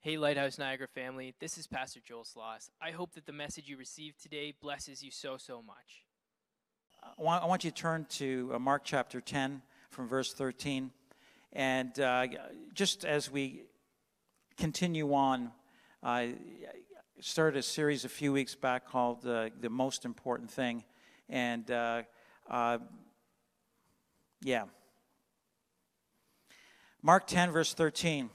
Hey, 0.00 0.16
Lighthouse 0.16 0.58
Niagara 0.58 0.86
family, 0.86 1.34
this 1.40 1.58
is 1.58 1.66
Pastor 1.66 1.98
Joel 1.98 2.22
Sloss. 2.22 2.70
I 2.80 2.92
hope 2.92 3.14
that 3.14 3.26
the 3.26 3.32
message 3.32 3.68
you 3.68 3.76
received 3.76 4.22
today 4.22 4.54
blesses 4.62 5.02
you 5.02 5.10
so, 5.10 5.36
so 5.36 5.60
much. 5.60 6.04
I 7.02 7.20
want, 7.20 7.42
I 7.42 7.46
want 7.48 7.64
you 7.64 7.72
to 7.72 7.76
turn 7.76 8.06
to 8.10 8.52
uh, 8.54 8.58
Mark 8.60 8.82
chapter 8.84 9.20
10 9.20 9.60
from 9.90 10.06
verse 10.06 10.32
13. 10.32 10.92
And 11.52 11.98
uh, 11.98 12.28
just 12.74 13.04
as 13.04 13.28
we 13.28 13.64
continue 14.56 15.12
on, 15.14 15.50
I 16.00 16.34
started 17.18 17.58
a 17.58 17.62
series 17.64 18.04
a 18.04 18.08
few 18.08 18.32
weeks 18.32 18.54
back 18.54 18.86
called 18.86 19.26
uh, 19.26 19.48
The 19.60 19.68
Most 19.68 20.04
Important 20.04 20.48
Thing. 20.48 20.84
And 21.28 21.68
uh, 21.72 22.02
uh, 22.48 22.78
yeah. 24.42 24.66
Mark 27.02 27.26
10, 27.26 27.50
verse 27.50 27.74
13 27.74 28.30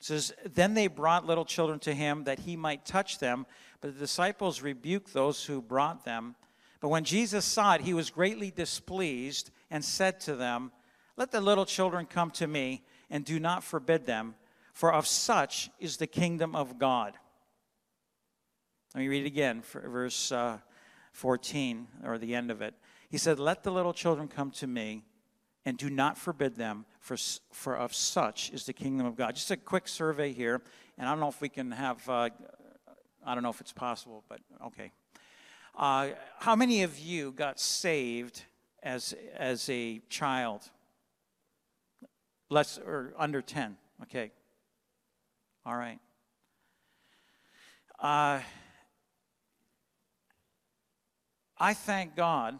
says, 0.00 0.32
Then 0.44 0.74
they 0.74 0.86
brought 0.86 1.26
little 1.26 1.44
children 1.44 1.78
to 1.80 1.94
him 1.94 2.24
that 2.24 2.40
he 2.40 2.56
might 2.56 2.84
touch 2.84 3.18
them, 3.18 3.46
but 3.80 3.94
the 3.94 4.00
disciples 4.00 4.62
rebuked 4.62 5.12
those 5.12 5.44
who 5.44 5.62
brought 5.62 6.04
them. 6.04 6.34
But 6.80 6.88
when 6.88 7.04
Jesus 7.04 7.44
saw 7.44 7.74
it, 7.74 7.82
he 7.82 7.94
was 7.94 8.10
greatly 8.10 8.50
displeased 8.50 9.50
and 9.70 9.84
said 9.84 10.20
to 10.20 10.34
them, 10.34 10.72
Let 11.16 11.30
the 11.30 11.40
little 11.40 11.66
children 11.66 12.06
come 12.06 12.30
to 12.32 12.46
me, 12.46 12.82
and 13.10 13.24
do 13.24 13.38
not 13.38 13.62
forbid 13.62 14.06
them, 14.06 14.34
for 14.72 14.92
of 14.92 15.06
such 15.06 15.70
is 15.78 15.98
the 15.98 16.06
kingdom 16.06 16.56
of 16.56 16.78
God. 16.78 17.14
Let 18.94 19.02
me 19.02 19.08
read 19.08 19.24
it 19.24 19.28
again, 19.28 19.62
verse 19.62 20.32
uh, 20.32 20.58
14, 21.12 21.86
or 22.04 22.18
the 22.18 22.34
end 22.34 22.50
of 22.50 22.62
it. 22.62 22.74
He 23.08 23.18
said, 23.18 23.38
Let 23.38 23.62
the 23.62 23.70
little 23.70 23.92
children 23.92 24.26
come 24.28 24.50
to 24.52 24.66
me, 24.66 25.04
and 25.64 25.76
do 25.76 25.90
not 25.90 26.16
forbid 26.16 26.56
them, 26.56 26.86
for, 27.00 27.16
for 27.52 27.76
of 27.76 27.94
such 27.94 28.50
is 28.50 28.64
the 28.64 28.72
kingdom 28.72 29.06
of 29.06 29.16
God. 29.16 29.34
Just 29.34 29.50
a 29.50 29.56
quick 29.56 29.88
survey 29.88 30.32
here, 30.32 30.62
and 30.98 31.06
I 31.06 31.12
don't 31.12 31.20
know 31.20 31.28
if 31.28 31.40
we 31.40 31.48
can 31.48 31.70
have, 31.72 32.08
uh, 32.08 32.30
I 33.24 33.34
don't 33.34 33.42
know 33.42 33.50
if 33.50 33.60
it's 33.60 33.72
possible, 33.72 34.24
but 34.28 34.40
okay. 34.66 34.92
Uh, 35.76 36.10
how 36.38 36.56
many 36.56 36.82
of 36.82 36.98
you 36.98 37.32
got 37.32 37.60
saved 37.60 38.42
as, 38.82 39.14
as 39.36 39.68
a 39.68 40.00
child? 40.08 40.70
Less 42.48 42.78
or 42.78 43.14
under 43.18 43.42
10, 43.42 43.76
okay. 44.02 44.32
All 45.64 45.76
right. 45.76 45.98
Uh, 47.98 48.40
I 51.58 51.74
thank 51.74 52.16
God 52.16 52.58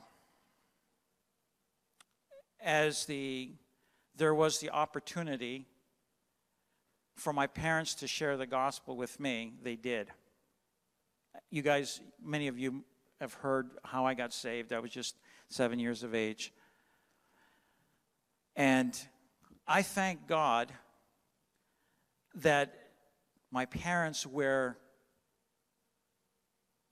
as 2.63 3.07
the 3.07 3.53
there 4.17 4.35
was 4.35 4.59
the 4.59 4.71
opportunity 4.71 5.67
for 7.17 7.33
my 7.33 7.47
parents 7.47 7.95
to 7.95 8.07
share 8.07 8.37
the 8.37 8.47
gospel 8.47 8.97
with 8.97 9.19
me, 9.21 9.55
they 9.63 9.77
did. 9.77 10.09
You 11.51 11.63
guys, 11.63 12.01
many 12.23 12.49
of 12.49 12.59
you 12.59 12.85
have 13.21 13.35
heard 13.35 13.71
how 13.85 14.07
I 14.07 14.15
got 14.15 14.33
saved. 14.33 14.73
I 14.73 14.79
was 14.79 14.91
just 14.91 15.17
seven 15.49 15.79
years 15.79 16.03
of 16.03 16.15
age. 16.15 16.53
And 18.57 18.99
I 19.67 19.83
thank 19.83 20.27
God 20.27 20.73
that 22.37 22.75
my 23.51 23.67
parents 23.67 24.27
were 24.27 24.77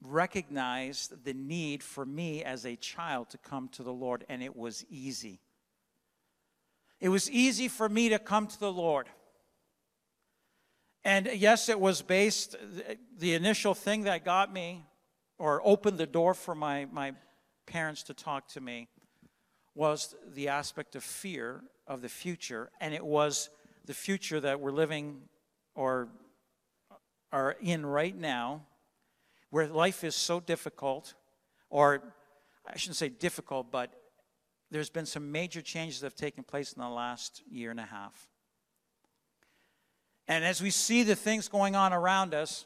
recognized 0.01 1.25
the 1.25 1.33
need 1.33 1.83
for 1.83 2.05
me 2.05 2.43
as 2.43 2.65
a 2.65 2.75
child 2.75 3.29
to 3.31 3.37
come 3.37 3.67
to 3.69 3.83
the 3.83 3.93
Lord, 3.93 4.25
and 4.29 4.41
it 4.41 4.55
was 4.55 4.85
easy. 4.89 5.41
It 6.99 7.09
was 7.09 7.29
easy 7.31 7.67
for 7.67 7.87
me 7.87 8.09
to 8.09 8.19
come 8.19 8.47
to 8.47 8.59
the 8.59 8.71
Lord. 8.71 9.07
And 11.05 11.29
yes, 11.33 11.69
it 11.69 11.79
was 11.79 12.01
based, 12.01 12.57
the 13.17 13.33
initial 13.33 13.73
thing 13.73 14.03
that 14.03 14.25
got 14.25 14.51
me 14.51 14.85
or 15.37 15.61
opened 15.65 15.97
the 15.97 16.05
door 16.05 16.33
for 16.33 16.53
my, 16.53 16.87
my 16.91 17.13
parents 17.65 18.03
to 18.03 18.13
talk 18.13 18.49
to 18.49 18.61
me 18.61 18.89
was 19.75 20.13
the 20.33 20.49
aspect 20.49 20.95
of 20.95 21.03
fear 21.03 21.63
of 21.87 22.01
the 22.01 22.09
future. 22.09 22.69
And 22.81 22.93
it 22.93 23.05
was 23.05 23.49
the 23.85 23.93
future 23.93 24.41
that 24.41 24.59
we're 24.59 24.71
living 24.71 25.21
or 25.75 26.09
are 27.31 27.55
in 27.61 27.85
right 27.85 28.15
now, 28.15 28.65
where 29.51 29.67
life 29.67 30.03
is 30.03 30.15
so 30.15 30.39
difficult, 30.39 31.13
or 31.69 32.01
I 32.67 32.75
shouldn't 32.77 32.97
say 32.97 33.09
difficult, 33.09 33.71
but 33.71 33.93
there's 34.71 34.89
been 34.89 35.05
some 35.05 35.31
major 35.31 35.61
changes 35.61 36.01
that 36.01 36.07
have 36.07 36.15
taken 36.15 36.43
place 36.43 36.73
in 36.73 36.81
the 36.81 36.89
last 36.89 37.41
year 37.49 37.71
and 37.71 37.79
a 37.79 37.85
half. 37.85 38.27
And 40.27 40.45
as 40.45 40.61
we 40.61 40.69
see 40.69 41.03
the 41.03 41.15
things 41.15 41.47
going 41.47 41.75
on 41.75 41.91
around 41.91 42.33
us, 42.35 42.65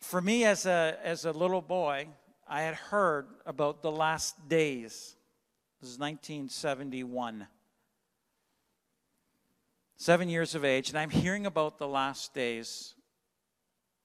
for 0.00 0.20
me 0.20 0.44
as 0.44 0.66
a, 0.66 0.98
as 1.02 1.24
a 1.24 1.32
little 1.32 1.62
boy, 1.62 2.08
I 2.46 2.62
had 2.62 2.74
heard 2.74 3.28
about 3.46 3.82
the 3.82 3.90
last 3.90 4.48
days. 4.48 5.16
This 5.80 5.90
is 5.90 5.98
1971. 5.98 7.46
Seven 9.96 10.28
years 10.28 10.54
of 10.54 10.64
age, 10.64 10.90
and 10.90 10.98
I'm 10.98 11.10
hearing 11.10 11.46
about 11.46 11.78
the 11.78 11.88
last 11.88 12.34
days, 12.34 12.94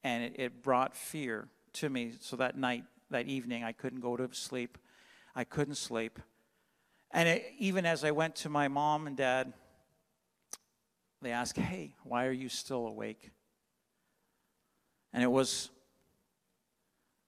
and 0.04 0.24
it, 0.24 0.36
it 0.36 0.64
brought 0.64 0.96
fear 0.96 1.48
to 1.74 1.90
me. 1.90 2.14
So 2.20 2.36
that 2.36 2.58
night, 2.58 2.84
that 3.10 3.28
evening, 3.28 3.64
I 3.64 3.72
couldn't 3.72 4.02
go 4.02 4.16
to 4.16 4.30
sleep. 4.34 4.78
I 5.36 5.44
couldn't 5.44 5.76
sleep. 5.76 6.20
And 7.16 7.30
it, 7.30 7.46
even 7.58 7.86
as 7.86 8.04
I 8.04 8.12
went 8.12 8.36
to 8.38 8.50
my 8.50 8.68
mom 8.68 9.08
and 9.08 9.16
dad, 9.16 9.54
they 11.22 11.32
asked, 11.32 11.56
Hey, 11.56 11.96
why 12.04 12.26
are 12.26 12.34
you 12.34 12.50
still 12.50 12.86
awake? 12.86 13.32
And 15.14 15.24
it 15.24 15.32
was 15.32 15.70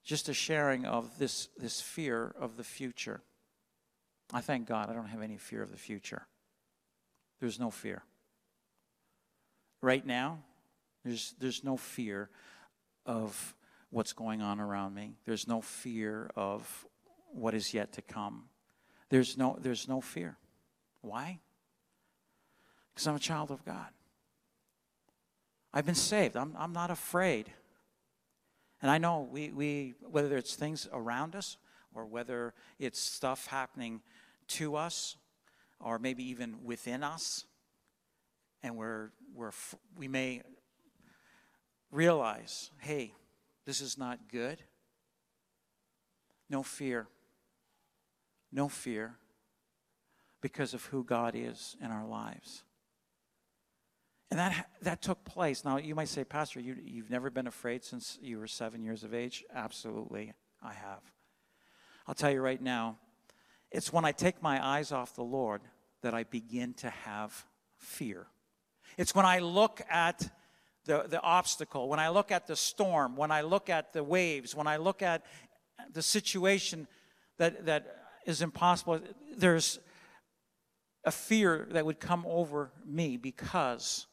just 0.04 0.28
a 0.28 0.34
sharing 0.34 0.86
of 0.86 1.18
this, 1.18 1.48
this 1.58 1.80
fear 1.80 2.36
of 2.38 2.58
the 2.58 2.66
future. 2.66 3.22
I 4.34 4.42
thank 4.42 4.68
God 4.68 4.90
I 4.90 4.94
don't 4.94 5.08
have 5.08 5.22
any 5.22 5.38
fear 5.38 5.62
of 5.62 5.72
the 5.72 5.78
future. 5.78 6.28
There's 7.40 7.58
no 7.58 7.72
fear. 7.72 8.04
Right 9.82 10.06
now, 10.06 10.40
there's, 11.06 11.34
there's 11.40 11.64
no 11.64 11.78
fear 11.78 12.30
of 13.06 13.56
what's 13.90 14.12
going 14.12 14.42
on 14.42 14.60
around 14.60 14.96
me. 14.96 15.16
There's 15.26 15.48
no 15.48 15.62
fear 15.62 16.30
of 16.36 16.86
what 17.32 17.54
is 17.54 17.74
yet 17.74 17.94
to 17.94 18.02
come. 18.02 18.50
There's 19.10 19.38
no, 19.38 19.58
there's 19.60 19.88
no 19.88 20.02
fear. 20.02 20.38
Why? 21.02 21.40
Because 22.94 23.08
I'm 23.08 23.16
a 23.16 23.20
child 23.20 23.52
of 23.52 23.64
God. 23.64 23.90
I've 25.74 25.86
been 25.86 25.96
saved. 25.96 26.36
I'm, 26.36 26.56
I'm 26.58 26.74
not 26.74 26.92
afraid. 26.92 27.52
And 28.82 28.92
I 28.92 28.98
know 28.98 29.28
we, 29.32 29.52
we, 29.52 29.96
whether 30.10 30.38
it's 30.38 30.56
things 30.56 30.88
around 30.92 31.36
us 31.36 31.58
or 31.94 32.06
whether 32.06 32.54
it's 32.80 33.00
stuff 33.00 33.48
happening 33.48 34.02
to 34.48 34.76
us 34.76 35.16
or 35.80 36.00
maybe 36.00 36.24
even 36.24 36.64
within 36.64 37.04
us, 37.04 37.46
and 38.64 38.76
we're, 38.76 39.12
we're, 39.36 39.52
we 39.96 40.08
may 40.08 40.42
realize, 41.92 42.72
hey, 42.80 43.14
this 43.66 43.82
is 43.82 43.98
not 43.98 44.20
good. 44.32 44.64
No 46.50 46.64
fear 46.64 47.08
no 48.52 48.68
fear 48.70 49.18
because 50.42 50.74
of 50.74 50.86
who 50.86 51.04
God 51.04 51.34
is 51.36 51.76
in 51.82 51.92
our 51.92 52.06
lives. 52.06 52.64
And 54.30 54.40
that, 54.40 54.70
that 54.82 55.02
took 55.02 55.24
place. 55.24 55.64
Now, 55.64 55.78
you 55.78 55.96
might 55.96 56.10
say, 56.10 56.24
Pastor, 56.24 56.60
you, 56.60 56.76
you've 56.84 57.10
never 57.10 57.30
been 57.30 57.48
afraid 57.48 57.84
since 57.84 58.18
you 58.22 58.40
were 58.40 58.48
seven 58.48 58.84
years 58.84 59.04
of 59.04 59.14
age? 59.14 59.44
Absolutely, 59.54 60.34
I 60.62 60.74
have. 60.74 61.02
I'll 62.08 62.16
tell 62.16 62.32
you 62.32 62.42
right 62.42 62.62
now, 62.62 62.98
it's 63.72 63.92
when 63.92 64.06
I 64.06 64.12
take 64.12 64.42
my 64.42 64.66
eyes 64.66 64.92
off 64.92 65.16
the 65.16 65.24
Lord 65.24 65.62
that 66.02 66.14
I 66.14 66.24
begin 66.24 66.74
to 66.76 66.90
have 66.90 67.46
fear. 67.78 68.28
It's 68.98 69.16
when 69.16 69.26
I 69.26 69.40
look 69.40 69.82
at 69.90 70.30
the, 70.86 71.06
the 71.08 71.22
obstacle, 71.22 71.90
when 71.90 72.00
I 72.00 72.10
look 72.10 72.32
at 72.32 72.48
the 72.48 72.56
storm, 72.56 73.16
when 73.16 73.32
I 73.32 73.42
look 73.42 73.70
at 73.70 73.94
the 73.94 74.04
waves, 74.04 74.56
when 74.56 74.68
I 74.68 74.78
look 74.78 75.02
at 75.02 75.26
the 75.92 76.02
situation 76.02 76.88
that, 77.38 77.66
that 77.66 77.97
is 78.28 78.42
impossible. 78.42 79.00
There's 79.36 79.80
a 81.04 81.12
fear 81.12 81.68
that 81.72 81.86
would 81.86 82.00
come 82.00 82.26
over 82.28 82.72
me 82.86 83.18
because 83.18 84.06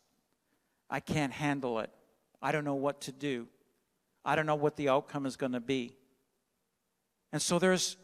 I 0.88 1.00
can't 1.00 1.32
handle 1.32 1.81
it. 1.81 1.90
I 2.40 2.52
don't 2.52 2.64
know 2.64 2.76
what 2.76 3.02
to 3.02 3.12
do. 3.12 3.49
I 4.25 4.37
don't 4.37 4.46
know 4.46 4.55
what 4.55 4.76
the 4.76 4.88
outcome 4.88 5.26
is 5.26 5.37
going 5.37 5.52
to 5.52 5.61
be. 5.61 5.96
And 7.32 7.43
so 7.43 7.58
there's, 7.58 7.96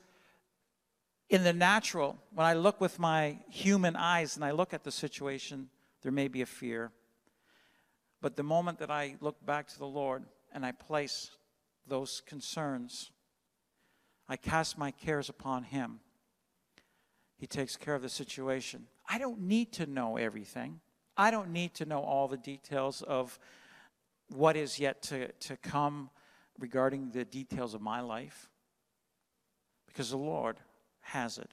in 1.28 1.44
the 1.44 1.52
natural, 1.52 2.18
when 2.34 2.44
I 2.44 2.54
look 2.54 2.80
with 2.80 2.98
my 2.98 3.38
human 3.48 3.94
eyes 3.94 4.34
and 4.34 4.44
I 4.44 4.50
look 4.50 4.74
at 4.74 4.82
the 4.82 4.90
situation, 4.90 5.68
there 6.02 6.12
may 6.12 6.26
be 6.26 6.42
a 6.42 6.46
fear. 6.46 6.90
But 8.20 8.34
the 8.36 8.42
moment 8.42 8.80
that 8.80 8.90
I 8.90 9.16
look 9.20 9.36
back 9.46 9.68
to 9.68 9.78
the 9.78 9.86
Lord 9.86 10.24
and 10.52 10.66
I 10.66 10.72
place 10.72 11.30
those 11.86 12.22
concerns 12.26 13.12
I 14.30 14.36
cast 14.36 14.78
my 14.78 14.92
cares 14.92 15.28
upon 15.28 15.64
him. 15.64 15.98
He 17.36 17.46
takes 17.48 17.76
care 17.76 17.96
of 17.96 18.02
the 18.02 18.08
situation. 18.08 18.86
I 19.08 19.18
don't 19.18 19.40
need 19.40 19.72
to 19.72 19.86
know 19.86 20.16
everything. 20.16 20.80
I 21.16 21.32
don't 21.32 21.50
need 21.50 21.74
to 21.74 21.84
know 21.84 22.00
all 22.00 22.28
the 22.28 22.36
details 22.36 23.02
of 23.02 23.38
what 24.28 24.56
is 24.56 24.78
yet 24.78 25.02
to, 25.02 25.32
to 25.32 25.56
come 25.56 26.10
regarding 26.60 27.10
the 27.10 27.24
details 27.24 27.74
of 27.74 27.80
my 27.80 28.00
life? 28.00 28.48
Because 29.88 30.10
the 30.10 30.16
Lord 30.16 30.58
has 31.00 31.38
it. 31.38 31.50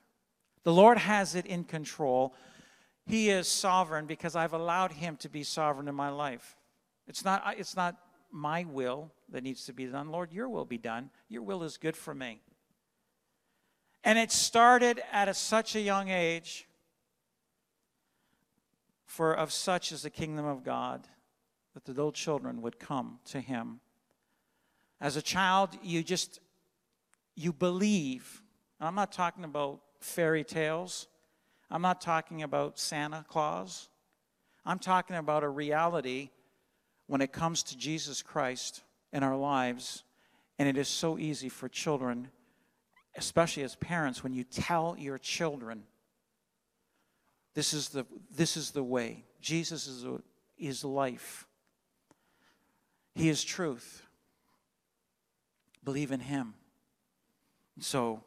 The 0.64 0.74
Lord 0.74 1.00
has 1.00 1.34
it 1.34 1.48
in 1.48 1.64
control. 1.64 2.36
He 3.08 3.30
is 3.30 3.48
sovereign 3.48 4.06
because 4.06 4.36
I've 4.36 4.54
allowed 4.54 4.92
Him 4.92 5.16
to 5.18 5.30
be 5.30 5.42
sovereign 5.44 5.88
in 5.88 5.96
my 5.96 6.10
life. 6.10 6.58
It's 7.08 7.26
not, 7.26 7.42
it's 7.58 7.76
not 7.76 7.96
my 8.32 8.66
will 8.66 9.12
that 9.30 9.44
needs 9.44 9.66
to 9.66 9.74
be 9.74 9.86
done. 9.86 10.10
Lord, 10.10 10.32
your 10.32 10.50
will 10.50 10.66
be 10.66 10.78
done. 10.78 11.10
Your 11.30 11.42
will 11.42 11.64
is 11.64 11.78
good 11.78 11.96
for 11.98 12.14
me. 12.14 12.42
And 14.08 14.18
it 14.18 14.32
started 14.32 15.02
at 15.12 15.28
a, 15.28 15.34
such 15.34 15.76
a 15.76 15.82
young 15.82 16.08
age, 16.08 16.66
for 19.06 19.34
of 19.34 19.52
such 19.52 19.92
is 19.92 20.04
the 20.04 20.10
kingdom 20.10 20.46
of 20.46 20.64
God, 20.64 21.06
that 21.74 21.84
the 21.84 21.92
little 21.92 22.14
children 22.14 22.62
would 22.62 22.80
come 22.80 23.20
to 23.26 23.42
him. 23.42 23.82
As 25.02 25.18
a 25.18 25.22
child, 25.22 25.78
you 25.84 26.04
just, 26.04 26.40
you 27.36 27.52
believe. 27.52 28.42
And 28.80 28.88
I'm 28.88 28.96
not 28.96 29.12
talking 29.12 29.44
about 29.44 29.82
fairy 30.00 30.46
tales. 30.46 31.10
I'm 31.70 31.82
not 31.82 32.00
talking 32.00 32.44
about 32.44 32.80
Santa 32.80 33.26
Claus. 33.28 33.90
I'm 34.66 34.80
talking 34.80 35.18
about 35.18 35.44
a 35.44 35.50
reality 35.50 36.30
when 37.08 37.20
it 37.20 37.34
comes 37.34 37.62
to 37.64 37.78
Jesus 37.78 38.22
Christ 38.22 38.84
in 39.12 39.22
our 39.22 39.36
lives. 39.36 40.06
And 40.58 40.70
it 40.70 40.78
is 40.78 40.88
so 40.88 41.18
easy 41.18 41.50
for 41.50 41.68
children, 41.68 42.30
especially 43.18 43.64
as 43.64 43.76
parents, 43.76 44.24
when 44.24 44.34
you 44.34 44.44
tell 44.44 44.96
your 44.98 45.18
children, 45.18 45.84
this 47.54 47.74
is 47.74 47.90
the, 47.90 48.06
this 48.32 48.56
is 48.56 48.72
the 48.72 48.84
way. 48.84 49.26
Jesus 49.42 49.88
is, 49.88 50.06
a, 50.06 50.22
is 50.58 50.84
life. 50.84 51.48
He 53.16 53.30
is 53.30 53.44
truth. 53.44 54.04
Believe 55.84 56.12
in 56.12 56.20
Him. 56.20 56.54
So 57.80 58.24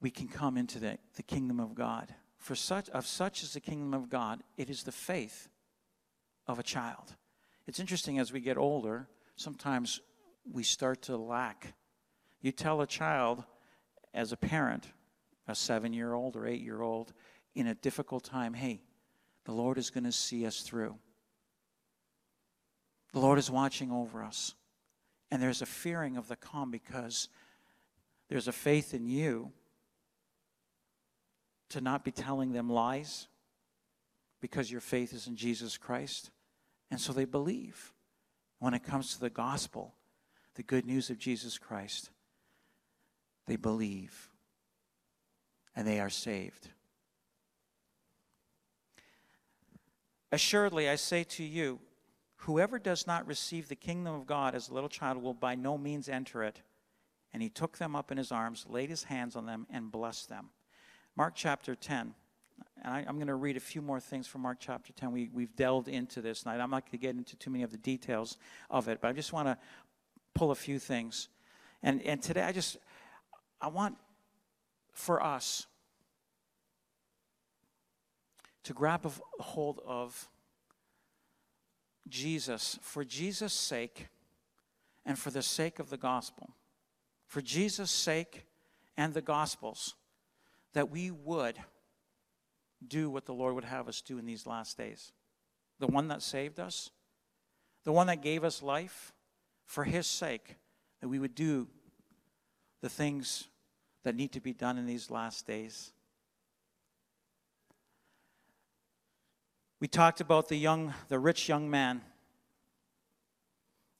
we 0.00 0.10
can 0.10 0.28
come 0.28 0.56
into 0.56 0.78
the, 0.78 0.98
the 1.16 1.22
kingdom 1.22 1.58
of 1.58 1.74
God. 1.74 2.14
For 2.38 2.54
such 2.54 2.88
of 2.90 3.06
such 3.06 3.42
is 3.42 3.52
the 3.52 3.60
kingdom 3.60 3.92
of 3.92 4.08
God, 4.08 4.42
it 4.56 4.70
is 4.70 4.84
the 4.84 4.92
faith 4.92 5.48
of 6.46 6.58
a 6.58 6.62
child. 6.62 7.14
It's 7.66 7.80
interesting 7.80 8.18
as 8.18 8.32
we 8.32 8.40
get 8.40 8.56
older, 8.56 9.08
sometimes 9.36 10.00
we 10.50 10.62
start 10.62 11.02
to 11.02 11.16
lack. 11.16 11.74
You 12.40 12.52
tell 12.52 12.80
a 12.80 12.86
child, 12.86 13.44
as 14.14 14.32
a 14.32 14.36
parent, 14.36 14.86
a 15.46 15.54
seven 15.54 15.92
year 15.92 16.14
old 16.14 16.36
or 16.36 16.46
eight 16.46 16.62
year 16.62 16.80
old, 16.82 17.12
in 17.54 17.66
a 17.66 17.74
difficult 17.74 18.24
time, 18.24 18.54
hey, 18.54 18.80
the 19.44 19.52
Lord 19.52 19.78
is 19.78 19.90
going 19.90 20.04
to 20.04 20.12
see 20.12 20.46
us 20.46 20.60
through. 20.62 20.96
The 23.12 23.20
Lord 23.20 23.38
is 23.38 23.50
watching 23.50 23.90
over 23.90 24.22
us. 24.22 24.54
And 25.30 25.42
there's 25.42 25.62
a 25.62 25.66
fearing 25.66 26.16
of 26.16 26.28
the 26.28 26.36
calm 26.36 26.70
because 26.70 27.28
there's 28.28 28.48
a 28.48 28.52
faith 28.52 28.94
in 28.94 29.06
you 29.06 29.52
to 31.70 31.80
not 31.80 32.04
be 32.04 32.10
telling 32.10 32.52
them 32.52 32.68
lies 32.68 33.28
because 34.40 34.70
your 34.70 34.80
faith 34.80 35.12
is 35.12 35.26
in 35.26 35.36
Jesus 35.36 35.76
Christ. 35.76 36.30
And 36.90 37.00
so 37.00 37.12
they 37.12 37.24
believe. 37.24 37.92
When 38.58 38.74
it 38.74 38.84
comes 38.84 39.14
to 39.14 39.20
the 39.20 39.30
gospel, 39.30 39.94
the 40.54 40.62
good 40.62 40.84
news 40.84 41.10
of 41.10 41.18
Jesus 41.18 41.58
Christ, 41.58 42.10
they 43.50 43.56
believe 43.56 44.30
and 45.74 45.84
they 45.84 45.98
are 45.98 46.08
saved. 46.08 46.68
Assuredly, 50.30 50.88
I 50.88 50.94
say 50.94 51.24
to 51.24 51.42
you, 51.42 51.80
whoever 52.36 52.78
does 52.78 53.08
not 53.08 53.26
receive 53.26 53.68
the 53.68 53.74
kingdom 53.74 54.14
of 54.14 54.24
God 54.24 54.54
as 54.54 54.68
a 54.68 54.74
little 54.74 54.88
child 54.88 55.20
will 55.20 55.34
by 55.34 55.56
no 55.56 55.76
means 55.76 56.08
enter 56.08 56.44
it. 56.44 56.60
And 57.32 57.42
he 57.42 57.48
took 57.48 57.76
them 57.76 57.96
up 57.96 58.12
in 58.12 58.18
his 58.18 58.30
arms, 58.30 58.66
laid 58.68 58.88
his 58.88 59.02
hands 59.02 59.34
on 59.34 59.46
them, 59.46 59.66
and 59.68 59.90
blessed 59.90 60.28
them. 60.28 60.50
Mark 61.16 61.32
chapter 61.34 61.74
10. 61.74 62.14
And 62.84 62.94
I, 62.94 63.00
am 63.00 63.16
going 63.16 63.26
to 63.26 63.34
read 63.34 63.56
a 63.56 63.60
few 63.60 63.82
more 63.82 63.98
things 63.98 64.28
from 64.28 64.42
Mark 64.42 64.58
chapter 64.60 64.92
10. 64.92 65.10
We, 65.10 65.28
we've 65.34 65.56
delved 65.56 65.88
into 65.88 66.20
this, 66.20 66.44
and 66.44 66.62
I'm 66.62 66.70
not 66.70 66.84
going 66.84 66.92
to 66.92 66.98
get 66.98 67.16
into 67.16 67.34
too 67.34 67.50
many 67.50 67.64
of 67.64 67.72
the 67.72 67.78
details 67.78 68.36
of 68.70 68.86
it, 68.86 69.00
but 69.00 69.08
I 69.08 69.12
just 69.12 69.32
want 69.32 69.48
to 69.48 69.58
pull 70.34 70.52
a 70.52 70.56
few 70.56 70.78
things. 70.78 71.28
And, 71.82 72.00
and 72.02 72.22
today, 72.22 72.42
I 72.42 72.52
just, 72.52 72.76
I 73.60 73.68
want 73.68 73.96
for 74.92 75.22
us 75.22 75.66
to 78.64 78.72
grab 78.72 79.06
a 79.06 79.42
hold 79.42 79.80
of 79.86 80.28
Jesus 82.08 82.78
for 82.82 83.04
Jesus' 83.04 83.52
sake 83.52 84.08
and 85.04 85.18
for 85.18 85.30
the 85.30 85.42
sake 85.42 85.78
of 85.78 85.90
the 85.90 85.96
gospel. 85.96 86.50
For 87.26 87.40
Jesus' 87.40 87.90
sake 87.90 88.46
and 88.96 89.14
the 89.14 89.22
gospel's, 89.22 89.94
that 90.72 90.90
we 90.90 91.10
would 91.10 91.58
do 92.86 93.10
what 93.10 93.26
the 93.26 93.34
Lord 93.34 93.54
would 93.54 93.64
have 93.64 93.88
us 93.88 94.00
do 94.00 94.18
in 94.18 94.26
these 94.26 94.46
last 94.46 94.76
days. 94.76 95.12
The 95.78 95.86
one 95.86 96.08
that 96.08 96.22
saved 96.22 96.58
us, 96.58 96.90
the 97.84 97.92
one 97.92 98.08
that 98.08 98.22
gave 98.22 98.44
us 98.44 98.62
life, 98.62 99.12
for 99.64 99.84
his 99.84 100.06
sake, 100.06 100.56
that 101.00 101.08
we 101.08 101.18
would 101.18 101.34
do 101.34 101.68
the 102.80 102.88
things 102.88 103.48
that 104.02 104.14
need 104.14 104.32
to 104.32 104.40
be 104.40 104.52
done 104.52 104.78
in 104.78 104.86
these 104.86 105.10
last 105.10 105.46
days. 105.46 105.92
We 109.80 109.88
talked 109.88 110.20
about 110.20 110.48
the 110.48 110.56
young, 110.56 110.94
the 111.08 111.18
rich 111.18 111.48
young 111.48 111.70
man 111.70 112.02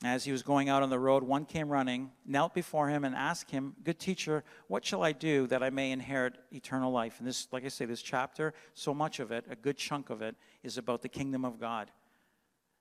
as 0.02 0.24
he 0.24 0.32
was 0.32 0.42
going 0.42 0.70
out 0.70 0.82
on 0.82 0.88
the 0.88 0.98
road, 0.98 1.22
one 1.22 1.44
came 1.44 1.68
running, 1.68 2.10
knelt 2.24 2.54
before 2.54 2.88
him, 2.88 3.04
and 3.04 3.14
asked 3.14 3.50
him, 3.50 3.74
Good 3.84 3.98
teacher, 3.98 4.44
what 4.66 4.84
shall 4.84 5.02
I 5.02 5.12
do 5.12 5.46
that 5.48 5.62
I 5.62 5.68
may 5.68 5.92
inherit 5.92 6.38
eternal 6.52 6.90
life? 6.90 7.16
And 7.18 7.28
this, 7.28 7.48
like 7.52 7.66
I 7.66 7.68
say, 7.68 7.84
this 7.84 8.00
chapter, 8.00 8.54
so 8.72 8.94
much 8.94 9.20
of 9.20 9.30
it, 9.30 9.44
a 9.50 9.56
good 9.56 9.76
chunk 9.76 10.08
of 10.08 10.22
it, 10.22 10.36
is 10.62 10.78
about 10.78 11.02
the 11.02 11.08
kingdom 11.08 11.44
of 11.44 11.60
God 11.60 11.90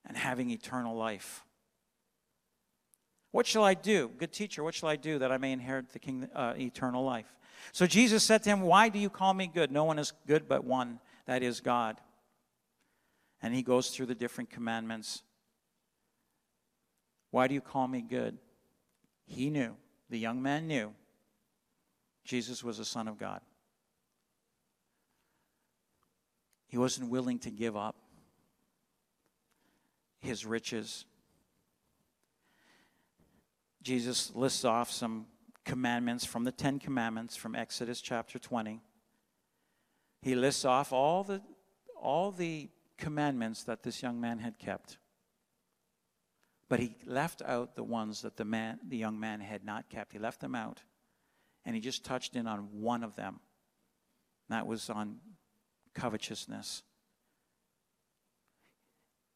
and 0.06 0.16
having 0.16 0.50
eternal 0.50 0.96
life. 0.96 1.44
What 3.32 3.46
shall 3.46 3.64
I 3.64 3.74
do? 3.74 4.12
Good 4.18 4.32
teacher, 4.32 4.64
what 4.64 4.74
shall 4.74 4.90
I 4.90 4.96
do 4.96 5.20
that 5.20 5.32
I 5.32 5.38
may 5.38 5.52
inherit 5.52 5.92
the 5.92 6.30
uh, 6.34 6.54
eternal 6.58 7.04
life? 7.04 7.36
So 7.72 7.86
Jesus 7.86 8.24
said 8.24 8.44
to 8.44 8.50
him, 8.50 8.62
Why 8.62 8.90
do 8.90 9.00
you 9.00 9.10
call 9.10 9.34
me 9.34 9.48
good? 9.48 9.72
No 9.72 9.84
one 9.84 10.00
is 10.00 10.14
good 10.28 10.48
but 10.48 10.64
one, 10.64 11.00
that 11.26 11.44
is 11.44 11.62
God. 11.62 11.98
And 13.42 13.54
he 13.54 13.62
goes 13.62 13.90
through 13.90 14.08
the 14.08 14.16
different 14.16 14.50
commandments 14.50 15.24
why 17.32 17.48
do 17.48 17.54
you 17.54 17.62
call 17.62 17.88
me 17.88 18.02
good? 18.02 18.38
He 19.26 19.50
knew, 19.50 19.76
the 20.10 20.18
young 20.18 20.42
man 20.42 20.68
knew, 20.68 20.94
Jesus 22.24 22.64
was 22.64 22.78
the 22.78 22.86
Son 22.86 23.08
of 23.08 23.18
God. 23.18 23.42
He 26.68 26.78
wasn't 26.78 27.10
willing 27.10 27.40
to 27.40 27.52
give 27.52 27.76
up 27.76 27.96
his 30.20 30.46
riches. 30.46 31.06
Jesus 33.90 34.32
lists 34.36 34.66
off 34.66 34.92
some 34.92 35.26
commandments 35.66 36.24
from 36.24 36.44
the 36.44 36.52
Ten 36.52 36.78
Commandments 36.78 37.36
from 37.36 37.56
Exodus 37.56 38.02
chapter 38.02 38.38
20. 38.38 38.82
He 40.22 40.36
lists 40.36 40.64
off 40.64 40.94
all 40.94 41.24
the, 41.24 41.42
all 42.00 42.32
the 42.32 42.70
commandments 43.00 43.64
that 43.64 43.82
this 43.82 44.04
young 44.04 44.22
man 44.22 44.38
had 44.38 44.60
kept. 44.60 45.00
But 46.70 46.80
he 46.80 46.98
left 47.04 47.42
out 47.42 47.76
the 47.76 47.84
ones 47.84 48.22
that 48.22 48.38
the 48.38 48.46
man, 48.46 48.78
the 48.88 48.96
young 48.96 49.20
man 49.20 49.40
had 49.40 49.66
not 49.66 49.90
kept. 49.90 50.14
He 50.14 50.20
left 50.20 50.40
them 50.40 50.54
out. 50.54 50.84
And 51.66 51.74
he 51.74 51.82
just 51.82 52.06
touched 52.06 52.36
in 52.36 52.46
on 52.46 52.68
one 52.72 53.04
of 53.04 53.16
them. 53.16 53.40
That 54.50 54.68
was 54.68 54.92
on 54.92 55.16
covetousness. 55.96 56.84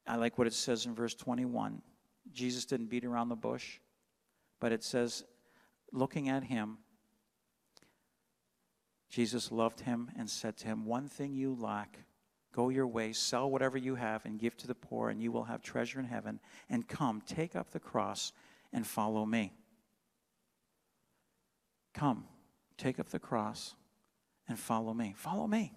I 0.05 0.17
like 0.17 0.37
what 0.37 0.45
it 0.45 0.53
says 0.53 0.85
in 0.85 0.93
verse 0.93 1.15
21. 1.15 1.81
Jesus 2.31 2.65
didn't 2.65 2.91
beat 2.91 3.03
around 3.03 3.29
the 3.29 3.35
bush, 3.35 3.79
but 4.63 4.71
it 4.71 4.81
says, 4.81 5.25
looking 5.91 6.29
at 6.29 6.45
him, 6.45 6.77
Jesus 9.09 9.51
loved 9.51 9.81
him 9.81 10.09
and 10.17 10.29
said 10.29 10.55
to 10.59 10.67
him, 10.67 10.85
One 10.85 11.09
thing 11.09 11.33
you 11.33 11.53
lack 11.53 11.99
Go 12.53 12.69
your 12.69 12.87
way, 12.87 13.11
sell 13.11 13.49
whatever 13.49 13.77
you 13.77 13.95
have, 13.95 14.23
and 14.23 14.39
give 14.39 14.55
to 14.57 14.67
the 14.67 14.75
poor, 14.75 15.09
and 15.09 15.21
you 15.21 15.33
will 15.33 15.43
have 15.43 15.61
treasure 15.61 15.99
in 15.99 16.05
heaven. 16.05 16.39
And 16.69 16.87
come, 16.87 17.21
take 17.25 17.57
up 17.57 17.71
the 17.71 17.79
cross, 17.79 18.31
and 18.71 18.87
follow 18.87 19.25
me. 19.25 19.51
Come, 21.93 22.23
take 22.77 22.99
up 22.99 23.09
the 23.09 23.19
cross, 23.19 23.75
and 24.47 24.57
follow 24.57 24.93
me. 24.93 25.13
Follow 25.17 25.45
me. 25.45 25.73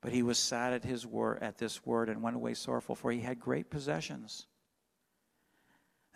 But 0.00 0.12
he 0.12 0.24
was 0.24 0.38
sad 0.38 0.72
at 0.72 0.82
his 0.82 1.06
word 1.06 1.38
at 1.40 1.58
this 1.58 1.86
word 1.86 2.08
and 2.08 2.20
went 2.20 2.34
away 2.34 2.54
sorrowful, 2.54 2.96
for 2.96 3.12
he 3.12 3.20
had 3.20 3.38
great 3.38 3.70
possessions. 3.70 4.48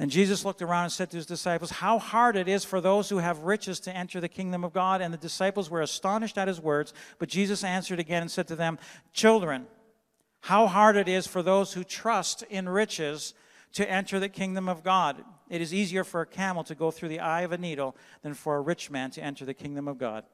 And 0.01 0.11
Jesus 0.11 0.47
looked 0.47 0.63
around 0.63 0.85
and 0.85 0.93
said 0.93 1.11
to 1.11 1.19
his 1.19 1.27
disciples, 1.27 1.71
How 1.71 1.99
hard 1.99 2.35
it 2.35 2.49
is 2.49 2.65
for 2.65 2.81
those 2.81 3.11
who 3.11 3.19
have 3.19 3.41
riches 3.41 3.79
to 3.81 3.95
enter 3.95 4.19
the 4.19 4.31
kingdom 4.31 4.65
of 4.65 4.73
God. 4.73 5.03
And 5.03 5.13
the 5.13 5.19
disciples 5.19 5.69
were 5.69 5.83
astonished 5.83 6.39
at 6.39 6.49
his 6.49 6.59
words. 6.59 6.95
But 7.19 7.29
Jesus 7.29 7.63
answered 7.63 8.01
again 8.01 8.23
and 8.23 8.31
said 8.31 8.49
to 8.49 8.57
them, 8.57 8.79
Children, 9.13 9.67
how 10.41 10.67
hard 10.67 10.97
it 10.97 11.07
is 11.07 11.27
for 11.27 11.43
those 11.43 11.75
who 11.75 11.85
trust 11.85 12.43
in 12.45 12.67
riches 12.67 13.35
to 13.75 13.89
enter 13.89 14.19
the 14.19 14.31
kingdom 14.31 14.71
of 14.71 14.83
God. 14.83 15.23
It 15.51 15.61
is 15.61 15.75
easier 15.75 16.03
for 16.03 16.23
a 16.23 16.27
camel 16.27 16.65
to 16.65 16.75
go 16.75 16.91
through 16.91 17.11
the 17.11 17.21
eye 17.21 17.43
of 17.43 17.53
a 17.53 17.59
needle 17.59 17.95
than 18.23 18.33
for 18.33 18.57
a 18.57 18.61
rich 18.63 18.91
man 18.91 19.11
to 19.11 19.23
enter 19.23 19.45
the 19.45 19.53
kingdom 19.53 19.87
of 19.87 19.99
God. 19.99 20.25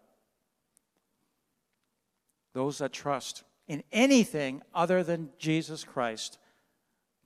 Those 2.53 2.79
that 2.79 2.93
trust 2.93 3.43
in 3.67 3.83
anything 3.91 4.63
other 4.73 5.03
than 5.03 5.31
Jesus 5.41 5.83
Christ 5.83 6.39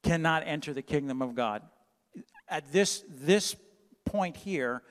cannot 0.02 0.42
enter 0.46 0.72
the 0.72 0.80
kingdom 0.80 1.20
of 1.20 1.34
God. 1.34 1.60
At 2.50 2.72
this, 2.72 3.04
this 3.08 3.56
point 4.04 4.36
here 4.36 4.82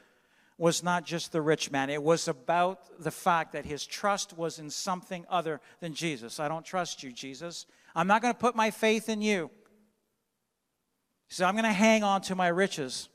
was 0.58 0.84
not 0.84 1.06
just 1.06 1.32
the 1.32 1.42
rich 1.42 1.72
man, 1.72 1.89
it 1.89 2.04
was 2.04 2.28
about 2.28 2.80
the 3.01 3.12
fact 3.12 3.54
that 3.54 3.66
his 3.66 3.86
trust 3.86 4.38
was 4.38 4.60
in 4.60 4.70
something 4.70 5.25
other 5.30 5.62
than 5.80 5.94
Jesus. 5.94 6.39
I 6.39 6.48
don't 6.48 6.66
trust 6.66 7.04
you, 7.04 7.13
Jesus. 7.13 7.66
I'm 7.96 8.08
not 8.08 8.22
going 8.22 8.34
to 8.34 8.39
put 8.39 8.56
my 8.56 8.72
faith 8.72 9.08
in 9.08 9.22
you. 9.22 9.51
So 11.30 11.46
I'm 11.46 11.54
going 11.54 11.63
to 11.63 11.72
hang 11.72 12.04
on 12.04 12.22
to 12.24 12.36
my 12.36 12.48
riches. 12.48 13.08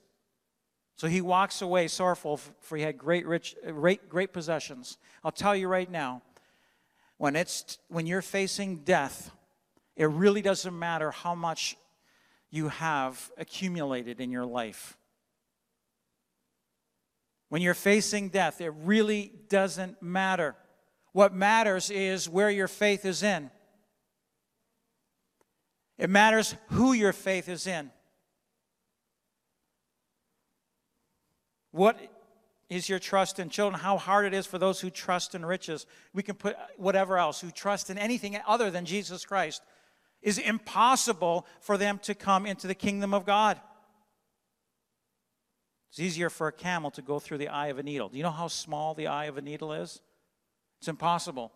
So 0.96 1.08
he 1.08 1.20
walks 1.20 1.60
away 1.60 1.88
sorrowful, 1.88 2.38
for 2.60 2.76
he 2.76 2.84
had 2.84 2.96
great, 2.96 3.26
rich, 3.26 3.56
great, 3.66 4.08
great 4.08 4.32
possessions. 4.32 4.96
I'll 5.24 5.32
tell 5.32 5.56
you 5.56 5.68
right 5.68 5.90
now, 5.90 6.22
when, 7.18 7.36
it's, 7.36 7.78
when 7.88 8.06
you're 8.06 8.22
facing 8.22 8.78
death, 8.78 9.30
it 9.96 10.06
really 10.06 10.42
doesn't 10.42 10.76
matter 10.78 11.10
how 11.10 11.34
much 11.34 11.76
you 12.54 12.68
have 12.68 13.32
accumulated 13.36 14.20
in 14.20 14.30
your 14.30 14.46
life. 14.46 14.96
When 17.48 17.62
you're 17.62 17.74
facing 17.74 18.28
death, 18.28 18.60
it 18.60 18.72
really 18.84 19.32
doesn't 19.48 20.00
matter. 20.00 20.54
What 21.10 21.34
matters 21.34 21.90
is 21.90 22.28
where 22.28 22.50
your 22.50 22.68
faith 22.68 23.04
is 23.04 23.24
in. 23.24 23.50
It 25.98 26.08
matters 26.08 26.54
who 26.68 26.92
your 26.92 27.12
faith 27.12 27.48
is 27.48 27.66
in. 27.66 27.90
What 31.72 31.98
is 32.68 32.88
your 32.88 33.00
trust 33.00 33.40
in 33.40 33.48
children? 33.48 33.80
How 33.80 33.98
hard 33.98 34.26
it 34.26 34.34
is 34.34 34.46
for 34.46 34.58
those 34.58 34.80
who 34.80 34.90
trust 34.90 35.34
in 35.34 35.44
riches. 35.44 35.86
We 36.12 36.22
can 36.22 36.36
put 36.36 36.54
whatever 36.76 37.18
else, 37.18 37.40
who 37.40 37.50
trust 37.50 37.90
in 37.90 37.98
anything 37.98 38.38
other 38.46 38.70
than 38.70 38.84
Jesus 38.84 39.24
Christ. 39.24 39.60
Is 40.24 40.38
impossible 40.38 41.46
for 41.60 41.78
them 41.78 42.00
to 42.00 42.14
come 42.14 42.46
into 42.46 42.66
the 42.66 42.74
kingdom 42.74 43.14
of 43.14 43.24
God. 43.24 43.60
It's 45.90 46.00
easier 46.00 46.30
for 46.30 46.48
a 46.48 46.52
camel 46.52 46.90
to 46.92 47.02
go 47.02 47.20
through 47.20 47.38
the 47.38 47.48
eye 47.48 47.68
of 47.68 47.78
a 47.78 47.82
needle. 47.82 48.08
Do 48.08 48.16
you 48.16 48.24
know 48.24 48.30
how 48.30 48.48
small 48.48 48.94
the 48.94 49.06
eye 49.06 49.26
of 49.26 49.36
a 49.36 49.42
needle 49.42 49.72
is? 49.72 50.00
It's 50.80 50.88
impossible. 50.88 51.52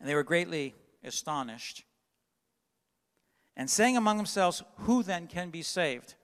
And 0.00 0.08
they 0.08 0.14
were 0.14 0.22
greatly 0.22 0.74
astonished. 1.02 1.84
And 3.56 3.68
saying 3.68 3.96
among 3.96 4.16
themselves, 4.16 4.62
Who 4.78 5.02
then 5.02 5.26
can 5.26 5.50
be 5.50 5.62
saved? 5.62 6.14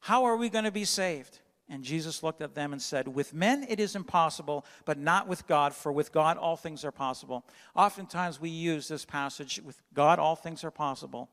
How 0.00 0.24
are 0.24 0.36
we 0.36 0.48
going 0.48 0.64
to 0.64 0.70
be 0.70 0.84
saved? 0.84 1.38
And 1.70 1.84
Jesus 1.84 2.22
looked 2.22 2.40
at 2.40 2.54
them 2.54 2.72
and 2.72 2.80
said, 2.80 3.08
With 3.08 3.34
men 3.34 3.66
it 3.68 3.78
is 3.78 3.94
impossible, 3.94 4.64
but 4.84 4.98
not 4.98 5.28
with 5.28 5.46
God, 5.46 5.74
for 5.74 5.92
with 5.92 6.12
God 6.12 6.38
all 6.38 6.56
things 6.56 6.84
are 6.84 6.92
possible. 6.92 7.44
Oftentimes 7.76 8.40
we 8.40 8.48
use 8.48 8.88
this 8.88 9.04
passage, 9.04 9.60
with 9.64 9.80
God 9.92 10.18
all 10.18 10.34
things 10.34 10.64
are 10.64 10.70
possible. 10.70 11.28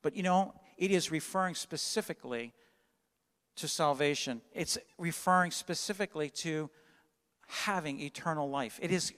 But 0.00 0.14
you 0.16 0.22
know, 0.22 0.54
it 0.78 0.90
is 0.90 1.10
referring 1.10 1.54
specifically 1.54 2.52
to 3.56 3.68
salvation, 3.68 4.40
it's 4.54 4.78
referring 4.96 5.50
specifically 5.50 6.30
to 6.30 6.70
having 7.48 8.00
eternal 8.00 8.48
life. 8.48 8.78
It 8.80 8.90
is 8.90 9.12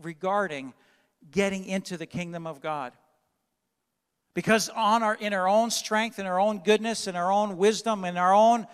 regarding 0.00 0.72
getting 1.30 1.64
into 1.66 1.96
the 1.96 2.06
kingdom 2.06 2.46
of 2.46 2.60
God. 2.60 2.92
Because 4.32 4.68
on 4.70 5.02
our, 5.02 5.16
in 5.16 5.34
our 5.34 5.48
own 5.48 5.70
strength, 5.70 6.18
in 6.18 6.26
our 6.26 6.40
own 6.40 6.60
goodness, 6.60 7.06
in 7.06 7.16
our 7.16 7.30
own 7.30 7.56
wisdom, 7.56 8.04
in 8.04 8.16
our 8.16 8.32
own 8.32 8.66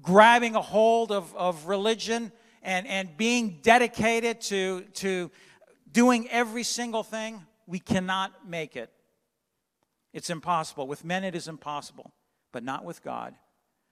grabbing 0.00 0.54
a 0.54 0.62
hold 0.62 1.12
of, 1.12 1.34
of 1.34 1.66
religion 1.66 2.32
and, 2.62 2.86
and 2.86 3.16
being 3.16 3.58
dedicated 3.62 4.40
to, 4.42 4.82
to 4.94 5.30
doing 5.90 6.28
every 6.30 6.62
single 6.62 7.02
thing, 7.02 7.44
we 7.66 7.78
cannot 7.78 8.48
make 8.48 8.76
it. 8.76 8.90
It's 10.12 10.30
impossible. 10.30 10.86
With 10.86 11.04
men, 11.04 11.24
it 11.24 11.34
is 11.34 11.48
impossible, 11.48 12.12
but 12.52 12.64
not 12.64 12.84
with 12.84 13.02
God, 13.02 13.34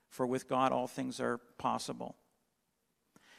for 0.09 0.27
with 0.27 0.49
God, 0.49 0.73
all 0.73 0.87
things 0.87 1.21
are 1.21 1.39
possible. 1.59 2.17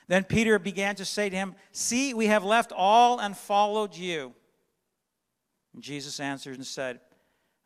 Then 0.08 0.24
Peter 0.24 0.60
began 0.60 0.96
to 0.96 1.06
say 1.06 1.30
to 1.30 1.36
him, 1.36 1.56
See, 1.72 2.14
we 2.14 2.28
have 2.28 2.44
left 2.44 2.72
all 2.72 3.20
and 3.20 3.36
followed 3.36 3.96
you. 3.96 4.34
And 5.74 5.82
Jesus 5.82 6.20
answered 6.20 6.56
and 6.56 6.66
said, 6.66 7.00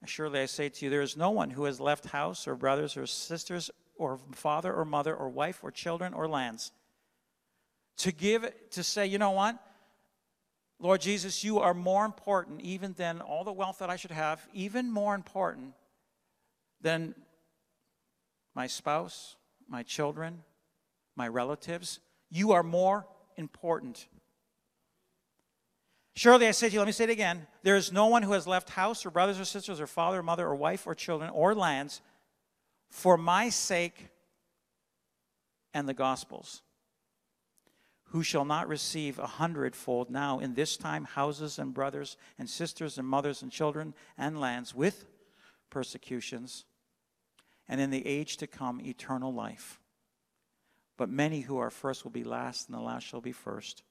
Surely 0.06 0.40
I 0.40 0.46
say 0.46 0.70
to 0.70 0.86
you, 0.86 0.90
there 0.90 1.02
is 1.02 1.18
no 1.18 1.32
one 1.32 1.50
who 1.50 1.66
has 1.66 1.82
left 1.82 2.06
house 2.06 2.48
or 2.48 2.56
brothers 2.56 2.96
or 2.96 3.06
sisters 3.06 3.70
or 4.00 4.18
father 4.32 4.74
or 4.74 4.86
mother 4.86 5.14
or 5.14 5.30
wife 5.30 5.60
or 5.62 5.70
children 5.70 6.14
or 6.14 6.28
lands 6.28 6.72
to 7.98 8.12
give, 8.12 8.52
to 8.72 8.82
say, 8.82 9.06
you 9.06 9.18
know 9.18 9.32
what? 9.32 9.60
Lord 10.80 11.02
Jesus, 11.02 11.44
you 11.44 11.60
are 11.60 11.74
more 11.74 12.06
important 12.06 12.62
even 12.62 12.94
than 12.94 13.20
all 13.20 13.44
the 13.44 13.52
wealth 13.52 13.80
that 13.80 13.90
I 13.90 13.98
should 13.98 14.12
have, 14.12 14.48
even 14.54 14.90
more 14.90 15.14
important 15.14 15.74
than 16.82 17.14
my 18.56 18.68
spouse, 18.68 19.36
my 19.68 19.84
children, 19.84 20.44
my 21.18 21.28
relatives. 21.28 22.00
You 22.32 22.54
are 22.54 22.64
more 22.64 23.06
important. 23.36 24.08
Surely 26.16 26.48
I 26.48 26.52
say 26.52 26.70
to 26.70 26.74
you, 26.74 26.80
let 26.80 26.86
me 26.86 26.94
say 26.94 27.04
it 27.04 27.10
again 27.10 27.46
there 27.64 27.76
is 27.76 27.92
no 27.92 28.08
one 28.08 28.24
who 28.24 28.32
has 28.32 28.48
left 28.48 28.70
house 28.70 29.06
or 29.06 29.12
brothers 29.12 29.40
or 29.40 29.46
sisters 29.46 29.82
or 29.82 29.88
father 29.88 30.20
or 30.20 30.24
mother 30.24 30.48
or 30.48 30.56
wife 30.56 30.88
or 30.88 30.96
children 30.96 31.30
or 31.32 31.54
lands 31.54 32.02
for 32.90 33.18
my 33.18 33.50
sake 33.50 34.10
and 35.74 35.88
the 35.88 35.94
gospel's 35.94 36.62
who 38.12 38.24
shall 38.24 38.46
not 38.46 38.68
receive 38.68 39.20
a 39.20 39.28
hundredfold 39.28 40.10
now 40.10 40.40
in 40.40 40.56
this 40.56 40.78
time 40.78 41.06
houses 41.06 41.60
and 41.60 41.74
brothers 41.74 42.18
and 42.40 42.50
sisters 42.50 42.98
and 42.98 43.08
mothers 43.08 43.44
and 43.44 43.52
children 43.52 43.94
and 44.18 44.40
lands 44.40 44.74
with 44.74 45.06
persecutions, 45.70 46.66
and 47.68 47.80
in 47.80 47.92
the 47.92 48.06
age 48.08 48.38
to 48.38 48.48
come 48.48 48.82
eternal 48.82 49.32
life. 49.32 49.80
But 50.98 51.10
many 51.10 51.42
who 51.42 51.58
are 51.60 51.70
first 51.70 52.04
will 52.04 52.12
be 52.12 52.24
last, 52.24 52.68
and 52.68 52.76
the 52.76 52.82
last 52.82 53.04
shall 53.04 53.22
be 53.22 53.32
first. 53.32 53.84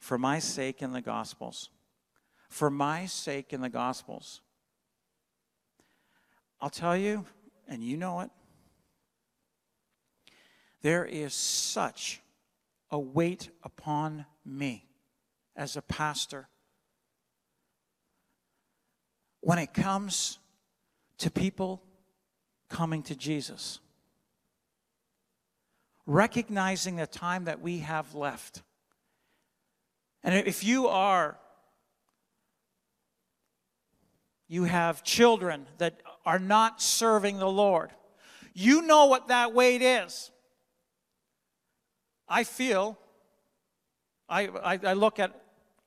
For 0.00 0.18
my 0.18 0.40
sake 0.40 0.82
in 0.82 0.92
the 0.92 1.00
Gospels, 1.00 1.70
for 2.48 2.68
my 2.68 3.06
sake 3.06 3.52
in 3.52 3.60
the 3.60 3.68
Gospels, 3.68 4.40
I'll 6.60 6.70
tell 6.70 6.96
you, 6.96 7.24
and 7.68 7.82
you 7.82 7.96
know 7.96 8.20
it, 8.20 8.30
there 10.82 11.04
is 11.04 11.34
such 11.34 12.20
a 12.90 12.98
weight 12.98 13.50
upon 13.62 14.26
me 14.44 14.86
as 15.56 15.76
a 15.76 15.82
pastor 15.82 16.48
when 19.40 19.58
it 19.58 19.72
comes 19.72 20.38
to 21.18 21.30
people 21.30 21.82
coming 22.68 23.02
to 23.04 23.14
Jesus 23.14 23.80
recognizing 26.10 26.96
the 26.96 27.06
time 27.06 27.44
that 27.44 27.60
we 27.60 27.78
have 27.78 28.16
left. 28.16 28.62
And 30.24 30.34
if 30.34 30.64
you 30.64 30.88
are, 30.88 31.38
you 34.48 34.64
have 34.64 35.04
children 35.04 35.66
that 35.78 36.00
are 36.24 36.38
not 36.38 36.82
serving 36.82 37.38
the 37.38 37.48
Lord, 37.48 37.90
you 38.52 38.82
know 38.82 39.06
what 39.06 39.28
that 39.28 39.54
weight 39.54 39.82
is. 39.82 40.30
I 42.28 42.44
feel, 42.44 42.98
I, 44.28 44.46
I, 44.46 44.78
I 44.84 44.92
look 44.92 45.18
at 45.18 45.34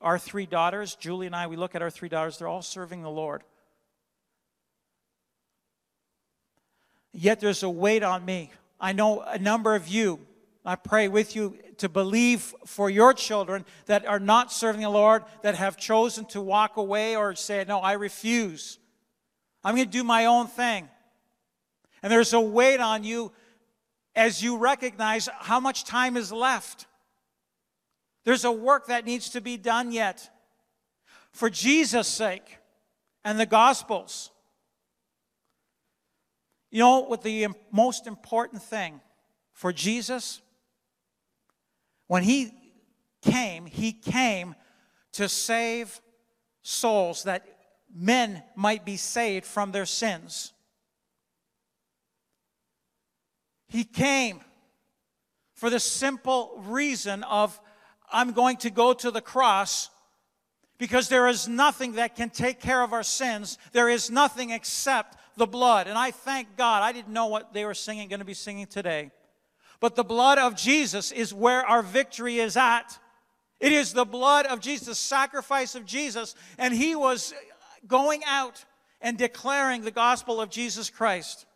our 0.00 0.18
three 0.18 0.44
daughters, 0.44 0.94
Julie 0.96 1.26
and 1.26 1.34
I, 1.34 1.46
we 1.46 1.56
look 1.56 1.74
at 1.74 1.82
our 1.82 1.90
three 1.90 2.08
daughters, 2.08 2.38
they're 2.38 2.48
all 2.48 2.62
serving 2.62 3.02
the 3.02 3.10
Lord. 3.10 3.42
Yet 7.12 7.40
there's 7.40 7.62
a 7.62 7.70
weight 7.70 8.02
on 8.02 8.24
me 8.24 8.50
I 8.80 8.92
know 8.92 9.22
a 9.22 9.38
number 9.38 9.74
of 9.74 9.88
you, 9.88 10.20
I 10.62 10.76
pray 10.76 11.08
with 11.08 11.34
you 11.34 11.56
to 11.78 11.88
believe 11.88 12.54
for 12.66 12.90
your 12.90 13.14
children 13.14 13.64
that 13.86 14.06
are 14.06 14.20
not 14.20 14.52
serving 14.52 14.82
the 14.82 14.90
Lord, 14.90 15.24
that 15.42 15.54
have 15.54 15.78
chosen 15.78 16.26
to 16.26 16.42
walk 16.42 16.76
away 16.76 17.16
or 17.16 17.34
say, 17.34 17.64
No, 17.66 17.78
I 17.78 17.92
refuse. 17.92 18.78
I'm 19.64 19.74
going 19.74 19.86
to 19.86 19.90
do 19.90 20.04
my 20.04 20.26
own 20.26 20.46
thing. 20.46 20.88
And 22.02 22.12
there's 22.12 22.32
a 22.32 22.40
weight 22.40 22.80
on 22.80 23.02
you 23.02 23.32
as 24.14 24.42
you 24.42 24.58
recognize 24.58 25.28
how 25.40 25.58
much 25.58 25.84
time 25.84 26.16
is 26.16 26.30
left. 26.30 26.86
There's 28.24 28.44
a 28.44 28.52
work 28.52 28.88
that 28.88 29.04
needs 29.04 29.30
to 29.30 29.40
be 29.40 29.56
done 29.56 29.90
yet. 29.90 30.30
For 31.32 31.50
Jesus' 31.50 32.08
sake 32.08 32.58
and 33.24 33.40
the 33.40 33.46
Gospels. 33.46 34.30
You 36.70 36.80
know 36.80 37.00
what 37.00 37.22
the 37.22 37.48
most 37.72 38.06
important 38.06 38.62
thing 38.62 39.00
for 39.52 39.72
Jesus 39.72 40.42
When 42.06 42.22
he 42.22 42.52
came, 43.22 43.66
he 43.66 43.92
came 43.92 44.54
to 45.12 45.28
save 45.28 46.00
souls 46.62 47.24
that 47.24 47.46
men 47.94 48.42
might 48.56 48.84
be 48.84 48.96
saved 48.96 49.46
from 49.46 49.72
their 49.72 49.86
sins. 49.86 50.52
He 53.68 53.84
came 53.84 54.40
for 55.54 55.70
the 55.70 55.80
simple 55.80 56.62
reason 56.66 57.22
of 57.24 57.58
I'm 58.10 58.32
going 58.32 58.58
to 58.58 58.70
go 58.70 58.92
to 58.92 59.10
the 59.10 59.20
cross 59.20 59.90
because 60.78 61.08
there 61.08 61.28
is 61.28 61.48
nothing 61.48 61.92
that 61.92 62.16
can 62.16 62.30
take 62.30 62.60
care 62.60 62.82
of 62.82 62.92
our 62.92 63.02
sins. 63.02 63.58
There 63.72 63.88
is 63.88 64.10
nothing 64.10 64.50
except 64.50 65.16
the 65.36 65.46
blood. 65.46 65.86
And 65.86 65.96
I 65.96 66.10
thank 66.10 66.56
God. 66.56 66.82
I 66.82 66.92
didn't 66.92 67.12
know 67.12 67.26
what 67.26 67.52
they 67.52 67.64
were 67.64 67.74
singing, 67.74 68.08
going 68.08 68.20
to 68.20 68.24
be 68.24 68.34
singing 68.34 68.66
today. 68.66 69.10
But 69.80 69.96
the 69.96 70.04
blood 70.04 70.38
of 70.38 70.56
Jesus 70.56 71.12
is 71.12 71.32
where 71.34 71.64
our 71.64 71.82
victory 71.82 72.38
is 72.38 72.56
at. 72.56 72.98
It 73.60 73.72
is 73.72 73.92
the 73.92 74.04
blood 74.04 74.46
of 74.46 74.60
Jesus, 74.60 74.98
sacrifice 74.98 75.74
of 75.74 75.86
Jesus. 75.86 76.34
And 76.58 76.74
he 76.74 76.94
was 76.94 77.32
going 77.86 78.22
out 78.26 78.64
and 79.00 79.18
declaring 79.18 79.82
the 79.82 79.90
gospel 79.90 80.40
of 80.40 80.50
Jesus 80.50 80.90
Christ. 80.90 81.46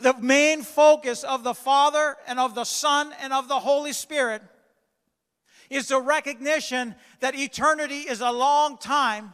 The 0.00 0.14
main 0.20 0.62
focus 0.62 1.24
of 1.24 1.42
the 1.42 1.54
Father 1.54 2.16
and 2.26 2.38
of 2.38 2.54
the 2.54 2.64
Son 2.64 3.12
and 3.20 3.32
of 3.32 3.48
the 3.48 3.60
Holy 3.60 3.92
Spirit 3.92 4.42
is 5.70 5.88
the 5.88 6.00
recognition 6.00 6.94
that 7.20 7.34
eternity 7.34 8.00
is 8.00 8.20
a 8.20 8.30
long 8.30 8.78
time 8.78 9.32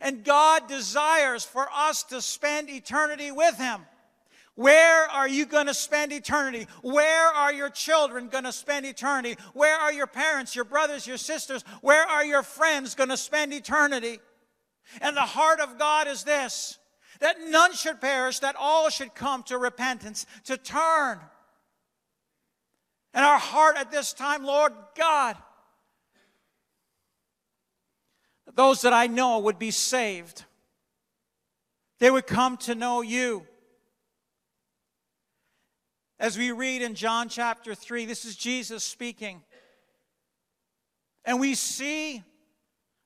and 0.00 0.24
God 0.24 0.68
desires 0.68 1.44
for 1.44 1.68
us 1.74 2.02
to 2.04 2.22
spend 2.22 2.70
eternity 2.70 3.30
with 3.30 3.56
Him. 3.58 3.80
Where 4.54 5.08
are 5.08 5.28
you 5.28 5.46
going 5.46 5.66
to 5.66 5.74
spend 5.74 6.12
eternity? 6.12 6.66
Where 6.82 7.28
are 7.28 7.52
your 7.52 7.70
children 7.70 8.28
going 8.28 8.44
to 8.44 8.52
spend 8.52 8.86
eternity? 8.86 9.36
Where 9.54 9.76
are 9.76 9.92
your 9.92 10.08
parents, 10.08 10.56
your 10.56 10.64
brothers, 10.64 11.06
your 11.06 11.16
sisters? 11.16 11.62
Where 11.80 12.02
are 12.02 12.24
your 12.24 12.42
friends 12.42 12.96
going 12.96 13.10
to 13.10 13.16
spend 13.16 13.52
eternity? 13.52 14.18
And 15.00 15.16
the 15.16 15.20
heart 15.20 15.60
of 15.60 15.78
God 15.78 16.08
is 16.08 16.24
this 16.24 16.78
that 17.20 17.36
none 17.48 17.72
should 17.72 18.00
perish, 18.00 18.38
that 18.38 18.54
all 18.56 18.90
should 18.90 19.14
come 19.14 19.42
to 19.44 19.58
repentance, 19.58 20.24
to 20.44 20.56
turn. 20.56 21.18
And 23.12 23.24
our 23.24 23.38
heart 23.38 23.76
at 23.76 23.90
this 23.90 24.12
time, 24.12 24.44
Lord 24.44 24.72
God, 24.96 25.36
those 28.54 28.82
that 28.82 28.92
I 28.92 29.08
know 29.08 29.40
would 29.40 29.58
be 29.58 29.70
saved. 29.70 30.44
They 31.98 32.10
would 32.10 32.26
come 32.26 32.56
to 32.58 32.74
know 32.74 33.02
you. 33.02 33.46
As 36.20 36.36
we 36.36 36.50
read 36.50 36.82
in 36.82 36.94
John 36.94 37.28
chapter 37.28 37.74
3, 37.74 38.06
this 38.06 38.24
is 38.24 38.36
Jesus 38.36 38.82
speaking. 38.82 39.42
And 41.24 41.38
we 41.38 41.54
see 41.54 42.22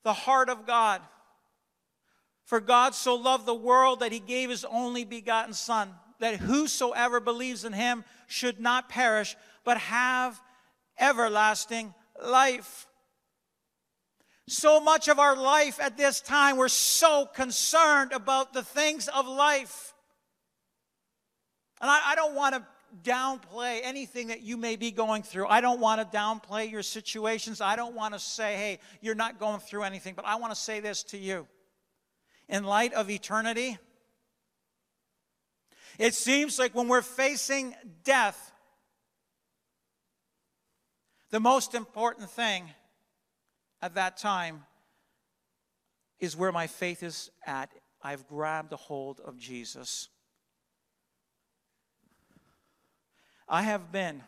the 0.05 0.13
heart 0.13 0.49
of 0.49 0.67
God. 0.67 1.03
For 2.53 2.61
God 2.61 2.95
so 2.95 3.15
loved 3.15 3.47
the 3.47 3.55
world 3.55 4.01
that 4.01 4.13
he 4.13 4.21
gave 4.21 4.51
his 4.51 4.67
only 4.67 5.07
begotten 5.07 5.55
Son, 5.55 5.89
that 6.19 6.37
whosoever 6.37 7.19
believes 7.19 7.65
in 7.65 7.73
him 7.73 8.05
should 8.27 8.61
not 8.61 8.91
perish, 8.91 9.37
but 9.65 9.79
have 9.79 10.39
everlasting 11.01 11.95
life. 12.23 12.87
So 14.49 14.81
much 14.81 15.09
of 15.09 15.19
our 15.19 15.35
life 15.35 15.81
at 15.81 15.97
this 15.97 16.21
time, 16.21 16.59
we're 16.59 16.69
so 16.69 17.25
concerned 17.25 18.13
about 18.13 18.53
the 18.53 18.63
things 18.63 19.09
of 19.09 19.27
life. 19.27 19.95
And 21.81 21.91
I, 21.91 22.11
I 22.11 22.15
don't 22.17 22.35
want 22.35 22.55
to 22.55 22.67
downplay 23.03 23.81
anything 23.83 24.27
that 24.27 24.43
you 24.43 24.59
may 24.59 24.77
be 24.77 24.91
going 24.91 25.23
through. 25.23 25.47
I 25.47 25.63
don't 25.63 25.81
want 25.81 26.03
to 26.03 26.19
downplay 26.19 26.71
your 26.71 26.83
situations. 26.83 27.63
I 27.63 27.77
don't 27.77 27.95
want 27.95 28.13
to 28.13 28.21
say, 28.21 28.57
hey, 28.57 28.79
you're 29.01 29.15
not 29.15 29.41
going 29.41 29.61
through 29.61 29.85
anything. 29.85 30.13
But 30.15 30.27
I 30.27 30.37
want 30.37 30.53
to 30.53 30.61
say 30.61 30.81
this 30.81 31.03
to 31.05 31.17
you. 31.17 31.47
In 32.53 32.65
light 32.65 32.93
of 32.93 33.09
eternity, 33.09 33.79
it 35.99 36.15
seems 36.15 36.59
like 36.59 36.75
when 36.75 36.87
we're 36.87 37.01
facing 37.01 37.75
death, 38.05 38.53
the 41.31 41.41
most 41.41 41.75
important 41.75 42.31
thing 42.31 42.71
at 43.81 43.95
that 43.95 44.19
time 44.19 44.65
is 46.21 46.37
where 46.37 46.53
my 46.53 46.67
faith 46.67 47.03
is 47.03 47.31
at. 47.47 47.73
I've 48.03 48.29
grabbed 48.29 48.75
a 48.75 48.77
hold 48.77 49.21
of 49.21 49.39
Jesus. 49.39 50.11
I 53.49 53.63
have 53.63 53.91
been 53.91 54.23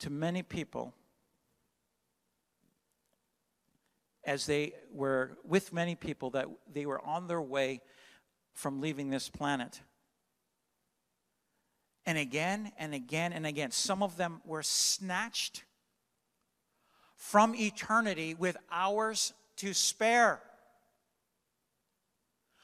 to 0.00 0.10
many 0.10 0.42
people 0.42 0.92
as 4.26 4.44
they 4.44 4.72
were 4.92 5.38
with 5.44 5.72
many 5.72 5.94
people 5.94 6.30
that 6.30 6.46
they 6.70 6.84
were 6.84 7.00
on 7.06 7.28
their 7.28 7.40
way 7.40 7.80
from 8.52 8.80
leaving 8.80 9.08
this 9.08 9.28
planet. 9.28 9.80
And 12.04 12.18
again 12.18 12.72
and 12.76 12.92
again 12.92 13.32
and 13.32 13.46
again, 13.46 13.70
some 13.70 14.02
of 14.02 14.16
them 14.16 14.40
were 14.44 14.62
snatched 14.62 15.64
from 17.16 17.54
eternity 17.54 18.34
with 18.34 18.56
hours 18.70 19.32
to 19.56 19.72
spare. 19.72 20.40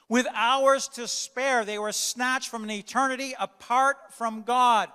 With 0.08 0.26
hours 0.34 0.88
to 0.88 1.08
spare, 1.08 1.64
they 1.64 1.78
were 1.78 1.92
snatched 1.92 2.48
from 2.48 2.64
an 2.64 2.70
eternity 2.70 3.34
apart 3.38 3.96
from 4.10 4.42
God. 4.42 4.90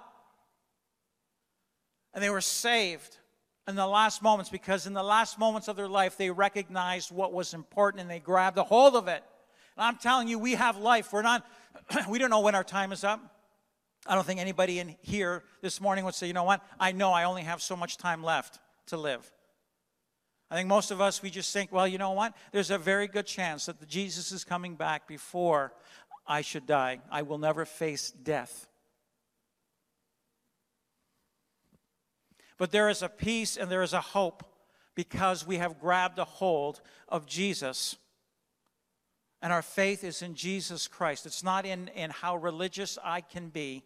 And 2.13 2.23
they 2.23 2.30
were 2.30 2.41
saved 2.41 3.17
in 3.67 3.75
the 3.75 3.88
last 3.88 4.21
moments 4.21 4.49
because 4.49 4.88
in 4.88 4.93
the 4.93 5.03
last 5.03 5.38
moments 5.38 5.67
of 5.67 5.75
their 5.75 5.88
life, 5.89 6.17
they 6.17 6.32
recognized 6.32 7.12
what 7.12 7.34
was 7.34 7.53
important 7.53 8.01
and 8.01 8.10
they 8.10 8.19
grabbed 8.19 8.58
a 8.58 8.63
hold 8.63 8.95
of 8.95 9.08
it. 9.08 9.23
And 9.75 9.86
I'm 9.86 9.97
telling 9.97 10.27
you, 10.27 10.39
we 10.39 10.53
have 10.53 10.77
life. 10.77 11.12
We're 11.12 11.21
not, 11.21 11.45
we 12.10 12.17
don't 12.17 12.30
know 12.30 12.39
when 12.39 12.56
our 12.56 12.63
time 12.63 12.91
is 12.91 13.03
up. 13.03 13.19
I 14.06 14.15
don't 14.15 14.25
think 14.25 14.39
anybody 14.39 14.80
in 14.80 14.95
here 15.01 15.43
this 15.62 15.82
morning 15.82 16.06
would 16.06 16.15
say, 16.15 16.27
you 16.27 16.34
know 16.34 16.45
what? 16.45 16.62
I 16.80 16.93
know 16.93 17.12
I 17.12 17.25
only 17.25 17.41
have 17.41 17.62
so 17.62 17.75
much 17.75 17.97
time 17.97 18.23
left 18.23 18.60
to 18.88 18.97
live. 18.97 19.30
I 20.49 20.56
think 20.56 20.69
most 20.69 20.91
of 20.91 21.01
us, 21.01 21.21
we 21.21 21.30
just 21.30 21.51
think, 21.51 21.73
well, 21.73 21.88
you 21.88 21.97
know 21.97 22.12
what? 22.12 22.34
There's 22.53 22.71
a 22.71 22.77
very 22.77 23.08
good 23.08 23.25
chance 23.25 23.65
that 23.65 23.86
Jesus 23.86 24.32
is 24.32 24.45
coming 24.45 24.75
back 24.75 25.06
before 25.06 25.73
I 26.25 26.39
should 26.39 26.65
die. 26.65 26.99
I 27.12 27.23
will 27.23 27.38
never 27.38 27.65
face 27.65 28.12
death. 28.12 28.67
But 32.58 32.72
there 32.72 32.89
is 32.89 33.02
a 33.02 33.10
peace 33.10 33.58
and 33.58 33.72
there 33.72 33.84
is 33.84 33.93
a 33.93 34.02
hope 34.02 34.43
because 34.96 35.46
we 35.46 35.58
have 35.58 35.80
grabbed 35.80 36.20
a 36.20 36.26
hold 36.26 36.82
of 37.08 37.26
Jesus. 37.26 37.96
And 39.41 39.54
our 39.54 39.62
faith 39.62 40.04
is 40.04 40.22
in 40.22 40.34
Jesus 40.34 40.88
Christ. 40.88 41.26
It's 41.26 41.43
not 41.43 41.65
in, 41.65 41.89
in 41.89 42.10
how 42.10 42.36
religious 42.38 42.98
I 43.04 43.22
can 43.22 43.50
be. 43.50 43.84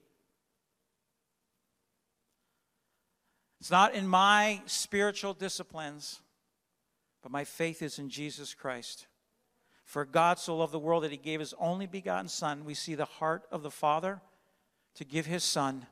It's 3.59 3.71
not 3.71 3.93
in 3.93 4.07
my 4.07 4.61
spiritual 4.65 5.33
disciplines 5.33 6.21
but 7.21 7.31
my 7.31 7.43
faith 7.43 7.81
is 7.81 7.99
in 7.99 8.09
Jesus 8.09 8.53
Christ. 8.53 9.07
For 9.85 10.05
God 10.05 10.39
so 10.39 10.57
loved 10.57 10.73
the 10.73 10.79
world 10.79 11.03
that 11.03 11.11
he 11.11 11.17
gave 11.17 11.39
his 11.39 11.53
only 11.59 11.85
begotten 11.85 12.29
Son. 12.29 12.65
We 12.65 12.73
see 12.73 12.95
the 12.95 13.05
heart 13.05 13.43
of 13.51 13.63
the 13.63 13.71
Father 13.71 14.21
to 14.95 15.05
give 15.05 15.25
his 15.25 15.43
Son, 15.43 15.85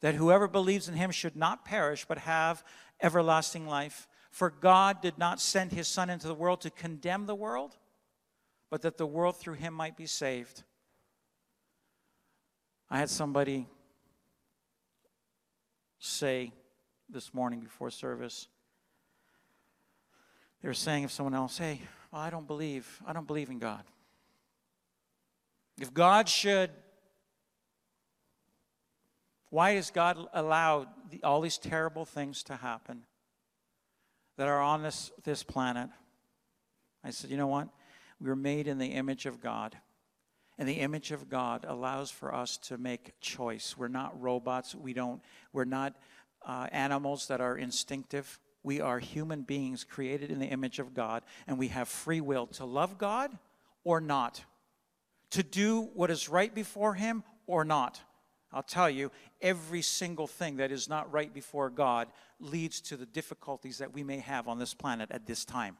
that 0.00 0.14
whoever 0.14 0.48
believes 0.48 0.88
in 0.88 0.94
him 0.94 1.10
should 1.10 1.36
not 1.36 1.64
perish, 1.64 2.04
but 2.06 2.18
have 2.18 2.64
everlasting 3.02 3.66
life. 3.66 4.08
For 4.30 4.50
God 4.50 5.02
did 5.02 5.18
not 5.18 5.40
send 5.40 5.72
his 5.72 5.88
Son 5.88 6.08
into 6.10 6.26
the 6.26 6.34
world 6.34 6.60
to 6.62 6.70
condemn 6.70 7.26
the 7.26 7.34
world, 7.34 7.76
but 8.70 8.82
that 8.82 8.96
the 8.96 9.06
world 9.06 9.36
through 9.36 9.54
him 9.54 9.74
might 9.74 9.96
be 9.96 10.06
saved. 10.06 10.62
I 12.88 12.98
had 12.98 13.10
somebody 13.10 13.68
say 15.98 16.52
this 17.08 17.34
morning 17.34 17.60
before 17.60 17.90
service, 17.90 18.48
they 20.62 20.68
were 20.68 20.74
saying 20.74 21.04
of 21.04 21.12
someone 21.12 21.34
else, 21.34 21.58
hey, 21.58 21.80
well, 22.10 22.22
I 22.22 22.30
don't 22.30 22.46
believe, 22.46 23.00
I 23.06 23.12
don't 23.12 23.26
believe 23.26 23.50
in 23.50 23.58
God. 23.58 23.82
If 25.78 25.94
God 25.94 26.28
should, 26.28 26.70
why 29.50 29.72
has 29.72 29.90
God 29.90 30.16
allowed 30.32 30.88
all 31.22 31.40
these 31.40 31.58
terrible 31.58 32.04
things 32.04 32.42
to 32.44 32.56
happen 32.56 33.02
that 34.38 34.48
are 34.48 34.60
on 34.60 34.82
this, 34.82 35.10
this 35.24 35.42
planet? 35.42 35.90
I 37.04 37.10
said, 37.10 37.30
you 37.30 37.36
know 37.36 37.48
what? 37.48 37.68
We 38.20 38.28
were 38.28 38.36
made 38.36 38.68
in 38.68 38.78
the 38.78 38.92
image 38.92 39.26
of 39.26 39.40
God. 39.40 39.76
And 40.58 40.68
the 40.68 40.74
image 40.74 41.10
of 41.10 41.28
God 41.28 41.64
allows 41.66 42.10
for 42.10 42.34
us 42.34 42.58
to 42.58 42.76
make 42.78 43.18
choice. 43.20 43.76
We're 43.76 43.88
not 43.88 44.20
robots. 44.20 44.74
We 44.74 44.92
don't, 44.92 45.22
we're 45.52 45.64
not 45.64 45.96
uh, 46.46 46.68
animals 46.70 47.28
that 47.28 47.40
are 47.40 47.56
instinctive. 47.56 48.38
We 48.62 48.80
are 48.80 48.98
human 48.98 49.42
beings 49.42 49.84
created 49.84 50.30
in 50.30 50.38
the 50.38 50.46
image 50.46 50.78
of 50.78 50.92
God, 50.92 51.22
and 51.46 51.58
we 51.58 51.68
have 51.68 51.88
free 51.88 52.20
will 52.20 52.46
to 52.48 52.66
love 52.66 52.98
God 52.98 53.36
or 53.84 54.02
not, 54.02 54.44
to 55.30 55.42
do 55.42 55.88
what 55.94 56.10
is 56.10 56.28
right 56.28 56.54
before 56.54 56.92
Him 56.92 57.24
or 57.46 57.64
not. 57.64 58.02
I'll 58.52 58.62
tell 58.62 58.90
you, 58.90 59.12
every 59.40 59.82
single 59.82 60.26
thing 60.26 60.56
that 60.56 60.72
is 60.72 60.88
not 60.88 61.12
right 61.12 61.32
before 61.32 61.70
God 61.70 62.08
leads 62.40 62.80
to 62.82 62.96
the 62.96 63.06
difficulties 63.06 63.78
that 63.78 63.94
we 63.94 64.02
may 64.02 64.18
have 64.18 64.48
on 64.48 64.58
this 64.58 64.74
planet 64.74 65.10
at 65.12 65.26
this 65.26 65.44
time. 65.44 65.76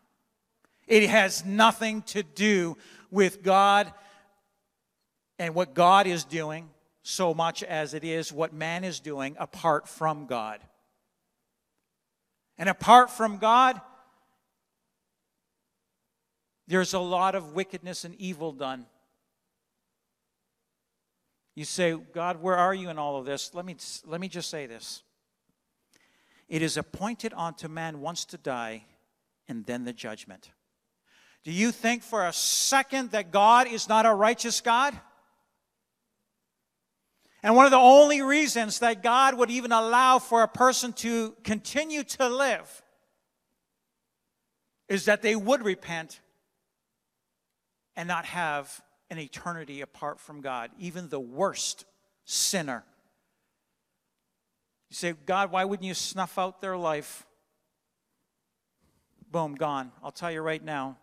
It 0.87 1.09
has 1.09 1.45
nothing 1.45 2.03
to 2.03 2.23
do 2.23 2.77
with 3.11 3.43
God 3.43 3.93
and 5.39 5.55
what 5.55 5.75
God 5.75 6.07
is 6.07 6.25
doing 6.25 6.69
so 7.03 7.33
much 7.33 7.63
as 7.63 7.95
it 7.95 8.05
is 8.05 8.33
what 8.33 8.53
man 8.53 8.85
is 8.85 9.01
doing 9.01 9.35
apart 9.39 9.89
from 9.89 10.27
God. 10.27 10.61
And 12.59 12.69
apart 12.69 13.11
from 13.11 13.39
God, 13.39 13.81
there's 16.69 16.93
a 16.93 17.01
lot 17.01 17.35
of 17.35 17.55
wickedness 17.55 18.05
and 18.05 18.15
evil 18.17 18.53
done. 18.53 18.87
You 21.61 21.67
say, 21.67 21.95
God, 22.15 22.41
where 22.41 22.57
are 22.57 22.73
you 22.73 22.89
in 22.89 22.97
all 22.97 23.19
of 23.19 23.27
this? 23.27 23.53
Let 23.53 23.67
me, 23.67 23.77
let 24.07 24.19
me 24.19 24.29
just 24.29 24.49
say 24.49 24.65
this. 24.65 25.03
It 26.49 26.63
is 26.63 26.79
appointed 26.79 27.35
unto 27.37 27.69
man 27.69 28.01
once 28.01 28.25
to 28.25 28.39
die, 28.39 28.87
and 29.47 29.67
then 29.67 29.85
the 29.85 29.93
judgment. 29.93 30.53
Do 31.45 31.53
you 31.53 31.71
think 31.71 32.03
for 32.03 32.27
a 32.27 32.33
second 32.33 33.11
that 33.11 33.31
God 33.31 33.67
is 33.67 33.91
not 33.91 34.07
a 34.07 34.15
righteous 34.15 34.63
God? 34.63 34.99
And 37.43 37.55
one 37.55 37.67
of 37.67 37.73
the 37.73 37.77
only 37.77 38.23
reasons 38.23 38.79
that 38.79 39.03
God 39.03 39.37
would 39.37 39.51
even 39.51 39.71
allow 39.71 40.19
for 40.19 40.43
a 40.43 40.49
person 40.49 40.95
to 40.95 41.37
continue 41.45 42.05
to 42.05 42.27
live 42.27 42.83
is 44.89 45.05
that 45.05 45.21
they 45.21 45.37
would 45.37 45.63
repent 45.63 46.21
and 47.97 48.09
not 48.09 48.25
have 48.25 48.81
an 49.11 49.19
eternity 49.19 49.81
apart 49.81 50.21
from 50.21 50.41
God, 50.41 50.71
even 50.79 51.09
the 51.09 51.21
worst 51.21 51.85
sinner. 52.25 52.85
You 54.89 54.95
say, 54.95 55.15
God, 55.27 55.53
why 55.53 55.65
wouldn't 55.65 55.87
you 55.87 55.95
snuff 55.95 56.39
out 56.39 56.61
their 56.61 56.77
life? 56.77 57.27
Boom, 59.31 59.55
gone. 59.55 59.93
I'll 60.03 60.11
tell 60.11 60.31
you 60.31 60.41
right 60.41 60.63
now. 60.63 60.97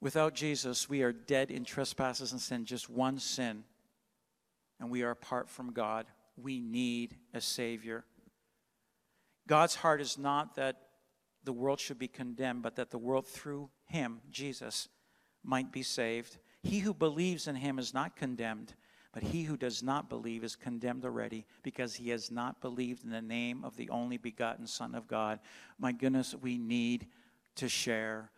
Without 0.00 0.34
Jesus, 0.34 0.88
we 0.88 1.02
are 1.02 1.12
dead 1.12 1.50
in 1.50 1.64
trespasses 1.64 2.32
and 2.32 2.40
sin, 2.40 2.64
just 2.64 2.90
one 2.90 3.18
sin 3.18 3.64
and 4.82 4.90
we 4.90 5.02
are 5.02 5.12
apart 5.12 5.48
from 5.48 5.72
God. 5.72 6.06
We 6.36 6.60
need 6.60 7.16
a 7.32 7.40
Savior. 7.40 8.04
God's 9.46 9.76
heart 9.76 10.00
is 10.00 10.18
not 10.18 10.56
that 10.56 10.76
the 11.44 11.52
world 11.52 11.78
should 11.78 12.00
be 12.00 12.08
condemned, 12.08 12.62
but 12.62 12.74
that 12.76 12.90
the 12.90 12.98
world 12.98 13.24
through 13.24 13.70
Him, 13.86 14.20
Jesus, 14.28 14.88
might 15.44 15.72
be 15.72 15.82
saved. 15.82 16.38
He 16.62 16.80
who 16.80 16.94
believes 16.94 17.48
in 17.48 17.56
Him 17.56 17.78
is 17.78 17.92
not 17.92 18.16
condemned, 18.16 18.74
but 19.12 19.22
he 19.22 19.42
who 19.42 19.56
does 19.56 19.82
not 19.82 20.08
believe 20.08 20.42
is 20.42 20.56
condemned 20.56 21.04
already 21.04 21.44
because 21.62 21.94
he 21.94 22.08
has 22.10 22.30
not 22.30 22.62
believed 22.62 23.04
in 23.04 23.10
the 23.10 23.20
name 23.20 23.62
of 23.62 23.76
the 23.76 23.90
only 23.90 24.16
begotten 24.16 24.66
Son 24.66 24.94
of 24.94 25.06
God. 25.06 25.38
My 25.78 25.92
goodness, 25.92 26.34
we 26.34 26.56
need 26.56 27.06
to 27.56 27.68
share 27.68 28.30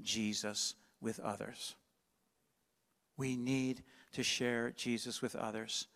Jesus 0.00 0.74
with 1.02 1.20
others. 1.20 1.74
We 3.18 3.36
need 3.36 3.82
to 4.12 4.22
share 4.22 4.70
Jesus 4.70 5.20
with 5.20 5.36
others. 5.36 5.86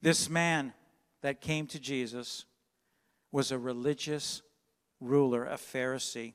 This 0.00 0.30
man 0.30 0.72
that 1.20 1.42
came 1.42 1.66
to 1.68 1.78
Jesus 1.78 2.46
was 3.30 3.52
a 3.52 3.58
religious 3.58 4.40
ruler, 4.98 5.44
a 5.44 5.54
Pharisee. 5.56 6.32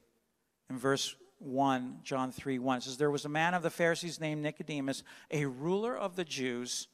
In 0.69 0.77
verse 0.77 1.15
1, 1.39 1.99
John 2.03 2.31
3 2.31 2.59
1, 2.59 2.77
it 2.77 2.83
says, 2.83 2.97
There 2.97 3.11
was 3.11 3.25
a 3.25 3.29
man 3.29 3.53
of 3.53 3.63
the 3.63 3.69
Pharisees 3.69 4.19
named 4.19 4.43
Nicodemus, 4.43 5.03
a 5.31 5.45
ruler 5.45 5.97
of 5.97 6.15
the 6.15 6.25
Jews. 6.25 6.87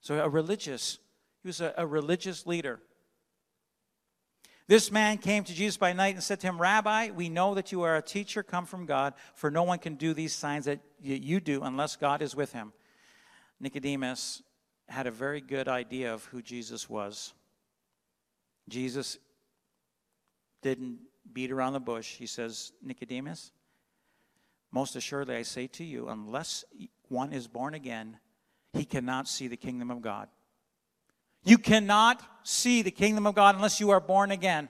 So 0.00 0.22
a 0.22 0.28
religious, 0.28 0.98
he 1.42 1.48
was 1.48 1.60
a, 1.60 1.74
a 1.76 1.86
religious 1.86 2.46
leader. 2.46 2.80
This 4.66 4.92
man 4.92 5.18
came 5.18 5.42
to 5.44 5.52
Jesus 5.52 5.76
by 5.76 5.92
night 5.92 6.14
and 6.14 6.22
said 6.22 6.38
to 6.40 6.46
him, 6.46 6.60
Rabbi, 6.60 7.10
we 7.10 7.28
know 7.28 7.54
that 7.54 7.72
you 7.72 7.82
are 7.82 7.96
a 7.96 8.02
teacher 8.02 8.44
come 8.44 8.66
from 8.66 8.86
God, 8.86 9.14
for 9.34 9.50
no 9.50 9.64
one 9.64 9.80
can 9.80 9.96
do 9.96 10.14
these 10.14 10.32
signs 10.32 10.66
that 10.66 10.80
you 11.02 11.40
do 11.40 11.62
unless 11.62 11.96
God 11.96 12.22
is 12.22 12.36
with 12.36 12.52
him. 12.52 12.72
Nicodemus 13.58 14.42
had 14.88 15.06
a 15.06 15.10
very 15.10 15.40
good 15.40 15.66
idea 15.66 16.14
of 16.14 16.24
who 16.26 16.40
Jesus 16.40 16.88
was. 16.88 17.32
Jesus 18.68 19.18
didn't 20.62 20.98
beat 21.32 21.50
around 21.50 21.72
the 21.72 21.80
bush. 21.80 22.14
He 22.16 22.26
says, 22.26 22.72
Nicodemus, 22.82 23.50
most 24.72 24.96
assuredly 24.96 25.36
I 25.36 25.42
say 25.42 25.66
to 25.68 25.84
you, 25.84 26.08
unless 26.08 26.64
one 27.08 27.32
is 27.32 27.48
born 27.48 27.74
again, 27.74 28.18
he 28.72 28.84
cannot 28.84 29.28
see 29.28 29.48
the 29.48 29.56
kingdom 29.56 29.90
of 29.90 30.00
God. 30.00 30.28
You 31.44 31.58
cannot 31.58 32.22
see 32.44 32.82
the 32.82 32.90
kingdom 32.90 33.26
of 33.26 33.34
God 33.34 33.56
unless 33.56 33.80
you 33.80 33.90
are 33.90 34.00
born 34.00 34.30
again. 34.30 34.68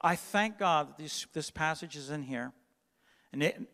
I 0.00 0.14
thank 0.14 0.58
God 0.58 0.88
that 0.88 0.98
this, 0.98 1.26
this 1.32 1.50
passage 1.50 1.96
is 1.96 2.10
in 2.10 2.22
here. 2.22 2.52
And 3.32 3.66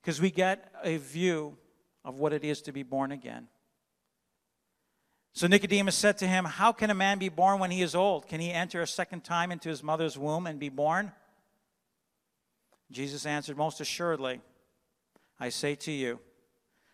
because 0.00 0.20
we 0.20 0.30
get 0.30 0.72
a 0.82 0.96
view 0.96 1.56
of 2.04 2.18
what 2.18 2.32
it 2.32 2.44
is 2.44 2.60
to 2.62 2.72
be 2.72 2.82
born 2.82 3.12
again. 3.12 3.48
So 5.32 5.46
Nicodemus 5.46 5.94
said 5.94 6.18
to 6.18 6.26
him, 6.26 6.44
How 6.44 6.72
can 6.72 6.90
a 6.90 6.94
man 6.94 7.18
be 7.18 7.28
born 7.30 7.58
when 7.58 7.70
he 7.70 7.80
is 7.80 7.94
old? 7.94 8.28
Can 8.28 8.40
he 8.40 8.50
enter 8.50 8.82
a 8.82 8.86
second 8.86 9.24
time 9.24 9.50
into 9.50 9.68
his 9.68 9.82
mother's 9.82 10.18
womb 10.18 10.46
and 10.46 10.58
be 10.58 10.68
born? 10.68 11.12
Jesus 12.92 13.26
answered, 13.26 13.56
Most 13.56 13.80
assuredly, 13.80 14.40
I 15.40 15.48
say 15.48 15.74
to 15.76 15.92
you, 15.92 16.20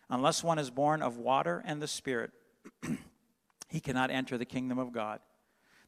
unless 0.09 0.43
one 0.43 0.57
is 0.57 0.69
born 0.69 1.01
of 1.01 1.17
water 1.17 1.61
and 1.65 1.81
the 1.81 1.87
Spirit, 1.87 2.31
he 3.69 3.79
cannot 3.79 4.09
enter 4.09 4.37
the 4.37 4.45
kingdom 4.45 4.79
of 4.79 4.91
God. 4.91 5.19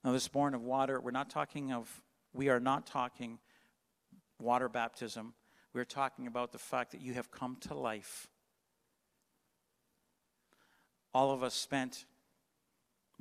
Now, 0.04 0.12
this 0.12 0.28
born 0.28 0.54
of 0.54 0.62
water, 0.62 1.00
we're 1.00 1.12
not 1.12 1.30
talking 1.30 1.72
of, 1.72 2.02
we 2.34 2.50
are 2.50 2.60
not 2.60 2.86
talking 2.86 3.40
water 4.40 4.68
baptism. 4.68 5.34
We're 5.74 5.86
talking 5.86 6.28
about 6.28 6.52
the 6.52 6.58
fact 6.58 6.92
that 6.92 7.02
you 7.02 7.14
have 7.14 7.32
come 7.32 7.58
to 7.62 7.74
life. 7.74 8.28
All 11.14 11.32
of 11.32 11.44
us 11.44 11.54
spent 11.54 12.06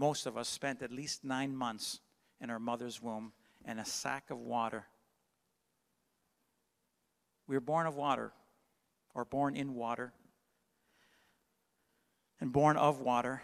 most 0.01 0.25
of 0.25 0.39
us 0.39 0.49
spent 0.49 0.81
at 0.81 0.91
least 0.91 1.25
nine 1.25 1.55
months 1.55 2.01
in 2.41 2.49
our 2.49 2.59
mother's 2.59 3.03
womb 3.03 3.33
and 3.67 3.79
a 3.79 3.85
sack 3.85 4.31
of 4.31 4.39
water. 4.39 4.87
We 7.51 7.57
are 7.57 7.61
born 7.61 7.89
of 7.89 7.97
water, 7.97 8.31
or 9.13 9.25
born 9.25 9.57
in 9.57 9.75
water, 9.75 10.13
and 12.41 12.53
born 12.53 12.77
of 12.77 13.01
water. 13.01 13.43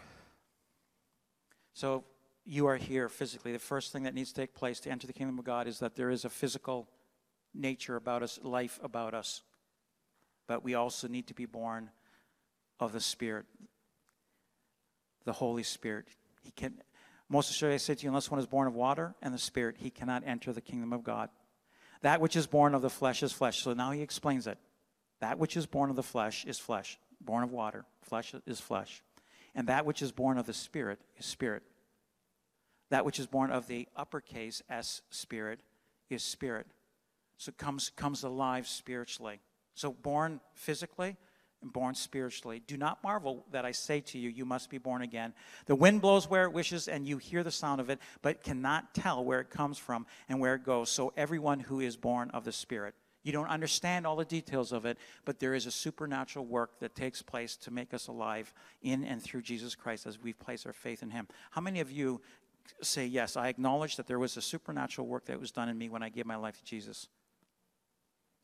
So 1.73 2.05
you 2.45 2.67
are 2.67 2.77
here 2.77 3.09
physically. 3.09 3.51
The 3.51 3.59
first 3.59 3.91
thing 3.91 4.03
that 4.03 4.13
needs 4.13 4.31
to 4.31 4.39
take 4.39 4.55
place 4.55 4.79
to 4.79 4.89
enter 4.89 5.07
the 5.07 5.13
kingdom 5.13 5.37
of 5.37 5.43
God 5.43 5.67
is 5.67 5.79
that 5.79 5.97
there 5.97 6.09
is 6.09 6.23
a 6.23 6.29
physical 6.29 6.87
nature 7.53 7.97
about 7.97 8.23
us, 8.23 8.39
life 8.41 8.79
about 8.81 9.13
us. 9.13 9.41
But 10.47 10.63
we 10.63 10.73
also 10.73 11.09
need 11.09 11.27
to 11.27 11.33
be 11.33 11.45
born 11.45 11.89
of 12.79 12.93
the 12.93 13.01
Spirit, 13.01 13.45
the 15.25 15.33
Holy 15.33 15.63
Spirit. 15.63 16.07
He 16.43 16.51
can, 16.51 16.75
most 17.27 17.49
assuredly 17.49 17.75
I 17.75 17.79
say 17.79 17.95
to 17.95 18.03
you, 18.03 18.09
unless 18.09 18.31
one 18.31 18.39
is 18.39 18.47
born 18.47 18.67
of 18.67 18.73
water 18.73 19.15
and 19.21 19.33
the 19.33 19.37
Spirit, 19.37 19.75
he 19.79 19.89
cannot 19.89 20.23
enter 20.25 20.53
the 20.53 20.61
kingdom 20.61 20.93
of 20.93 21.03
God. 21.03 21.27
That 22.01 22.21
which 22.21 22.35
is 22.35 22.47
born 22.47 22.75
of 22.75 22.81
the 22.81 22.89
flesh 22.89 23.23
is 23.23 23.33
flesh. 23.33 23.61
So 23.61 23.73
now 23.73 23.91
he 23.91 24.01
explains 24.01 24.47
it. 24.47 24.57
That 25.19 25.39
which 25.39 25.57
is 25.57 25.65
born 25.65 25.89
of 25.89 25.95
the 25.95 26.03
flesh 26.03 26.45
is 26.45 26.59
flesh. 26.59 26.99
Born 27.19 27.43
of 27.43 27.51
water, 27.51 27.85
flesh 28.01 28.33
is 28.45 28.59
flesh. 28.59 29.01
And 29.55 29.67
that 29.67 29.85
which 29.85 30.01
is 30.01 30.11
born 30.11 30.37
of 30.37 30.45
the 30.45 30.53
Spirit 30.53 30.99
is 31.17 31.25
spirit. 31.25 31.63
That 32.89 33.05
which 33.05 33.19
is 33.19 33.25
born 33.25 33.51
of 33.51 33.67
the 33.67 33.87
uppercase 33.95 34.61
S 34.69 35.01
spirit 35.09 35.59
is 36.09 36.23
spirit. 36.23 36.67
So 37.37 37.51
comes, 37.51 37.91
comes 37.95 38.23
alive 38.23 38.67
spiritually. 38.67 39.39
So 39.73 39.91
born 39.91 40.39
physically, 40.53 41.17
and 41.61 41.73
born 41.73 41.95
spiritually. 41.95 42.61
Do 42.65 42.77
not 42.77 43.03
marvel 43.03 43.45
that 43.51 43.65
I 43.65 43.71
say 43.71 44.01
to 44.01 44.17
you, 44.17 44.29
you 44.29 44.45
must 44.45 44.69
be 44.69 44.77
born 44.77 45.01
again. 45.01 45.33
The 45.65 45.75
wind 45.75 46.01
blows 46.01 46.29
where 46.29 46.43
it 46.43 46.53
wishes, 46.53 46.87
and 46.87 47.07
you 47.07 47.17
hear 47.17 47.43
the 47.43 47.51
sound 47.51 47.81
of 47.81 47.89
it, 47.89 47.99
but 48.21 48.43
cannot 48.43 48.93
tell 48.93 49.23
where 49.23 49.39
it 49.39 49.49
comes 49.49 49.77
from 49.77 50.05
and 50.29 50.39
where 50.39 50.55
it 50.55 50.63
goes. 50.63 50.89
So, 50.89 51.13
everyone 51.17 51.59
who 51.59 51.79
is 51.79 51.97
born 51.97 52.29
of 52.31 52.43
the 52.43 52.51
Spirit. 52.51 52.95
You 53.23 53.33
don't 53.33 53.49
understand 53.49 54.07
all 54.07 54.15
the 54.15 54.23
details 54.23 54.71
of 54.71 54.85
it, 54.85 54.97
but 55.25 55.39
there 55.39 55.53
is 55.53 55.65
a 55.65 55.71
supernatural 55.71 56.45
work 56.45 56.79
that 56.79 56.95
takes 56.95 57.21
place 57.21 57.57
to 57.57 57.71
make 57.71 57.93
us 57.93 58.07
alive 58.07 58.53
in 58.81 59.03
and 59.03 59.21
through 59.21 59.41
Jesus 59.41 59.75
Christ 59.75 60.05
as 60.05 60.17
we 60.21 60.31
place 60.31 60.65
our 60.65 60.71
faith 60.71 61.03
in 61.03 61.09
Him. 61.09 61.27
How 61.51 61.59
many 61.59 61.81
of 61.81 61.91
you 61.91 62.21
say, 62.81 63.05
Yes, 63.05 63.35
I 63.35 63.49
acknowledge 63.49 63.97
that 63.97 64.07
there 64.07 64.19
was 64.19 64.37
a 64.37 64.41
supernatural 64.41 65.07
work 65.07 65.25
that 65.25 65.39
was 65.39 65.51
done 65.51 65.67
in 65.67 65.77
me 65.77 65.89
when 65.89 66.03
I 66.03 66.09
gave 66.09 66.25
my 66.25 66.37
life 66.37 66.57
to 66.57 66.63
Jesus? 66.63 67.07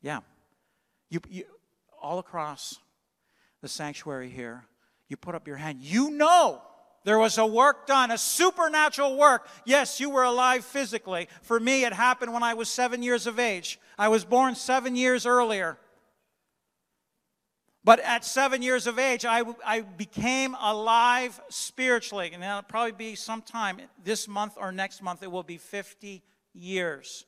Yeah. 0.02 0.20
You, 1.08 1.20
you 1.30 1.44
all 1.98 2.18
across 2.18 2.78
the 3.64 3.68
sanctuary 3.68 4.28
here, 4.28 4.66
you 5.08 5.16
put 5.16 5.34
up 5.34 5.48
your 5.48 5.56
hand. 5.56 5.80
You 5.80 6.10
know 6.10 6.60
there 7.04 7.18
was 7.18 7.38
a 7.38 7.46
work 7.46 7.86
done, 7.86 8.10
a 8.10 8.18
supernatural 8.18 9.16
work. 9.16 9.48
Yes, 9.64 10.00
you 10.00 10.10
were 10.10 10.22
alive 10.22 10.66
physically. 10.66 11.28
For 11.40 11.58
me, 11.58 11.84
it 11.86 11.94
happened 11.94 12.34
when 12.34 12.42
I 12.42 12.52
was 12.52 12.68
seven 12.68 13.02
years 13.02 13.26
of 13.26 13.38
age. 13.38 13.80
I 13.98 14.08
was 14.08 14.24
born 14.24 14.54
seven 14.54 14.96
years 14.96 15.24
earlier. 15.24 15.78
But 17.84 18.00
at 18.00 18.24
seven 18.24 18.60
years 18.60 18.86
of 18.86 18.98
age, 18.98 19.24
I, 19.24 19.44
I 19.64 19.80
became 19.80 20.54
alive 20.60 21.40
spiritually. 21.48 22.30
And 22.34 22.42
that'll 22.42 22.62
probably 22.62 22.92
be 22.92 23.14
sometime 23.14 23.78
this 24.02 24.28
month 24.28 24.58
or 24.58 24.72
next 24.72 25.02
month. 25.02 25.22
It 25.22 25.30
will 25.30 25.42
be 25.42 25.56
50 25.56 26.22
years. 26.52 27.24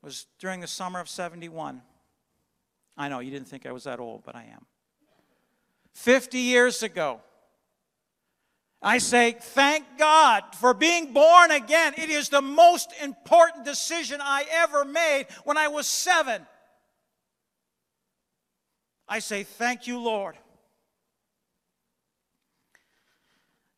It 0.00 0.06
was 0.06 0.26
during 0.38 0.60
the 0.60 0.68
summer 0.68 1.00
of 1.00 1.08
71. 1.08 1.82
I 2.96 3.08
know 3.08 3.20
you 3.20 3.30
didn't 3.30 3.48
think 3.48 3.66
I 3.66 3.72
was 3.72 3.84
that 3.84 4.00
old, 4.00 4.22
but 4.24 4.36
I 4.36 4.44
am. 4.52 4.66
50 5.94 6.38
years 6.38 6.82
ago. 6.82 7.20
I 8.84 8.98
say, 8.98 9.36
thank 9.38 9.84
God 9.96 10.42
for 10.56 10.74
being 10.74 11.12
born 11.12 11.52
again. 11.52 11.94
It 11.96 12.10
is 12.10 12.28
the 12.28 12.42
most 12.42 12.92
important 13.00 13.64
decision 13.64 14.20
I 14.20 14.44
ever 14.50 14.84
made 14.84 15.26
when 15.44 15.56
I 15.56 15.68
was 15.68 15.86
seven. 15.86 16.44
I 19.08 19.18
say, 19.18 19.44
Thank 19.44 19.86
you, 19.86 20.00
Lord. 20.00 20.36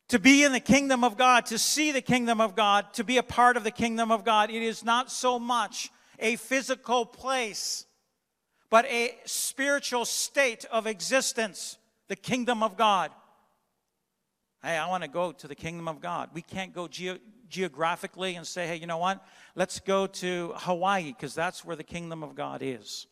To 0.09 0.19
be 0.19 0.43
in 0.43 0.53
the 0.53 0.59
kingdom 0.59 1.03
of 1.03 1.17
God, 1.17 1.47
to 1.47 1.57
see 1.57 1.91
the 1.91 2.01
kingdom 2.01 2.39
of 2.39 2.55
God, 2.55 2.93
to 2.93 3.03
be 3.03 3.17
a 3.17 3.23
part 3.23 3.57
of 3.57 3.63
the 3.63 3.71
kingdom 3.71 4.11
of 4.11 4.23
God, 4.23 4.49
it 4.49 4.63
is 4.63 4.83
not 4.83 5.11
so 5.11 5.37
much 5.37 5.91
a 6.19 6.35
physical 6.37 7.05
place, 7.05 7.85
but 8.75 8.85
a 8.87 9.15
spiritual 9.23 10.03
state 10.03 10.65
of 10.69 10.85
existence, 10.85 11.77
the 12.09 12.15
kingdom 12.17 12.61
of 12.61 12.75
God. 12.75 13.09
Hey, 14.61 14.75
I 14.75 14.89
want 14.89 15.01
to 15.03 15.07
go 15.07 15.31
to 15.31 15.47
the 15.47 15.55
kingdom 15.55 15.87
of 15.87 16.01
God. 16.01 16.31
We 16.33 16.41
can't 16.41 16.73
go 16.73 16.89
ge- 16.89 17.21
geographically 17.47 18.35
and 18.35 18.45
say, 18.45 18.67
hey, 18.67 18.75
you 18.75 18.85
know 18.85 18.97
what? 18.97 19.25
Let's 19.55 19.79
go 19.79 20.07
to 20.07 20.51
Hawaii 20.57 21.13
because 21.13 21.33
that's 21.33 21.63
where 21.63 21.77
the 21.77 21.85
kingdom 21.85 22.21
of 22.21 22.35
God 22.35 22.59
is. 22.61 23.07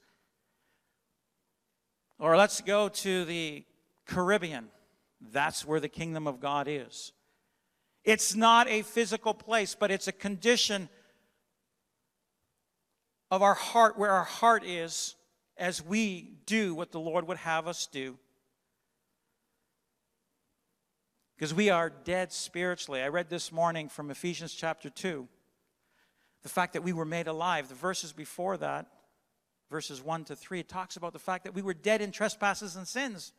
Or 2.20 2.36
let's 2.36 2.60
go 2.60 2.90
to 2.90 3.24
the 3.24 3.64
Caribbean. 4.06 4.66
That's 5.32 5.66
where 5.66 5.80
the 5.80 5.88
kingdom 5.88 6.28
of 6.28 6.42
God 6.42 6.68
is. 6.68 7.14
It's 8.04 8.36
not 8.36 8.68
a 8.68 8.82
physical 8.82 9.34
place, 9.34 9.78
but 9.80 9.92
it's 9.92 10.10
a 10.10 10.12
condition 10.12 10.90
of 13.32 13.42
our 13.42 13.54
heart, 13.54 13.98
where 13.98 14.12
our 14.12 14.26
heart 14.26 14.66
is 14.66 15.16
as 15.58 15.84
we 15.84 16.34
do 16.46 16.74
what 16.76 16.92
the 16.92 17.00
Lord 17.00 17.28
would 17.28 17.38
have 17.38 17.68
us 17.68 17.88
do. 17.88 18.18
Because 21.36 21.54
we 21.54 21.70
are 21.70 21.90
dead 21.90 22.32
spiritually. 22.32 23.02
I 23.02 23.08
read 23.08 23.30
this 23.30 23.52
morning 23.52 23.90
from 23.90 24.12
Ephesians 24.12 24.54
chapter 24.54 24.90
2 24.90 25.28
the 26.42 26.50
fact 26.50 26.74
that 26.74 26.84
we 26.84 26.94
were 26.94 27.06
made 27.06 27.28
alive. 27.28 27.70
The 27.70 27.76
verses 27.76 28.12
before 28.12 28.58
that 28.58 28.88
verses 29.74 30.04
1 30.04 30.26
to 30.26 30.36
3, 30.36 30.60
it 30.60 30.70
talks 30.70 30.98
about 30.98 31.14
the 31.14 31.20
fact 31.20 31.46
that 31.46 31.56
we 31.56 31.64
were 31.64 31.74
dead 31.74 32.00
in 32.00 32.12
trespasses 32.12 32.76
and 32.76 32.88
sins. 32.88 33.34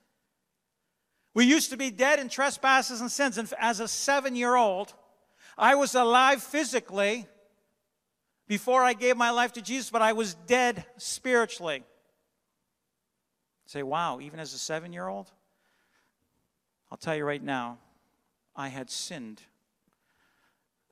We 1.33 1.45
used 1.45 1.71
to 1.71 1.77
be 1.77 1.93
dead 1.93 2.19
in 2.19 2.29
trespasses 2.29 3.01
and 3.01 3.11
sins. 3.11 3.39
And 3.39 3.53
as 3.61 3.79
a 3.79 3.87
seven 3.87 4.35
year 4.35 4.57
old, 4.57 4.95
I 5.57 5.77
was 5.77 5.95
alive 5.95 6.43
physically 6.43 7.27
before 8.49 8.83
I 8.83 8.95
gave 8.95 9.17
my 9.17 9.31
life 9.31 9.53
to 9.53 9.63
Jesus, 9.63 9.91
but 9.91 10.03
I 10.03 10.13
was 10.13 10.35
dead 10.35 10.85
spiritually. 10.97 11.85
Say, 13.67 13.83
wow, 13.83 14.21
even 14.21 14.39
as 14.39 14.53
a 14.53 14.59
seven 14.59 14.93
year 14.93 15.09
old? 15.09 15.31
I'll 16.91 16.99
tell 16.99 17.17
you 17.17 17.25
right 17.25 17.43
now, 17.43 17.79
I 18.55 18.69
had 18.69 18.91
sinned 18.91 19.43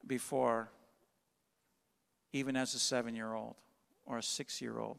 before, 0.07 0.71
even 2.33 2.57
as 2.57 2.75
a 2.75 2.79
seven 2.79 3.15
year 3.15 3.35
old 3.35 3.57
or 4.05 4.19
a 4.19 4.23
six 4.23 4.61
year 4.61 4.79
old. 4.79 4.99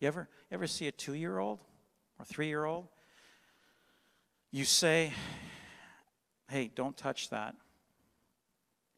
You 0.00 0.08
ever, 0.08 0.28
you 0.50 0.54
ever 0.54 0.66
see 0.66 0.86
a 0.86 0.92
two 0.92 1.14
year 1.14 1.38
old 1.38 1.60
or 2.18 2.24
three 2.24 2.46
year 2.46 2.64
old? 2.64 2.86
You 4.50 4.64
say, 4.64 5.12
hey, 6.48 6.70
don't 6.74 6.96
touch 6.96 7.30
that. 7.30 7.56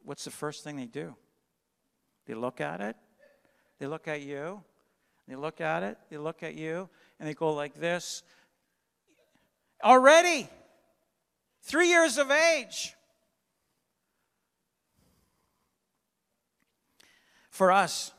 What's 0.04 0.24
the 0.24 0.30
first 0.30 0.62
thing 0.62 0.76
they 0.76 0.86
do? 0.86 1.14
They 2.26 2.34
look 2.34 2.60
at 2.60 2.80
it, 2.80 2.96
they 3.78 3.86
look 3.86 4.08
at 4.08 4.20
you, 4.20 4.62
they 5.28 5.36
look 5.36 5.60
at 5.60 5.82
it, 5.82 5.96
they 6.10 6.18
look 6.18 6.42
at 6.42 6.54
you, 6.54 6.88
and 7.18 7.28
they 7.28 7.34
go 7.34 7.52
like 7.52 7.74
this. 7.74 8.22
Already, 9.82 10.48
three 11.62 11.88
years 11.88 12.18
of 12.18 12.30
age. 12.30 12.94
For 17.50 17.72
us, 17.72 18.12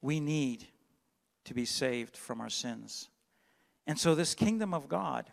we 0.00 0.20
need 0.20 0.66
to 1.44 1.54
be 1.54 1.64
saved 1.64 2.16
from 2.16 2.40
our 2.40 2.50
sins. 2.50 3.08
And 3.86 3.98
so, 3.98 4.14
this 4.14 4.34
kingdom 4.34 4.72
of 4.72 4.88
God, 4.88 5.30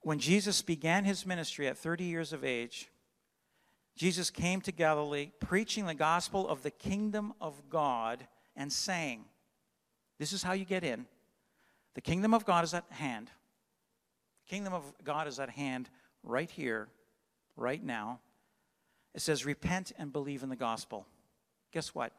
when 0.00 0.18
Jesus 0.18 0.62
began 0.62 1.04
his 1.04 1.26
ministry 1.26 1.68
at 1.68 1.76
30 1.76 2.04
years 2.04 2.32
of 2.32 2.44
age, 2.44 2.88
Jesus 3.96 4.30
came 4.30 4.60
to 4.62 4.72
Galilee 4.72 5.32
preaching 5.40 5.86
the 5.86 5.94
gospel 5.94 6.48
of 6.48 6.62
the 6.62 6.70
kingdom 6.70 7.34
of 7.40 7.68
God 7.68 8.26
and 8.60 8.72
saying, 8.72 9.24
This 10.18 10.32
is 10.32 10.42
how 10.42 10.52
you 10.52 10.64
get 10.64 10.84
in. 10.84 11.06
The 11.94 12.00
kingdom 12.00 12.34
of 12.34 12.44
God 12.44 12.62
is 12.64 12.74
at 12.74 12.84
hand. 12.90 13.30
The 14.46 14.50
kingdom 14.50 14.72
of 14.72 14.84
God 15.02 15.26
is 15.26 15.40
at 15.40 15.50
hand 15.50 15.90
right 16.22 16.50
here, 16.50 16.88
right 17.56 17.82
now. 17.82 18.20
It 19.14 19.22
says, 19.22 19.44
Repent 19.44 19.92
and 19.98 20.12
believe 20.12 20.42
in 20.42 20.48
the 20.48 20.56
gospel. 20.56 21.06
Guess 21.72 21.94
what? 21.94 22.12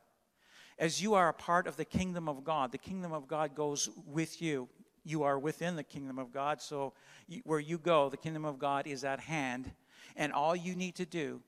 as 0.81 0.99
you 0.99 1.13
are 1.13 1.29
a 1.29 1.33
part 1.33 1.67
of 1.67 1.77
the 1.77 1.85
kingdom 1.85 2.27
of 2.27 2.43
God, 2.43 2.71
the 2.71 2.77
kingdom 2.77 3.13
of 3.13 3.27
God 3.27 3.53
goes 3.53 3.87
with 4.07 4.41
you. 4.41 4.67
You 5.03 5.21
are 5.23 5.37
within 5.37 5.75
the 5.75 5.83
kingdom 5.83 6.17
of 6.17 6.33
God, 6.33 6.59
so 6.59 6.93
where 7.43 7.59
you 7.59 7.77
go, 7.77 8.09
the 8.09 8.17
kingdom 8.17 8.45
of 8.45 8.57
God 8.57 8.87
is 8.87 9.03
at 9.03 9.19
hand. 9.19 9.71
And 10.15 10.33
all 10.33 10.55
you 10.55 10.75
need 10.75 10.95
to 10.95 11.05
do 11.05 11.41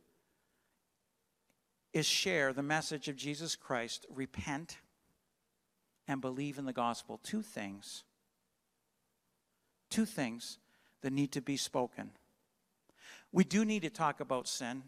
is 1.94 2.06
share 2.06 2.54
the 2.54 2.64
message 2.64 3.08
of 3.08 3.16
Jesus 3.16 3.56
Christ, 3.56 4.06
repent, 4.08 4.78
and 6.08 6.22
believe 6.22 6.58
in 6.58 6.66
the 6.66 6.74
gospel. 6.74 7.20
Two 7.24 7.42
things. 7.42 8.04
Two 9.90 10.06
things 10.06 10.58
that 11.02 11.14
need 11.14 11.32
to 11.34 11.42
be 11.42 11.58
spoken. 11.58 12.12
We 13.32 13.44
do 13.44 13.66
need 13.66 13.82
to 13.82 13.90
talk 13.90 14.20
about 14.20 14.48
sin, 14.48 14.84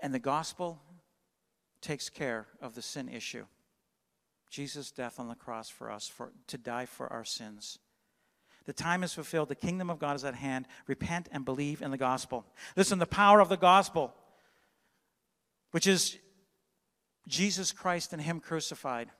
and 0.00 0.12
the 0.12 0.18
gospel 0.18 0.80
takes 1.80 2.08
care 2.08 2.46
of 2.60 2.74
the 2.74 2.82
sin 2.82 3.08
issue. 3.08 3.46
Jesus' 4.50 4.90
death 4.90 5.18
on 5.18 5.28
the 5.28 5.34
cross 5.34 5.68
for 5.68 5.90
us, 5.90 6.08
for, 6.08 6.32
to 6.46 6.58
die 6.58 6.86
for 6.86 7.12
our 7.12 7.24
sins. 7.24 7.78
The 8.66 8.72
time 8.72 9.02
is 9.02 9.12
fulfilled. 9.12 9.48
The 9.48 9.54
kingdom 9.54 9.90
of 9.90 9.98
God 9.98 10.16
is 10.16 10.24
at 10.24 10.34
hand. 10.34 10.66
Repent 10.86 11.28
and 11.32 11.44
believe 11.44 11.82
in 11.82 11.90
the 11.90 11.98
gospel. 11.98 12.46
Listen, 12.76 12.98
the 12.98 13.06
power 13.06 13.40
of 13.40 13.48
the 13.48 13.56
gospel, 13.56 14.14
which 15.72 15.86
is 15.86 16.18
Jesus 17.28 17.72
Christ 17.72 18.12
and 18.12 18.22
Him 18.22 18.40
crucified. 18.40 19.10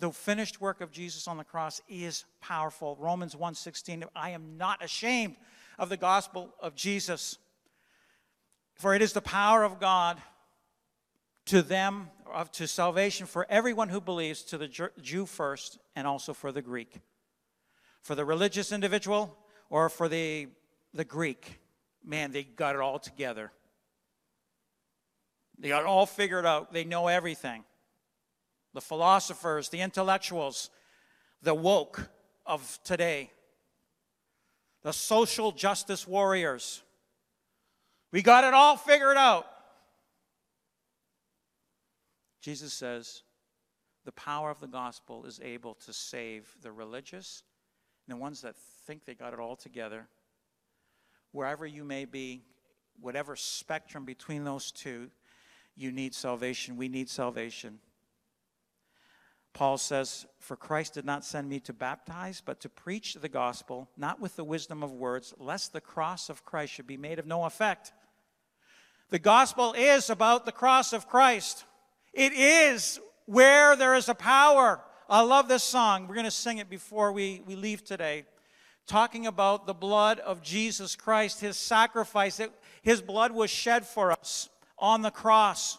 The 0.00 0.10
finished 0.10 0.62
work 0.62 0.80
of 0.80 0.90
Jesus 0.90 1.28
on 1.28 1.36
the 1.36 1.44
cross 1.44 1.82
is 1.86 2.24
powerful. 2.40 2.96
Romans 2.96 3.36
1:16, 3.36 4.08
I 4.16 4.30
am 4.30 4.56
not 4.56 4.82
ashamed 4.82 5.36
of 5.78 5.90
the 5.90 5.98
gospel 5.98 6.54
of 6.58 6.74
Jesus, 6.74 7.36
for 8.72 8.94
it 8.94 9.02
is 9.02 9.12
the 9.12 9.20
power 9.20 9.62
of 9.62 9.78
God 9.78 10.20
to 11.46 11.60
them, 11.60 12.10
of, 12.32 12.50
to 12.52 12.66
salvation 12.66 13.26
for 13.26 13.46
everyone 13.50 13.90
who 13.90 14.00
believes, 14.00 14.42
to 14.44 14.56
the 14.56 14.68
Jew 15.02 15.26
first, 15.26 15.78
and 15.94 16.06
also 16.06 16.32
for 16.32 16.50
the 16.50 16.62
Greek. 16.62 17.00
For 18.00 18.14
the 18.14 18.24
religious 18.24 18.72
individual 18.72 19.36
or 19.68 19.90
for 19.90 20.08
the, 20.08 20.48
the 20.94 21.04
Greek, 21.04 21.60
man, 22.02 22.32
they 22.32 22.44
got 22.44 22.74
it 22.74 22.80
all 22.80 22.98
together. 22.98 23.52
They 25.58 25.68
got 25.68 25.82
it 25.82 25.86
all 25.86 26.06
figured 26.06 26.46
out. 26.46 26.72
They 26.72 26.84
know 26.84 27.08
everything. 27.08 27.64
The 28.72 28.80
philosophers, 28.80 29.68
the 29.68 29.80
intellectuals, 29.80 30.70
the 31.42 31.54
woke 31.54 32.08
of 32.46 32.78
today, 32.84 33.30
the 34.82 34.92
social 34.92 35.52
justice 35.52 36.06
warriors. 36.06 36.82
We 38.12 38.22
got 38.22 38.44
it 38.44 38.54
all 38.54 38.76
figured 38.76 39.16
out. 39.16 39.46
Jesus 42.40 42.72
says 42.72 43.22
the 44.04 44.12
power 44.12 44.50
of 44.50 44.60
the 44.60 44.66
gospel 44.66 45.26
is 45.26 45.40
able 45.42 45.74
to 45.74 45.92
save 45.92 46.48
the 46.62 46.72
religious 46.72 47.42
and 48.06 48.16
the 48.16 48.20
ones 48.20 48.40
that 48.42 48.56
think 48.86 49.04
they 49.04 49.14
got 49.14 49.32
it 49.32 49.38
all 49.38 49.56
together. 49.56 50.08
Wherever 51.32 51.66
you 51.66 51.84
may 51.84 52.06
be, 52.06 52.42
whatever 53.00 53.36
spectrum 53.36 54.04
between 54.04 54.44
those 54.44 54.72
two, 54.72 55.10
you 55.76 55.92
need 55.92 56.14
salvation. 56.14 56.76
We 56.76 56.88
need 56.88 57.08
salvation. 57.08 57.78
Paul 59.52 59.78
says, 59.78 60.26
For 60.38 60.56
Christ 60.56 60.94
did 60.94 61.04
not 61.04 61.24
send 61.24 61.48
me 61.48 61.60
to 61.60 61.72
baptize, 61.72 62.42
but 62.44 62.60
to 62.60 62.68
preach 62.68 63.14
the 63.14 63.28
gospel, 63.28 63.88
not 63.96 64.20
with 64.20 64.36
the 64.36 64.44
wisdom 64.44 64.82
of 64.82 64.92
words, 64.92 65.34
lest 65.38 65.72
the 65.72 65.80
cross 65.80 66.28
of 66.28 66.44
Christ 66.44 66.72
should 66.72 66.86
be 66.86 66.96
made 66.96 67.18
of 67.18 67.26
no 67.26 67.44
effect. 67.44 67.92
The 69.10 69.18
gospel 69.18 69.74
is 69.76 70.08
about 70.08 70.46
the 70.46 70.52
cross 70.52 70.92
of 70.92 71.08
Christ. 71.08 71.64
It 72.12 72.32
is 72.32 73.00
Where 73.26 73.76
there 73.76 73.94
is 73.94 74.08
a 74.08 74.14
power. 74.14 74.80
I 75.08 75.22
love 75.22 75.48
this 75.48 75.64
song. 75.64 76.06
We're 76.06 76.14
going 76.14 76.24
to 76.24 76.30
sing 76.30 76.58
it 76.58 76.70
before 76.70 77.12
we, 77.12 77.42
we 77.46 77.56
leave 77.56 77.84
today. 77.84 78.24
Talking 78.86 79.26
about 79.26 79.66
the 79.66 79.74
blood 79.74 80.18
of 80.20 80.42
Jesus 80.42 80.96
Christ, 80.96 81.40
his 81.40 81.56
sacrifice. 81.56 82.40
His 82.82 83.02
blood 83.02 83.32
was 83.32 83.50
shed 83.50 83.86
for 83.86 84.10
us 84.10 84.48
on 84.78 85.02
the 85.02 85.10
cross. 85.10 85.78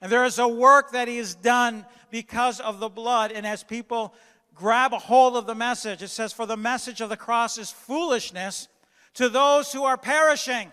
And 0.00 0.10
there 0.10 0.24
is 0.24 0.38
a 0.38 0.48
work 0.48 0.92
that 0.92 1.08
he 1.08 1.16
has 1.18 1.34
done 1.34 1.86
because 2.10 2.60
of 2.60 2.80
the 2.80 2.88
blood. 2.88 3.32
And 3.32 3.46
as 3.46 3.62
people 3.62 4.14
grab 4.54 4.92
a 4.92 4.98
hold 4.98 5.36
of 5.36 5.46
the 5.46 5.54
message, 5.54 6.02
it 6.02 6.08
says, 6.08 6.32
For 6.32 6.46
the 6.46 6.56
message 6.56 7.00
of 7.00 7.08
the 7.08 7.16
cross 7.16 7.58
is 7.58 7.70
foolishness 7.70 8.68
to 9.14 9.28
those 9.28 9.72
who 9.72 9.84
are 9.84 9.96
perishing. 9.96 10.70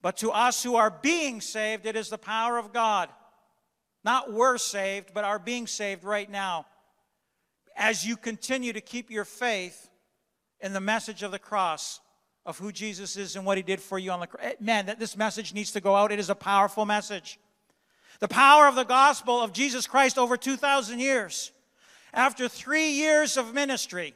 But 0.00 0.18
to 0.18 0.30
us 0.30 0.62
who 0.62 0.76
are 0.76 0.90
being 0.90 1.40
saved, 1.40 1.86
it 1.86 1.96
is 1.96 2.08
the 2.08 2.18
power 2.18 2.58
of 2.58 2.72
God. 2.72 3.08
Not 4.04 4.32
we're 4.32 4.58
saved, 4.58 5.10
but 5.12 5.24
are 5.24 5.38
being 5.38 5.66
saved 5.66 6.04
right 6.04 6.30
now. 6.30 6.66
As 7.76 8.06
you 8.06 8.16
continue 8.16 8.72
to 8.72 8.80
keep 8.80 9.10
your 9.10 9.24
faith 9.24 9.90
in 10.60 10.72
the 10.72 10.80
message 10.80 11.22
of 11.22 11.30
the 11.30 11.38
cross, 11.38 12.00
of 12.48 12.56
who 12.56 12.72
Jesus 12.72 13.16
is 13.18 13.36
and 13.36 13.44
what 13.44 13.58
he 13.58 13.62
did 13.62 13.78
for 13.78 13.98
you 13.98 14.10
on 14.10 14.20
the 14.20 14.26
cross. 14.26 14.42
Eh, 14.42 14.54
man, 14.58 14.86
that 14.86 14.98
this 14.98 15.18
message 15.18 15.52
needs 15.52 15.70
to 15.72 15.82
go 15.82 15.94
out. 15.94 16.10
It 16.10 16.18
is 16.18 16.30
a 16.30 16.34
powerful 16.34 16.86
message. 16.86 17.38
The 18.20 18.26
power 18.26 18.66
of 18.66 18.74
the 18.74 18.86
gospel 18.86 19.42
of 19.42 19.52
Jesus 19.52 19.86
Christ 19.86 20.16
over 20.16 20.38
2,000 20.38 20.98
years. 20.98 21.52
After 22.14 22.48
three 22.48 22.88
years 22.88 23.36
of 23.36 23.52
ministry, 23.52 24.14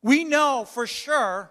we 0.00 0.24
know 0.24 0.64
for 0.66 0.86
sure 0.86 1.50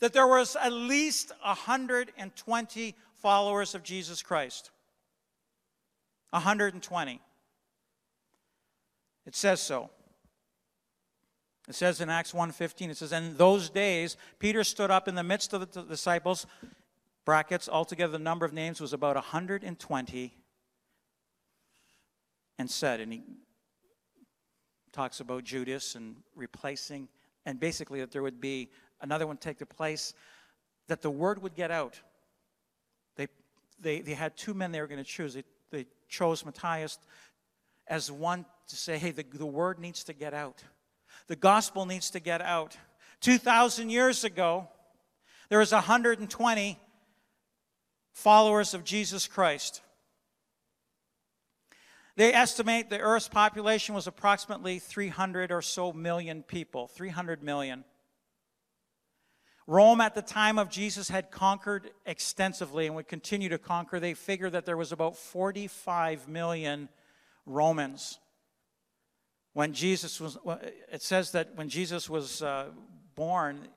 that 0.00 0.12
there 0.12 0.26
was 0.26 0.56
at 0.56 0.72
least 0.72 1.30
120 1.44 2.96
followers 3.14 3.76
of 3.76 3.84
Jesus 3.84 4.22
Christ. 4.22 4.72
120. 6.30 7.20
It 9.24 9.36
says 9.36 9.60
so. 9.60 9.90
It 11.70 11.76
says 11.76 12.00
in 12.00 12.10
Acts 12.10 12.32
1:15 12.32 12.90
it 12.90 12.96
says 12.96 13.12
in 13.12 13.36
those 13.36 13.70
days 13.70 14.16
Peter 14.40 14.64
stood 14.64 14.90
up 14.90 15.06
in 15.06 15.14
the 15.14 15.22
midst 15.22 15.52
of 15.52 15.70
the 15.70 15.82
disciples 15.82 16.44
brackets 17.24 17.68
altogether 17.68 18.10
the 18.10 18.18
number 18.18 18.44
of 18.44 18.52
names 18.52 18.80
was 18.80 18.92
about 18.92 19.14
120 19.14 20.36
and 22.58 22.68
said 22.68 22.98
and 22.98 23.12
he 23.12 23.22
talks 24.90 25.20
about 25.20 25.44
Judas 25.44 25.94
and 25.94 26.16
replacing 26.34 27.08
and 27.46 27.60
basically 27.60 28.00
that 28.00 28.10
there 28.10 28.22
would 28.22 28.40
be 28.40 28.68
another 29.00 29.28
one 29.28 29.36
take 29.36 29.58
the 29.58 29.64
place 29.64 30.12
that 30.88 31.02
the 31.02 31.10
word 31.10 31.40
would 31.40 31.54
get 31.54 31.70
out. 31.70 32.00
They 33.14 33.28
they 33.78 34.00
they 34.00 34.14
had 34.14 34.36
two 34.36 34.54
men 34.54 34.72
they 34.72 34.80
were 34.80 34.88
going 34.88 34.98
to 34.98 35.04
choose. 35.08 35.34
They, 35.34 35.44
they 35.70 35.86
chose 36.08 36.44
Matthias 36.44 36.98
as 37.86 38.10
one 38.10 38.44
to 38.66 38.74
say, 38.74 38.98
hey, 38.98 39.12
the, 39.12 39.22
the 39.22 39.46
word 39.46 39.78
needs 39.78 40.02
to 40.04 40.12
get 40.12 40.34
out. 40.34 40.64
The 41.30 41.36
gospel 41.36 41.86
needs 41.86 42.10
to 42.10 42.18
get 42.18 42.42
out. 42.42 42.76
2,000 43.20 43.88
years 43.88 44.24
ago, 44.24 44.66
there 45.48 45.60
was 45.60 45.70
120 45.70 46.76
followers 48.10 48.74
of 48.74 48.82
Jesus 48.82 49.28
Christ. 49.28 49.80
They 52.16 52.34
estimate 52.34 52.90
the 52.90 52.98
Earth's 52.98 53.28
population 53.28 53.94
was 53.94 54.08
approximately 54.08 54.80
300 54.80 55.52
or 55.52 55.62
so 55.62 55.92
million 55.92 56.42
people, 56.42 56.88
300 56.88 57.44
million. 57.44 57.84
Rome 59.68 60.00
at 60.00 60.16
the 60.16 60.22
time 60.22 60.58
of 60.58 60.68
Jesus 60.68 61.10
had 61.10 61.30
conquered 61.30 61.92
extensively 62.06 62.86
and 62.86 62.96
would 62.96 63.06
continue 63.06 63.50
to 63.50 63.58
conquer. 63.58 64.00
They 64.00 64.14
figure 64.14 64.50
that 64.50 64.66
there 64.66 64.76
was 64.76 64.90
about 64.90 65.16
45 65.16 66.26
million 66.26 66.88
Romans 67.46 68.18
when 69.52 69.72
Jesus 69.72 70.20
was, 70.20 70.38
it 70.92 71.02
says 71.02 71.32
that 71.32 71.54
when 71.56 71.68
Jesus 71.68 72.08
was 72.08 72.42
uh, 72.42 72.66
born, 73.14 73.68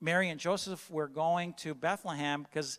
Mary 0.00 0.28
and 0.30 0.40
Joseph 0.40 0.90
were 0.90 1.08
going 1.08 1.52
to 1.54 1.74
Bethlehem 1.74 2.42
because 2.42 2.78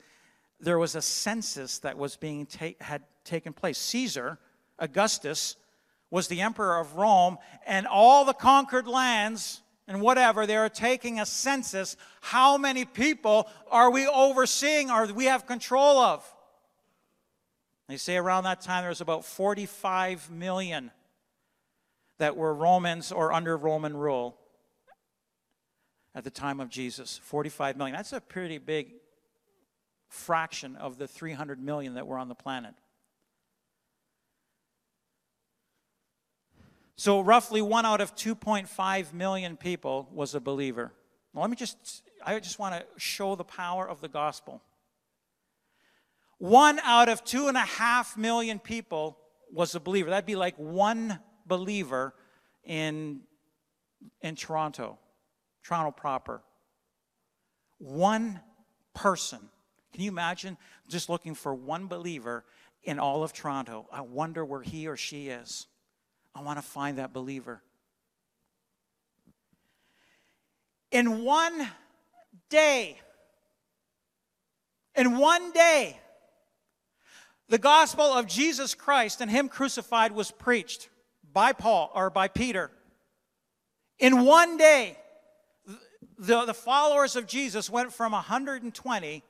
there 0.59 0.79
was 0.79 0.95
a 0.95 1.01
census 1.01 1.79
that 1.79 1.97
was 1.97 2.15
being 2.15 2.45
ta- 2.45 2.77
had 2.81 3.03
taken 3.23 3.53
place. 3.53 3.77
Caesar, 3.77 4.39
Augustus, 4.79 5.55
was 6.09 6.27
the 6.27 6.41
emperor 6.41 6.79
of 6.79 6.95
Rome, 6.95 7.37
and 7.65 7.85
all 7.85 8.25
the 8.25 8.33
conquered 8.33 8.87
lands 8.87 9.61
and 9.87 10.01
whatever, 10.01 10.45
they 10.45 10.57
are 10.57 10.69
taking 10.69 11.19
a 11.19 11.25
census. 11.25 11.95
How 12.21 12.57
many 12.57 12.83
people 12.83 13.47
are 13.71 13.89
we 13.89 14.05
overseeing 14.05 14.91
or 14.91 15.05
we 15.07 15.25
have 15.25 15.45
control 15.45 15.99
of? 15.99 16.25
They 17.87 17.95
say 17.95 18.17
around 18.17 18.43
that 18.43 18.59
time 18.59 18.83
there 18.83 18.89
was 18.89 18.99
about 18.99 19.23
45 19.23 20.29
million 20.29 20.91
that 22.17 22.35
were 22.35 22.53
Romans 22.53 23.11
or 23.11 23.31
under 23.31 23.55
Roman 23.55 23.95
rule 23.95 24.37
at 26.15 26.23
the 26.23 26.31
time 26.31 26.59
of 26.59 26.69
Jesus 26.69 27.19
45 27.23 27.77
million. 27.77 27.95
That's 27.95 28.13
a 28.13 28.21
pretty 28.21 28.57
big 28.57 28.93
fraction 30.09 30.75
of 30.75 30.97
the 30.97 31.07
300 31.07 31.61
million 31.61 31.93
that 31.95 32.07
were 32.07 32.17
on 32.17 32.27
the 32.27 32.35
planet. 32.35 32.73
So, 36.95 37.21
roughly 37.21 37.61
one 37.61 37.85
out 37.85 38.01
of 38.01 38.15
2.5 38.15 39.13
million 39.13 39.55
people 39.55 40.09
was 40.11 40.33
a 40.33 40.39
believer. 40.39 40.91
Now, 41.33 41.41
let 41.41 41.51
me 41.51 41.55
just, 41.55 42.01
I 42.25 42.39
just 42.39 42.57
want 42.57 42.73
to 42.73 42.85
show 42.99 43.35
the 43.35 43.43
power 43.43 43.87
of 43.87 44.01
the 44.01 44.07
gospel. 44.07 44.63
One 46.39 46.79
out 46.79 47.09
of 47.09 47.23
two 47.23 47.47
and 47.47 47.57
a 47.57 47.61
half 47.61 48.17
million 48.17 48.57
people 48.57 49.19
was 49.51 49.75
a 49.75 49.79
believer. 49.79 50.09
That'd 50.09 50.25
be 50.25 50.35
like 50.35 50.55
one 50.57 51.19
believer 51.47 52.13
in, 52.63 53.21
in 54.21 54.35
Toronto, 54.35 54.97
Toronto 55.63 55.91
proper. 55.91 56.41
One 57.79 58.39
person. 58.93 59.39
Can 59.93 60.03
you 60.03 60.11
imagine 60.11 60.57
just 60.87 61.09
looking 61.09 61.33
for 61.33 61.53
one 61.53 61.87
believer 61.87 62.45
in 62.83 62.99
all 62.99 63.23
of 63.23 63.33
Toronto? 63.33 63.87
I 63.91 64.01
wonder 64.01 64.43
where 64.43 64.61
he 64.61 64.87
or 64.87 64.97
she 64.97 65.29
is. 65.29 65.67
I 66.35 66.41
want 66.41 66.59
to 66.59 66.63
find 66.63 66.97
that 66.97 67.13
believer. 67.13 67.61
In 70.91 71.23
one 71.23 71.69
day, 72.49 72.99
in 74.95 75.17
one 75.17 75.51
day, 75.51 75.99
the 77.49 77.57
gospel 77.57 78.05
of 78.05 78.27
Jesus 78.27 78.73
Christ 78.73 79.21
and 79.21 79.31
Him 79.31 79.47
crucified 79.47 80.11
was 80.11 80.31
preached 80.31 80.89
by 81.37 81.53
Paul 81.53 81.91
or 81.93 82.09
by 82.09 82.27
Peter. 82.27 82.71
In 83.99 84.25
one 84.25 84.57
day, 84.57 84.97
the, 86.17 86.45
the 86.45 86.53
followers 86.55 87.15
of 87.15 87.27
Jesus 87.27 87.69
went 87.69 87.93
from 87.93 88.13
120 88.13 89.23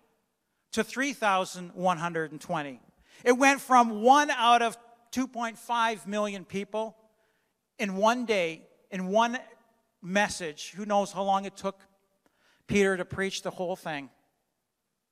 to 0.71 0.83
3,120. 0.85 2.79
It 3.25 3.31
went 3.33 3.59
from 3.59 4.03
one 4.03 4.29
out 4.29 4.61
of 4.61 4.77
2.5 5.11 6.07
million 6.07 6.45
people 6.45 6.95
in 7.77 7.97
one 7.97 8.25
day, 8.25 8.61
in 8.89 9.07
one 9.07 9.37
message. 10.01 10.71
Who 10.77 10.85
knows 10.85 11.11
how 11.11 11.23
long 11.23 11.43
it 11.43 11.57
took 11.57 11.77
Peter 12.67 12.95
to 12.95 13.03
preach 13.03 13.41
the 13.41 13.51
whole 13.51 13.75
thing? 13.75 14.09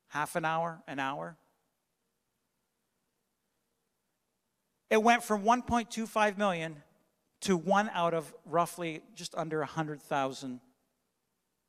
Half 0.07 0.37
an 0.37 0.45
hour, 0.45 0.81
an 0.87 0.99
hour? 0.99 1.35
It 4.89 5.03
went 5.03 5.23
from 5.23 5.43
1.25 5.43 6.37
million 6.37 6.81
to 7.45 7.55
one 7.55 7.89
out 7.93 8.15
of 8.15 8.33
roughly 8.45 9.01
just 9.13 9.35
under 9.35 9.59
100,000 9.59 10.59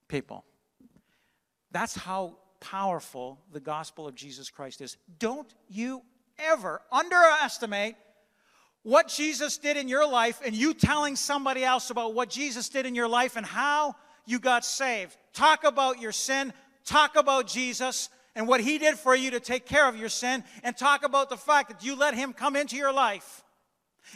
people. 0.08 0.44
That's 1.70 1.94
how 1.94 2.38
powerful 2.60 3.38
the 3.52 3.60
gospel 3.60 4.08
of 4.08 4.14
Jesus 4.14 4.48
Christ 4.48 4.80
is. 4.80 4.96
Don't 5.18 5.52
you 5.68 6.00
ever 6.38 6.80
underestimate 6.90 7.94
what 8.84 9.08
Jesus 9.08 9.58
did 9.58 9.76
in 9.76 9.86
your 9.86 10.08
life 10.08 10.40
and 10.44 10.54
you 10.54 10.72
telling 10.72 11.14
somebody 11.14 11.62
else 11.62 11.90
about 11.90 12.14
what 12.14 12.30
Jesus 12.30 12.70
did 12.70 12.86
in 12.86 12.94
your 12.94 13.08
life 13.08 13.36
and 13.36 13.44
how 13.44 13.96
you 14.24 14.38
got 14.38 14.64
saved. 14.64 15.14
Talk 15.34 15.64
about 15.64 16.00
your 16.00 16.12
sin, 16.12 16.54
talk 16.86 17.16
about 17.16 17.46
Jesus, 17.46 18.08
and 18.34 18.48
what 18.48 18.60
He 18.60 18.78
did 18.78 18.96
for 18.96 19.14
you 19.14 19.32
to 19.32 19.40
take 19.40 19.66
care 19.66 19.88
of 19.88 19.96
your 19.96 20.08
sin, 20.08 20.42
and 20.62 20.76
talk 20.76 21.04
about 21.04 21.28
the 21.28 21.36
fact 21.36 21.68
that 21.68 21.84
you 21.84 21.96
let 21.96 22.14
Him 22.14 22.32
come 22.32 22.56
into 22.56 22.76
your 22.76 22.92
life. 22.92 23.42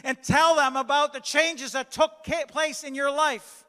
And 0.03 0.21
tell 0.23 0.55
them 0.55 0.75
about 0.75 1.13
the 1.13 1.19
changes 1.19 1.73
that 1.73 1.91
took 1.91 2.23
place 2.47 2.83
in 2.83 2.95
your 2.95 3.11
life. 3.11 3.65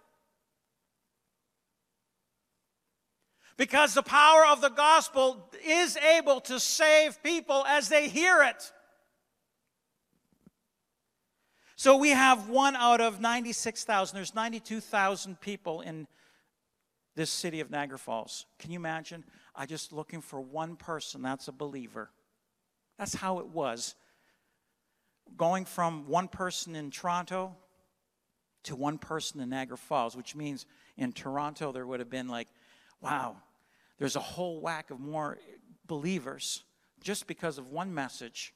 Because 3.57 3.95
the 3.95 4.03
power 4.03 4.47
of 4.47 4.61
the 4.61 4.71
gospel 4.71 5.51
is 5.65 5.97
able 5.97 6.41
to 6.43 6.59
save 6.59 7.23
people 7.23 7.65
as 7.67 7.89
they 7.89 8.09
hear 8.09 8.43
it. 8.43 8.73
So 11.77 11.97
we 11.97 12.11
have 12.11 12.49
one 12.49 12.77
out 12.77 13.01
of 13.01 13.21
96,000. 13.21 14.17
There's 14.17 14.35
92,000 14.35 15.41
people 15.41 15.81
in 15.81 16.07
this 17.15 17.31
city 17.31 17.61
of 17.61 17.71
Niagara 17.71 17.99
Falls. 17.99 18.47
Can 18.59 18.71
you 18.71 18.79
imagine? 18.79 19.25
I'm 19.55 19.67
just 19.67 19.93
looking 19.93 20.21
for 20.21 20.41
one 20.41 20.77
person 20.77 21.23
that's 21.23 21.49
a 21.49 21.53
believer. 21.53 22.11
That's 22.99 23.15
how 23.15 23.41
it 23.41 23.49
was 23.49 23.97
going 25.37 25.65
from 25.65 26.07
one 26.07 26.29
person 26.29 26.75
in 26.77 26.91
Toronto 26.91 27.57
to 28.65 28.77
one 28.77 28.99
person 28.99 29.41
in 29.41 29.51
Niagara 29.51 29.77
Falls, 29.77 30.17
which 30.17 30.35
means 30.35 30.67
in 30.97 31.13
Toronto 31.13 31.73
there 31.73 31.87
would 31.87 32.01
have 32.01 32.11
been 32.11 32.29
like, 32.29 32.49
wow, 33.01 33.37
there's 33.99 34.17
a 34.17 34.21
whole 34.21 34.61
whack 34.61 34.91
of 34.91 35.01
more 35.01 35.39
believers 35.87 36.65
just 37.03 37.27
because 37.27 37.59
of 37.59 37.69
one 37.69 37.93
message 37.93 38.55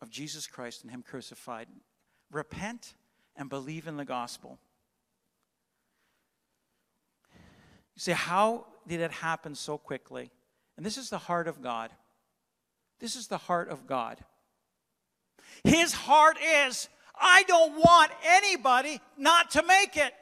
of 0.00 0.10
Jesus 0.10 0.46
Christ 0.46 0.82
and 0.82 0.90
Him 0.90 1.02
crucified. 1.02 1.68
Repent 2.30 2.94
and 3.36 3.48
believe 3.48 3.86
in 3.86 3.96
the 3.96 4.04
gospel. 4.04 4.58
You 7.94 8.00
say, 8.00 8.12
how 8.12 8.66
did 8.86 9.00
it 9.00 9.10
happen 9.10 9.54
so 9.54 9.78
quickly? 9.78 10.30
And 10.76 10.84
this 10.84 10.96
is 10.96 11.10
the 11.10 11.18
heart 11.18 11.48
of 11.48 11.62
God. 11.62 11.90
This 13.00 13.16
is 13.16 13.28
the 13.28 13.38
heart 13.38 13.68
of 13.68 13.86
God. 13.86 14.18
His 15.64 15.92
heart 15.92 16.38
is, 16.66 16.88
I 17.20 17.44
don't 17.44 17.74
want 17.76 18.10
anybody 18.24 19.00
not 19.16 19.52
to 19.52 19.62
make 19.62 19.96
it. 19.96 20.12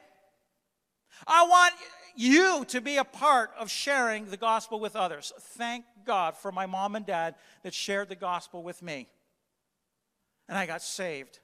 I 1.27 1.45
want 1.45 1.73
you 2.15 2.65
to 2.69 2.81
be 2.81 2.97
a 2.97 3.03
part 3.03 3.51
of 3.57 3.69
sharing 3.69 4.25
the 4.25 4.37
gospel 4.37 4.79
with 4.79 4.95
others. 4.95 5.31
Thank 5.39 5.85
God 6.05 6.35
for 6.35 6.51
my 6.51 6.65
mom 6.65 6.95
and 6.95 7.05
dad 7.05 7.35
that 7.63 7.73
shared 7.73 8.09
the 8.09 8.15
gospel 8.15 8.63
with 8.63 8.81
me. 8.81 9.07
And 10.49 10.57
I 10.57 10.65
got 10.65 10.81
saved 10.81 11.39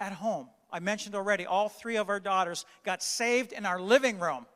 at 0.00 0.12
home. 0.12 0.48
I 0.72 0.80
mentioned 0.80 1.14
already, 1.14 1.46
all 1.46 1.68
three 1.68 1.96
of 1.96 2.08
our 2.08 2.20
daughters 2.20 2.64
got 2.84 3.02
saved 3.02 3.52
in 3.52 3.66
our 3.66 3.80
living 3.80 4.18
room. 4.18 4.46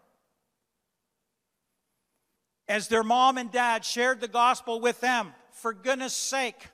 As 2.69 2.89
their 2.89 3.03
mom 3.03 3.39
and 3.39 3.51
dad 3.51 3.85
shared 3.85 4.21
the 4.21 4.29
gospel 4.29 4.81
with 4.81 5.01
them, 5.01 5.33
for 5.53 5.73
goodness 5.73 6.15
sake, 6.15 6.69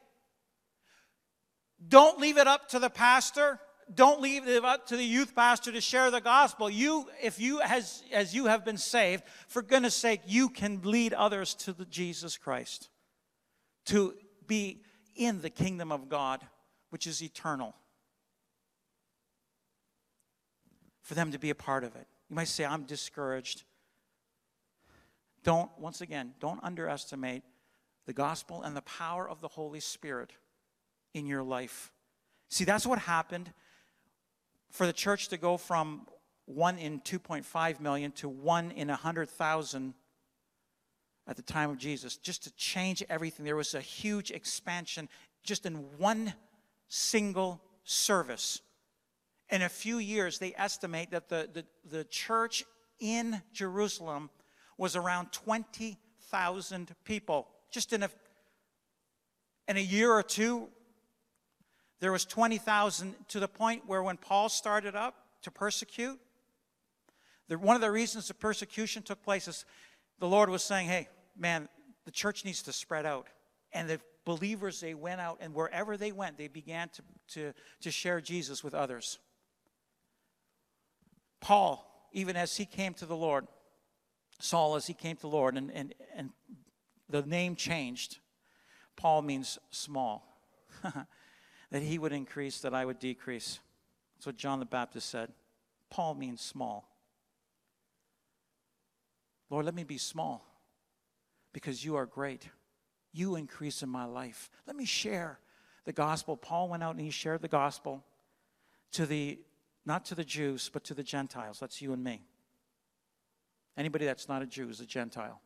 don't 1.86 2.18
leave 2.18 2.38
it 2.38 2.46
up 2.46 2.68
to 2.70 2.78
the 2.78 2.90
pastor 2.90 3.60
don't 3.94 4.20
leave 4.20 4.48
it 4.48 4.64
up 4.64 4.88
to 4.88 4.96
the 4.96 5.04
youth 5.04 5.34
pastor 5.34 5.70
to 5.70 5.80
share 5.80 6.10
the 6.10 6.20
gospel. 6.20 6.68
You, 6.68 7.08
if 7.22 7.38
you, 7.38 7.60
as, 7.60 8.02
as 8.12 8.34
you 8.34 8.46
have 8.46 8.64
been 8.64 8.78
saved, 8.78 9.22
for 9.46 9.62
goodness 9.62 9.94
sake, 9.94 10.22
you 10.26 10.48
can 10.48 10.80
lead 10.82 11.12
others 11.12 11.54
to 11.54 11.72
the 11.72 11.84
Jesus 11.84 12.36
Christ, 12.36 12.88
to 13.86 14.14
be 14.46 14.82
in 15.14 15.40
the 15.40 15.50
kingdom 15.50 15.92
of 15.92 16.08
God, 16.08 16.44
which 16.90 17.06
is 17.06 17.22
eternal. 17.22 17.74
For 21.02 21.14
them 21.14 21.30
to 21.30 21.38
be 21.38 21.50
a 21.50 21.54
part 21.54 21.84
of 21.84 21.94
it. 21.94 22.08
You 22.28 22.34
might 22.34 22.48
say, 22.48 22.64
I'm 22.64 22.82
discouraged. 22.82 23.62
Don't, 25.44 25.70
once 25.78 26.00
again, 26.00 26.34
don't 26.40 26.58
underestimate 26.64 27.44
the 28.06 28.12
gospel 28.12 28.62
and 28.62 28.76
the 28.76 28.82
power 28.82 29.28
of 29.28 29.40
the 29.40 29.48
Holy 29.48 29.78
Spirit 29.78 30.32
in 31.16 31.26
your 31.26 31.42
life. 31.42 31.90
See, 32.48 32.64
that's 32.64 32.86
what 32.86 32.98
happened 32.98 33.52
for 34.70 34.86
the 34.86 34.92
church 34.92 35.28
to 35.28 35.38
go 35.38 35.56
from 35.56 36.06
one 36.44 36.78
in 36.78 37.00
2.5 37.00 37.80
million 37.80 38.12
to 38.12 38.28
one 38.28 38.70
in 38.70 38.88
100,000 38.88 39.94
at 41.26 41.36
the 41.36 41.42
time 41.42 41.70
of 41.70 41.78
Jesus, 41.78 42.16
just 42.16 42.44
to 42.44 42.54
change 42.54 43.02
everything. 43.08 43.44
There 43.44 43.56
was 43.56 43.74
a 43.74 43.80
huge 43.80 44.30
expansion 44.30 45.08
just 45.42 45.66
in 45.66 45.74
one 45.98 46.34
single 46.88 47.60
service. 47.82 48.60
In 49.48 49.62
a 49.62 49.68
few 49.68 49.98
years, 49.98 50.38
they 50.38 50.54
estimate 50.56 51.10
that 51.12 51.28
the, 51.28 51.48
the, 51.52 51.64
the 51.88 52.04
church 52.04 52.64
in 53.00 53.42
Jerusalem 53.52 54.30
was 54.76 54.94
around 54.94 55.32
20,000 55.32 56.94
people. 57.04 57.48
Just 57.70 57.92
in 57.92 58.02
a, 58.02 58.10
in 59.66 59.76
a 59.76 59.80
year 59.80 60.12
or 60.12 60.22
two, 60.22 60.68
there 62.00 62.12
was 62.12 62.24
20,000 62.24 63.14
to 63.28 63.40
the 63.40 63.48
point 63.48 63.82
where 63.86 64.02
when 64.02 64.16
Paul 64.16 64.48
started 64.48 64.94
up 64.94 65.14
to 65.42 65.50
persecute, 65.50 66.18
the, 67.48 67.58
one 67.58 67.76
of 67.76 67.82
the 67.82 67.90
reasons 67.90 68.28
the 68.28 68.34
persecution 68.34 69.02
took 69.02 69.22
place 69.22 69.48
is 69.48 69.64
the 70.18 70.26
Lord 70.26 70.50
was 70.50 70.62
saying, 70.62 70.88
hey, 70.88 71.08
man, 71.38 71.68
the 72.04 72.10
church 72.10 72.44
needs 72.44 72.62
to 72.62 72.72
spread 72.72 73.06
out. 73.06 73.28
And 73.72 73.88
the 73.88 74.00
believers, 74.24 74.80
they 74.80 74.94
went 74.94 75.20
out, 75.20 75.38
and 75.40 75.54
wherever 75.54 75.96
they 75.96 76.12
went, 76.12 76.36
they 76.36 76.48
began 76.48 76.88
to, 76.90 77.02
to, 77.28 77.52
to 77.80 77.90
share 77.90 78.20
Jesus 78.20 78.64
with 78.64 78.74
others. 78.74 79.18
Paul, 81.40 82.08
even 82.12 82.36
as 82.36 82.56
he 82.56 82.64
came 82.64 82.94
to 82.94 83.06
the 83.06 83.16
Lord, 83.16 83.46
Saul, 84.40 84.76
as 84.76 84.86
he 84.86 84.94
came 84.94 85.16
to 85.16 85.22
the 85.22 85.28
Lord, 85.28 85.56
and, 85.56 85.70
and, 85.70 85.94
and 86.14 86.30
the 87.08 87.22
name 87.22 87.56
changed. 87.56 88.18
Paul 88.96 89.22
means 89.22 89.58
small. 89.70 90.26
that 91.70 91.82
he 91.82 91.98
would 91.98 92.12
increase, 92.12 92.60
that 92.60 92.74
I 92.74 92.84
would 92.84 92.98
decrease. 92.98 93.60
That's 94.16 94.26
what 94.26 94.36
John 94.36 94.60
the 94.60 94.66
Baptist 94.66 95.08
said. 95.08 95.32
Paul 95.90 96.14
means 96.14 96.40
small. 96.40 96.88
Lord, 99.50 99.64
let 99.64 99.74
me 99.74 99.84
be 99.84 99.98
small 99.98 100.44
because 101.52 101.84
you 101.84 101.96
are 101.96 102.06
great. 102.06 102.48
You 103.12 103.36
increase 103.36 103.82
in 103.82 103.88
my 103.88 104.04
life. 104.04 104.50
Let 104.66 104.76
me 104.76 104.84
share 104.84 105.38
the 105.84 105.92
gospel. 105.92 106.36
Paul 106.36 106.68
went 106.68 106.82
out 106.82 106.94
and 106.96 107.00
he 107.00 107.10
shared 107.10 107.42
the 107.42 107.48
gospel 107.48 108.04
to 108.92 109.06
the, 109.06 109.38
not 109.84 110.04
to 110.06 110.14
the 110.14 110.24
Jews, 110.24 110.70
but 110.72 110.84
to 110.84 110.94
the 110.94 111.02
Gentiles. 111.02 111.60
That's 111.60 111.80
you 111.80 111.92
and 111.92 112.02
me. 112.02 112.22
Anybody 113.76 114.06
that's 114.06 114.28
not 114.28 114.42
a 114.42 114.46
Jew 114.46 114.68
is 114.68 114.80
a 114.80 114.86
Gentile. 114.86 115.40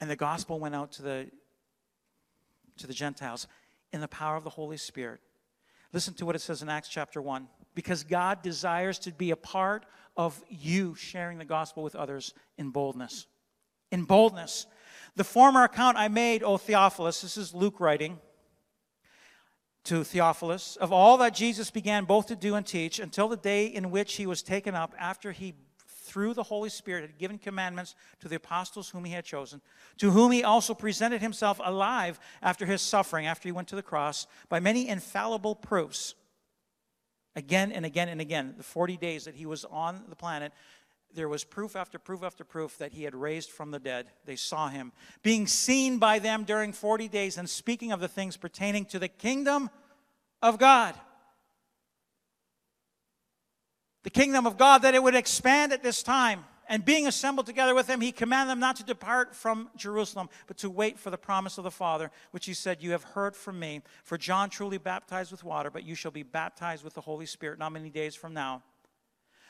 And 0.00 0.10
the 0.10 0.16
gospel 0.16 0.60
went 0.60 0.74
out 0.74 0.92
to 0.92 1.02
the, 1.02 1.30
to 2.78 2.86
the 2.86 2.92
Gentiles 2.92 3.46
in 3.96 4.00
the 4.00 4.06
power 4.06 4.36
of 4.36 4.44
the 4.44 4.50
Holy 4.50 4.76
Spirit. 4.76 5.20
Listen 5.92 6.14
to 6.14 6.26
what 6.26 6.36
it 6.36 6.40
says 6.40 6.62
in 6.62 6.68
Acts 6.68 6.88
chapter 6.88 7.20
1. 7.20 7.48
Because 7.74 8.04
God 8.04 8.42
desires 8.42 8.98
to 9.00 9.10
be 9.10 9.32
a 9.32 9.36
part 9.36 9.84
of 10.16 10.40
you 10.48 10.94
sharing 10.94 11.38
the 11.38 11.44
gospel 11.44 11.82
with 11.82 11.96
others 11.96 12.32
in 12.56 12.70
boldness. 12.70 13.26
In 13.90 14.04
boldness. 14.04 14.66
The 15.16 15.24
former 15.24 15.64
account 15.64 15.96
I 15.96 16.08
made, 16.08 16.42
O 16.42 16.58
Theophilus, 16.58 17.22
this 17.22 17.36
is 17.36 17.54
Luke 17.54 17.80
writing 17.80 18.18
to 19.84 20.04
Theophilus, 20.04 20.76
of 20.76 20.92
all 20.92 21.16
that 21.18 21.34
Jesus 21.34 21.70
began 21.70 22.04
both 22.04 22.26
to 22.26 22.36
do 22.36 22.54
and 22.54 22.66
teach 22.66 22.98
until 22.98 23.28
the 23.28 23.36
day 23.36 23.66
in 23.66 23.90
which 23.90 24.16
he 24.16 24.26
was 24.26 24.42
taken 24.42 24.74
up 24.74 24.94
after 24.98 25.32
he 25.32 25.54
through 26.16 26.32
the 26.32 26.44
Holy 26.44 26.70
Spirit, 26.70 27.02
had 27.02 27.18
given 27.18 27.36
commandments 27.36 27.94
to 28.20 28.26
the 28.26 28.36
apostles 28.36 28.88
whom 28.88 29.04
he 29.04 29.12
had 29.12 29.22
chosen, 29.22 29.60
to 29.98 30.12
whom 30.12 30.32
he 30.32 30.42
also 30.42 30.72
presented 30.72 31.20
himself 31.20 31.60
alive 31.62 32.18
after 32.40 32.64
his 32.64 32.80
suffering, 32.80 33.26
after 33.26 33.46
he 33.46 33.52
went 33.52 33.68
to 33.68 33.76
the 33.76 33.82
cross, 33.82 34.26
by 34.48 34.58
many 34.58 34.88
infallible 34.88 35.54
proofs. 35.54 36.14
Again 37.34 37.70
and 37.70 37.84
again 37.84 38.08
and 38.08 38.18
again, 38.18 38.54
the 38.56 38.62
40 38.62 38.96
days 38.96 39.26
that 39.26 39.34
he 39.34 39.44
was 39.44 39.66
on 39.66 40.04
the 40.08 40.16
planet, 40.16 40.54
there 41.12 41.28
was 41.28 41.44
proof 41.44 41.76
after 41.76 41.98
proof 41.98 42.22
after 42.22 42.44
proof 42.44 42.78
that 42.78 42.94
he 42.94 43.02
had 43.02 43.14
raised 43.14 43.50
from 43.50 43.70
the 43.70 43.78
dead. 43.78 44.06
They 44.24 44.36
saw 44.36 44.70
him 44.70 44.92
being 45.22 45.46
seen 45.46 45.98
by 45.98 46.18
them 46.18 46.44
during 46.44 46.72
40 46.72 47.08
days 47.08 47.36
and 47.36 47.46
speaking 47.46 47.92
of 47.92 48.00
the 48.00 48.08
things 48.08 48.38
pertaining 48.38 48.86
to 48.86 48.98
the 48.98 49.08
kingdom 49.08 49.68
of 50.40 50.58
God 50.58 50.94
the 54.06 54.10
kingdom 54.10 54.46
of 54.46 54.56
God, 54.56 54.82
that 54.82 54.94
it 54.94 55.02
would 55.02 55.16
expand 55.16 55.72
at 55.72 55.82
this 55.82 56.00
time. 56.00 56.44
And 56.68 56.84
being 56.84 57.08
assembled 57.08 57.44
together 57.44 57.74
with 57.74 57.88
them, 57.88 58.00
he 58.00 58.12
commanded 58.12 58.52
them 58.52 58.60
not 58.60 58.76
to 58.76 58.84
depart 58.84 59.34
from 59.34 59.68
Jerusalem, 59.74 60.28
but 60.46 60.58
to 60.58 60.70
wait 60.70 60.96
for 60.96 61.10
the 61.10 61.18
promise 61.18 61.58
of 61.58 61.64
the 61.64 61.72
Father, 61.72 62.12
which 62.30 62.46
he 62.46 62.54
said, 62.54 62.80
You 62.80 62.92
have 62.92 63.02
heard 63.02 63.34
from 63.34 63.58
me. 63.58 63.82
For 64.04 64.16
John 64.16 64.48
truly 64.48 64.78
baptized 64.78 65.32
with 65.32 65.42
water, 65.42 65.72
but 65.72 65.82
you 65.82 65.96
shall 65.96 66.12
be 66.12 66.22
baptized 66.22 66.84
with 66.84 66.94
the 66.94 67.00
Holy 67.00 67.26
Spirit 67.26 67.58
not 67.58 67.72
many 67.72 67.90
days 67.90 68.14
from 68.14 68.32
now. 68.32 68.62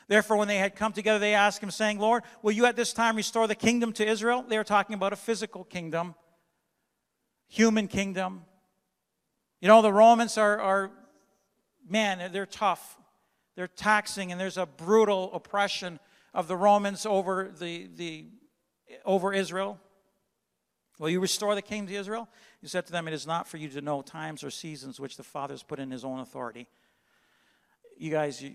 Therefore, 0.07 0.37
when 0.37 0.47
they 0.47 0.57
had 0.57 0.75
come 0.75 0.91
together, 0.91 1.19
they 1.19 1.35
asked 1.35 1.61
him, 1.61 1.69
saying, 1.69 1.99
Lord, 1.99 2.23
will 2.41 2.51
you 2.51 2.65
at 2.65 2.75
this 2.75 2.93
time 2.93 3.15
restore 3.15 3.45
the 3.45 3.53
kingdom 3.53 3.93
to 3.93 4.07
Israel? 4.07 4.43
They 4.47 4.57
are 4.57 4.63
talking 4.63 4.95
about 4.95 5.13
a 5.13 5.17
physical 5.17 5.65
kingdom, 5.65 6.15
human 7.47 7.87
kingdom. 7.87 8.41
You 9.61 9.67
know, 9.67 9.83
the 9.83 9.93
Romans 9.93 10.35
are, 10.35 10.59
are 10.59 10.91
man, 11.87 12.31
they're 12.33 12.47
tough 12.47 12.97
they're 13.57 13.67
taxing 13.67 14.31
and 14.31 14.39
there's 14.39 14.57
a 14.57 14.67
brutal 14.67 15.33
oppression 15.33 15.99
of 16.31 16.47
the 16.47 16.55
Romans 16.55 17.07
over 17.07 17.51
the, 17.59 17.89
the 17.95 18.25
over 19.03 19.33
Israel. 19.33 19.79
Will 20.99 21.09
you 21.09 21.19
restore 21.19 21.55
the 21.55 21.63
kingdom 21.63 21.87
to 21.87 21.99
Israel? 21.99 22.29
He 22.61 22.67
said 22.67 22.85
to 22.85 22.91
them, 22.91 23.07
It 23.07 23.15
is 23.15 23.25
not 23.25 23.47
for 23.47 23.57
you 23.57 23.67
to 23.69 23.81
know 23.81 24.03
times 24.03 24.43
or 24.43 24.51
seasons 24.51 24.99
which 24.99 25.17
the 25.17 25.23
Father 25.23 25.55
has 25.55 25.63
put 25.63 25.79
in 25.79 25.89
his 25.89 26.05
own 26.05 26.19
authority. 26.19 26.67
You 27.97 28.11
guys, 28.11 28.43
you, 28.43 28.53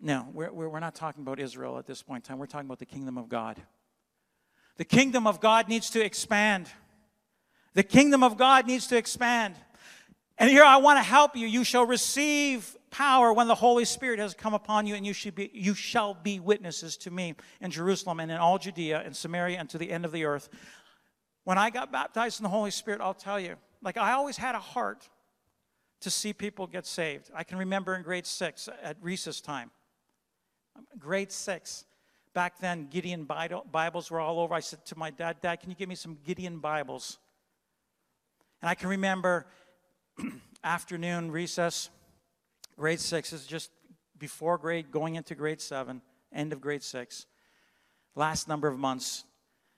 no, 0.00 0.28
we're, 0.32 0.52
we're 0.52 0.80
not 0.80 0.94
talking 0.94 1.22
about 1.22 1.40
Israel 1.40 1.76
at 1.76 1.86
this 1.86 2.00
point 2.00 2.24
in 2.24 2.28
time. 2.28 2.38
We're 2.38 2.46
talking 2.46 2.68
about 2.68 2.78
the 2.78 2.86
kingdom 2.86 3.18
of 3.18 3.28
God. 3.28 3.60
The 4.76 4.84
kingdom 4.84 5.26
of 5.26 5.40
God 5.40 5.68
needs 5.68 5.90
to 5.90 6.04
expand. 6.04 6.68
The 7.74 7.82
kingdom 7.82 8.22
of 8.22 8.36
God 8.36 8.68
needs 8.68 8.86
to 8.86 8.96
expand. 8.96 9.56
And 10.38 10.48
here 10.48 10.64
I 10.64 10.76
want 10.76 10.98
to 10.98 11.02
help 11.02 11.36
you. 11.36 11.48
You 11.48 11.64
shall 11.64 11.86
receive 11.86 12.76
power 12.92 13.32
when 13.32 13.48
the 13.48 13.54
Holy 13.56 13.84
Spirit 13.84 14.20
has 14.20 14.34
come 14.34 14.54
upon 14.54 14.86
you, 14.86 14.94
and 14.94 15.04
you, 15.04 15.12
should 15.12 15.34
be, 15.34 15.50
you 15.52 15.74
shall 15.74 16.14
be 16.14 16.38
witnesses 16.38 16.96
to 16.98 17.10
me 17.10 17.34
in 17.60 17.72
Jerusalem 17.72 18.20
and 18.20 18.30
in 18.30 18.36
all 18.36 18.58
Judea 18.58 19.02
and 19.04 19.16
Samaria 19.16 19.58
and 19.58 19.68
to 19.70 19.78
the 19.78 19.90
end 19.90 20.04
of 20.04 20.12
the 20.12 20.24
earth. 20.24 20.48
When 21.42 21.58
I 21.58 21.70
got 21.70 21.90
baptized 21.90 22.38
in 22.38 22.44
the 22.44 22.50
Holy 22.50 22.70
Spirit, 22.70 23.00
I'll 23.00 23.14
tell 23.14 23.40
you, 23.40 23.56
like 23.82 23.96
I 23.96 24.12
always 24.12 24.36
had 24.36 24.54
a 24.54 24.60
heart 24.60 25.08
to 26.02 26.10
see 26.10 26.32
people 26.32 26.66
get 26.66 26.86
saved. 26.86 27.30
I 27.34 27.42
can 27.42 27.58
remember 27.58 27.96
in 27.96 28.02
grade 28.02 28.26
six 28.26 28.68
at 28.82 28.96
recess 29.00 29.40
time. 29.40 29.70
Grade 30.98 31.32
six. 31.32 31.84
Back 32.34 32.60
then, 32.60 32.88
Gideon 32.90 33.24
Bibles 33.24 34.10
were 34.10 34.20
all 34.20 34.40
over. 34.40 34.54
I 34.54 34.60
said 34.60 34.84
to 34.86 34.98
my 34.98 35.10
dad, 35.10 35.40
Dad, 35.40 35.60
can 35.60 35.70
you 35.70 35.76
give 35.76 35.88
me 35.88 35.94
some 35.94 36.18
Gideon 36.24 36.58
Bibles? 36.58 37.18
And 38.62 38.68
I 38.70 38.74
can 38.74 38.88
remember 38.88 39.46
afternoon 40.64 41.30
recess, 41.30 41.90
grade 42.76 43.00
six 43.00 43.32
is 43.32 43.46
just 43.46 43.70
before 44.18 44.58
grade, 44.58 44.90
going 44.90 45.16
into 45.16 45.34
grade 45.34 45.60
seven, 45.60 46.02
end 46.32 46.52
of 46.52 46.60
grade 46.60 46.82
six, 46.82 47.26
last 48.14 48.48
number 48.48 48.68
of 48.68 48.78
months. 48.78 49.24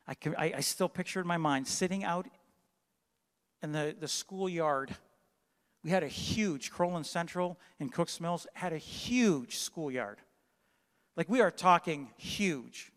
I, 0.06 0.14
can, 0.14 0.34
I, 0.36 0.54
I 0.56 0.60
still 0.60 0.88
picture 0.88 1.20
in 1.20 1.26
my 1.26 1.38
mind 1.38 1.66
sitting 1.66 2.04
out 2.04 2.26
in 3.62 3.72
the, 3.72 3.96
the 3.98 4.08
schoolyard. 4.08 4.94
We 5.82 5.90
had 5.90 6.02
a 6.02 6.08
huge, 6.08 6.70
Crowland 6.70 7.06
Central 7.06 7.58
in 7.80 7.88
Cooks 7.88 8.20
Mills 8.20 8.46
had 8.52 8.72
a 8.72 8.78
huge 8.78 9.56
schoolyard. 9.56 10.18
Like 11.16 11.28
we 11.28 11.40
are 11.40 11.50
talking 11.50 12.10
huge. 12.16 12.90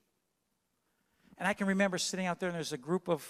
And 1.38 1.48
I 1.48 1.54
can 1.54 1.68
remember 1.68 1.98
sitting 1.98 2.26
out 2.26 2.40
there 2.40 2.50
and 2.50 2.56
there's 2.56 2.74
a 2.74 2.78
group 2.78 3.08
of, 3.08 3.26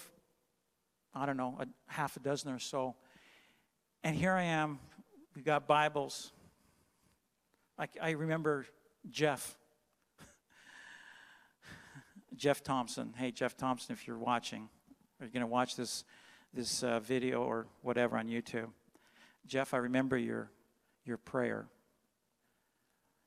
I 1.14 1.26
don't 1.26 1.36
know, 1.36 1.58
a 1.60 1.66
half 1.86 2.16
a 2.16 2.20
dozen 2.20 2.52
or 2.52 2.58
so. 2.58 2.96
And 4.02 4.16
here 4.16 4.32
I 4.32 4.44
am, 4.44 4.78
we 5.36 5.42
got 5.42 5.66
Bibles. 5.66 6.32
I, 7.78 7.86
I 8.02 8.10
remember 8.10 8.66
Jeff. 9.08 9.56
Jeff 12.36 12.64
Thompson. 12.64 13.14
Hey, 13.16 13.30
Jeff 13.30 13.56
Thompson, 13.56 13.92
if 13.92 14.06
you're 14.06 14.18
watching, 14.18 14.68
or 15.20 15.26
you're 15.26 15.30
going 15.30 15.42
to 15.42 15.46
watch 15.46 15.76
this, 15.76 16.04
this 16.52 16.82
uh, 16.82 16.98
video 16.98 17.42
or 17.42 17.66
whatever 17.82 18.16
on 18.16 18.26
YouTube. 18.26 18.70
Jeff, 19.46 19.74
I 19.74 19.76
remember 19.76 20.16
your, 20.16 20.50
your 21.04 21.18
prayer. 21.18 21.66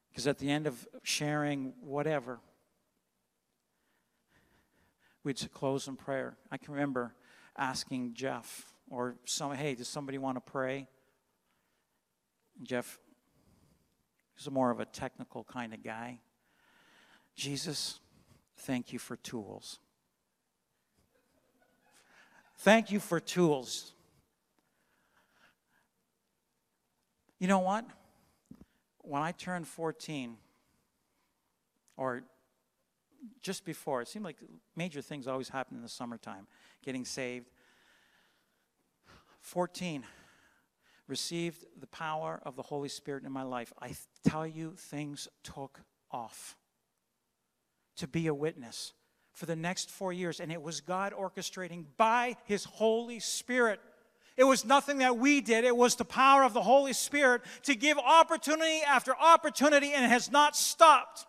Because 0.10 0.28
at 0.28 0.38
the 0.38 0.52
end 0.52 0.68
of 0.68 0.86
sharing 1.04 1.74
whatever, 1.80 2.40
we'd 5.24 5.40
close 5.54 5.88
in 5.88 5.96
prayer. 5.96 6.36
I 6.52 6.58
can 6.58 6.74
remember 6.74 7.16
asking 7.58 8.16
Jeff 8.16 8.74
or 8.90 9.16
some, 9.24 9.54
hey, 9.56 9.76
does 9.76 9.88
somebody 9.88 10.18
want 10.18 10.36
to 10.36 10.42
pray? 10.42 10.90
Jeff 12.64 13.00
is 14.40 14.50
more 14.50 14.72
of 14.72 14.80
a 14.80 14.86
technical 14.86 15.44
kind 15.44 15.74
of 15.74 15.84
guy. 15.84 16.20
Jesus, 17.36 18.00
thank 18.58 18.94
you 18.94 19.00
for 19.00 19.16
tools. 19.16 19.80
Thank 22.58 22.92
you 22.92 23.00
for 23.00 23.20
tools. 23.20 23.94
You 27.40 27.48
know 27.48 27.60
what? 27.60 27.86
When 29.00 29.22
I 29.22 29.32
turned 29.32 29.68
14, 29.68 30.38
or 31.98 32.24
just 33.42 33.66
before, 33.66 34.02
it 34.02 34.08
seemed 34.08 34.26
like 34.26 34.38
major 34.76 35.02
things 35.02 35.28
always 35.28 35.50
happen 35.50 35.76
in 35.78 35.84
the 35.84 35.90
summertime 35.90 36.48
getting 36.84 37.06
saved. 37.06 37.50
14, 39.42 40.04
received 41.12 41.66
the 41.80 41.86
power 41.88 42.42
of 42.44 42.56
the 42.56 42.64
Holy 42.64 42.90
Spirit 42.90 43.24
in 43.24 43.32
my 43.32 43.44
life. 43.44 43.72
I 43.80 43.94
tell 44.28 44.48
you, 44.48 44.74
things 44.76 45.28
took 45.44 45.82
off 46.10 46.58
to 47.98 48.08
be 48.08 48.26
a 48.26 48.34
witness 48.34 48.94
for 49.34 49.46
the 49.46 49.56
next 49.56 49.92
four 49.92 50.12
years, 50.12 50.40
and 50.40 50.52
it 50.52 50.62
was 50.62 50.82
God 50.82 51.14
orchestrating 51.14 51.86
by 51.98 52.36
His 52.46 52.64
Holy 52.64 53.20
Spirit 53.20 53.80
it 54.38 54.46
was 54.46 54.66
nothing 54.66 55.00
that 55.00 55.18
we 55.18 55.42
did. 55.42 55.66
It 55.66 55.76
was 55.76 55.96
the 55.96 56.06
power 56.06 56.44
of 56.44 56.54
the 56.54 56.62
Holy 56.62 56.94
Spirit 56.94 57.42
to 57.64 57.76
give 57.76 57.98
opportunity 57.98 58.82
after 58.82 59.16
opportunity, 59.16 59.94
and 59.94 60.06
it 60.06 60.10
has 60.10 60.32
not 60.32 60.56
stopped. 60.56 61.28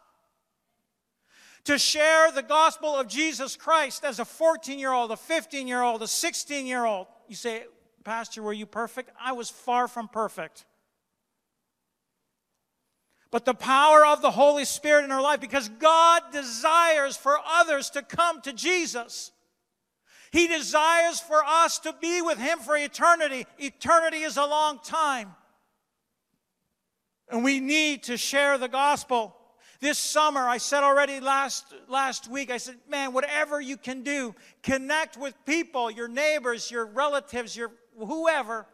To 1.65 1.79
share 1.79 2.33
the 2.33 2.43
gospel 2.43 2.95
of 2.95 3.09
Jesus 3.09 3.55
Christ 3.55 4.05
as 4.05 4.19
a 4.19 4.25
14 4.25 4.79
year 4.79 4.93
old, 4.93 5.11
a 5.13 5.17
15 5.17 5.69
year 5.69 5.83
old, 5.83 6.03
a 6.03 6.09
16 6.09 6.67
year 6.67 6.85
old. 6.85 7.07
You 7.29 7.37
say, 7.37 7.65
Pastor, 8.03 8.43
were 8.43 8.53
you 8.53 8.67
perfect? 8.67 9.11
I 9.21 9.33
was 9.33 9.51
far 9.51 9.89
from 9.89 10.09
perfect. 10.09 10.65
But 13.31 13.47
the 13.47 13.55
power 13.55 14.05
of 14.05 14.21
the 14.21 14.31
Holy 14.31 14.67
Spirit 14.67 15.05
in 15.05 15.11
our 15.11 15.23
life, 15.23 15.41
because 15.41 15.69
God 15.69 16.23
desires 16.33 17.17
for 17.17 17.39
others 17.47 17.89
to 17.91 18.03
come 18.03 18.43
to 18.43 18.53
Jesus. 18.53 19.33
He 20.31 20.49
desires 20.49 21.19
for 21.19 21.43
us 21.43 21.79
to 21.81 21.95
be 22.01 22.21
with 22.21 22.39
Him 22.39 22.59
for 22.59 22.77
eternity. 22.77 23.47
Eternity 23.59 24.19
is 24.19 24.37
a 24.37 24.45
long 24.45 24.81
time. 24.85 25.35
And 27.31 27.43
we 27.43 27.59
need 27.61 28.03
to 28.05 28.19
share 28.19 28.59
the 28.59 28.69
gospel. 28.69 29.35
This 29.81 29.99
summer, 29.99 30.41
I 30.41 30.59
said 30.59 30.83
already 30.85 31.19
last, 31.19 31.75
last 31.89 32.31
week, 32.31 32.51
I 32.51 32.59
said, 32.59 32.77
man, 32.89 33.13
whatever 33.15 33.61
you 33.61 33.77
can 33.77 34.03
do, 34.03 34.35
connect 34.63 35.17
with 35.17 35.35
people, 35.45 35.91
your 35.91 36.07
neighbors, 36.07 36.71
your 36.71 36.85
relatives, 36.85 37.57
your 37.57 37.73
whoever, 37.99 38.67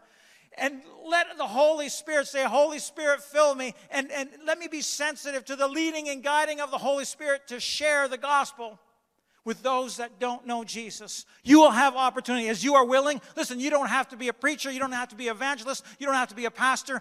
and 0.56 0.80
let 1.06 1.26
the 1.36 1.46
Holy 1.46 1.88
Spirit 1.88 2.26
say, 2.26 2.44
Holy 2.44 2.78
Spirit, 2.78 3.22
fill 3.22 3.54
me, 3.54 3.74
and, 3.90 4.10
and 4.10 4.28
let 4.46 4.58
me 4.58 4.68
be 4.68 4.80
sensitive 4.80 5.44
to 5.46 5.56
the 5.56 5.68
leading 5.68 6.08
and 6.08 6.22
guiding 6.22 6.60
of 6.60 6.70
the 6.70 6.78
Holy 6.78 7.04
Spirit 7.04 7.46
to 7.48 7.60
share 7.60 8.08
the 8.08 8.18
gospel 8.18 8.78
with 9.44 9.62
those 9.62 9.96
that 9.96 10.18
don't 10.18 10.46
know 10.46 10.64
Jesus. 10.64 11.24
You 11.42 11.60
will 11.60 11.70
have 11.70 11.96
opportunity 11.96 12.48
as 12.48 12.62
you 12.62 12.74
are 12.74 12.84
willing. 12.84 13.20
Listen, 13.36 13.60
you 13.60 13.70
don't 13.70 13.88
have 13.88 14.08
to 14.08 14.16
be 14.16 14.28
a 14.28 14.32
preacher, 14.32 14.70
you 14.70 14.80
don't 14.80 14.92
have 14.92 15.08
to 15.08 15.16
be 15.16 15.28
an 15.28 15.36
evangelist, 15.36 15.84
you 15.98 16.06
don't 16.06 16.16
have 16.16 16.28
to 16.28 16.34
be 16.34 16.44
a 16.44 16.50
pastor. 16.50 17.00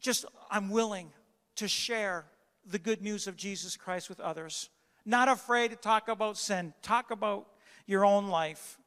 Just, 0.00 0.26
I'm 0.50 0.70
willing 0.70 1.12
to 1.56 1.68
share 1.68 2.26
the 2.66 2.78
good 2.78 3.00
news 3.00 3.26
of 3.26 3.36
Jesus 3.36 3.76
Christ 3.76 4.08
with 4.08 4.20
others. 4.20 4.68
Not 5.04 5.28
afraid 5.28 5.70
to 5.70 5.76
talk 5.76 6.08
about 6.08 6.36
sin, 6.36 6.74
talk 6.82 7.10
about 7.10 7.46
your 7.86 8.04
own 8.04 8.28
life. 8.28 8.78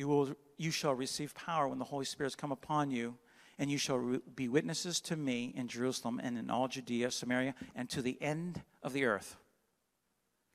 You, 0.00 0.08
will, 0.08 0.34
you 0.56 0.70
shall 0.70 0.94
receive 0.94 1.34
power 1.34 1.68
when 1.68 1.78
the 1.78 1.84
Holy 1.84 2.06
Spirit 2.06 2.28
has 2.28 2.34
come 2.34 2.52
upon 2.52 2.90
you 2.90 3.18
and 3.58 3.70
you 3.70 3.76
shall 3.76 4.18
be 4.34 4.48
witnesses 4.48 4.98
to 5.02 5.14
me 5.14 5.52
in 5.54 5.68
Jerusalem 5.68 6.18
and 6.24 6.38
in 6.38 6.48
all 6.48 6.68
Judea, 6.68 7.10
Samaria, 7.10 7.54
and 7.76 7.90
to 7.90 8.00
the 8.00 8.16
end 8.22 8.62
of 8.82 8.94
the 8.94 9.04
earth. 9.04 9.36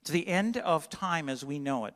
To 0.06 0.12
the 0.12 0.28
end 0.28 0.58
of 0.58 0.90
time 0.90 1.30
as 1.30 1.46
we 1.46 1.60
know 1.60 1.86
it. 1.86 1.94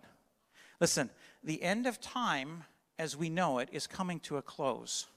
Listen, 0.79 1.09
the 1.43 1.63
end 1.63 1.87
of 1.87 1.99
time 1.99 2.65
as 2.99 3.17
we 3.17 3.31
know 3.31 3.57
it 3.57 3.69
is 3.71 3.87
coming 3.87 4.19
to 4.19 4.37
a 4.37 4.43
close. 4.43 5.07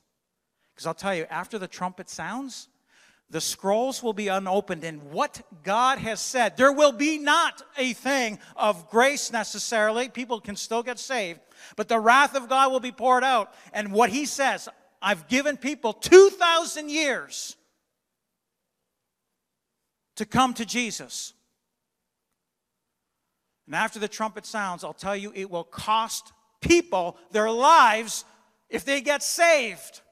Because 0.74 0.87
I'll 0.87 0.95
tell 0.95 1.14
you, 1.14 1.26
after 1.28 1.59
the 1.59 1.68
trumpet 1.68 2.09
sounds, 2.09 2.68
the 3.33 3.41
scrolls 3.41 4.03
will 4.03 4.12
be 4.12 4.28
unopened, 4.28 4.85
and 4.85 5.03
what 5.11 5.41
God 5.62 5.99
has 5.99 6.20
said, 6.20 6.59
there 6.59 6.70
will 6.70 6.93
be 6.93 7.16
not 7.16 7.62
a 7.78 7.95
thing 7.95 8.39
of 8.57 8.91
grace 8.91 9.33
necessarily. 9.33 10.11
People 10.11 10.39
can 10.39 10.55
still 10.55 10.83
get 10.83 10.99
saved, 10.99 11.41
but 11.74 11.89
the 11.89 11.99
wrath 11.99 12.37
of 12.37 12.51
God 12.51 12.70
will 12.70 12.78
be 12.78 12.93
poured 12.93 13.24
out. 13.24 13.55
And 13.72 13.91
what 13.91 14.11
He 14.11 14.26
says, 14.26 14.68
I've 15.01 15.28
given 15.28 15.57
people 15.57 15.95
2,000 15.95 16.91
years 16.91 17.57
to 20.16 20.26
come 20.26 20.53
to 20.53 20.66
Jesus. 20.66 21.33
And 23.64 23.74
after 23.74 23.99
the 23.99 24.09
trumpet 24.09 24.45
sounds, 24.45 24.85
I'll 24.85 24.93
tell 24.93 25.16
you, 25.16 25.33
it 25.35 25.51
will 25.51 25.64
cost 25.64 26.35
people 26.61 27.16
their 27.30 27.51
lives 27.51 28.26
if 28.68 28.85
they 28.85 29.01
get 29.01 29.22
saved. 29.22 30.03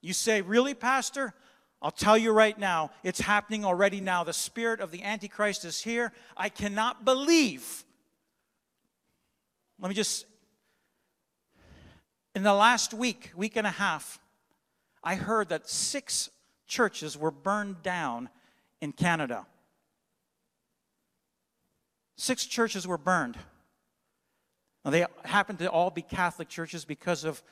You 0.00 0.14
say, 0.14 0.40
Really, 0.40 0.72
Pastor? 0.72 1.34
I'll 1.80 1.90
tell 1.90 2.18
you 2.18 2.32
right 2.32 2.58
now, 2.58 2.90
it's 3.04 3.20
happening 3.20 3.64
already 3.64 4.00
now. 4.00 4.24
The 4.24 4.32
spirit 4.32 4.80
of 4.80 4.90
the 4.90 5.02
Antichrist 5.04 5.64
is 5.64 5.80
here. 5.80 6.12
I 6.36 6.48
cannot 6.48 7.04
believe. 7.04 7.84
Let 9.80 9.88
me 9.88 9.94
just 9.94 10.26
in 12.34 12.44
the 12.44 12.54
last 12.54 12.94
week, 12.94 13.32
week 13.34 13.56
and 13.56 13.66
a 13.66 13.70
half, 13.70 14.20
I 15.02 15.16
heard 15.16 15.48
that 15.48 15.68
six 15.68 16.30
churches 16.68 17.18
were 17.18 17.32
burned 17.32 17.82
down 17.82 18.28
in 18.80 18.92
Canada. 18.92 19.46
Six 22.16 22.44
churches 22.46 22.86
were 22.86 22.98
burned. 22.98 23.36
Now, 24.84 24.90
they 24.92 25.04
happened 25.24 25.58
to 25.60 25.68
all 25.68 25.90
be 25.90 26.02
Catholic 26.02 26.48
churches 26.48 26.84
because 26.84 27.24
of 27.24 27.42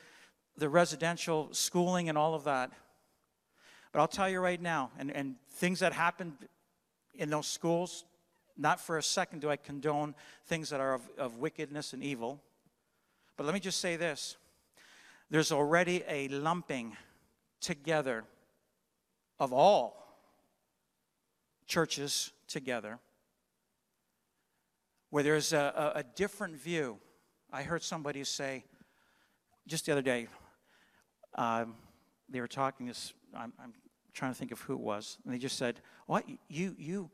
the 0.56 0.68
residential 0.68 1.48
schooling 1.52 2.08
and 2.08 2.16
all 2.16 2.34
of 2.34 2.44
that. 2.44 2.70
But 3.92 4.00
I'll 4.00 4.08
tell 4.08 4.28
you 4.28 4.40
right 4.40 4.60
now, 4.60 4.90
and, 4.98 5.10
and 5.10 5.36
things 5.50 5.80
that 5.80 5.92
happened 5.92 6.34
in 7.14 7.30
those 7.30 7.46
schools, 7.46 8.04
not 8.56 8.80
for 8.80 8.98
a 8.98 9.02
second 9.02 9.40
do 9.40 9.50
I 9.50 9.56
condone 9.56 10.14
things 10.46 10.70
that 10.70 10.80
are 10.80 10.94
of, 10.94 11.02
of 11.18 11.38
wickedness 11.38 11.92
and 11.92 12.02
evil. 12.02 12.42
But 13.36 13.44
let 13.44 13.54
me 13.54 13.60
just 13.60 13.80
say 13.80 13.96
this 13.96 14.36
there's 15.30 15.52
already 15.52 16.04
a 16.08 16.28
lumping 16.28 16.96
together 17.60 18.24
of 19.38 19.52
all 19.52 20.06
churches 21.66 22.32
together 22.46 22.98
where 25.10 25.22
there's 25.22 25.52
a, 25.52 25.92
a, 25.96 25.98
a 26.00 26.02
different 26.02 26.56
view. 26.56 26.98
I 27.52 27.62
heard 27.62 27.82
somebody 27.82 28.22
say 28.24 28.64
just 29.66 29.86
the 29.86 29.92
other 29.92 30.02
day, 30.02 30.28
um, 31.34 31.74
they 32.28 32.40
were 32.40 32.48
talking 32.48 32.86
this, 32.86 33.12
I'm, 33.36 33.52
I'm 33.62 33.72
trying 34.14 34.32
to 34.32 34.38
think 34.38 34.52
of 34.52 34.60
who 34.60 34.74
it 34.74 34.80
was, 34.80 35.18
and 35.24 35.32
they 35.32 35.38
just 35.38 35.56
said, 35.56 35.80
What? 36.06 36.24
You, 36.48 36.74
you, 36.78 37.10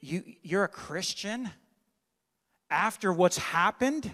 you, 0.00 0.22
you're 0.42 0.64
a 0.64 0.68
Christian 0.68 1.50
after 2.70 3.12
what's 3.12 3.38
happened? 3.38 4.10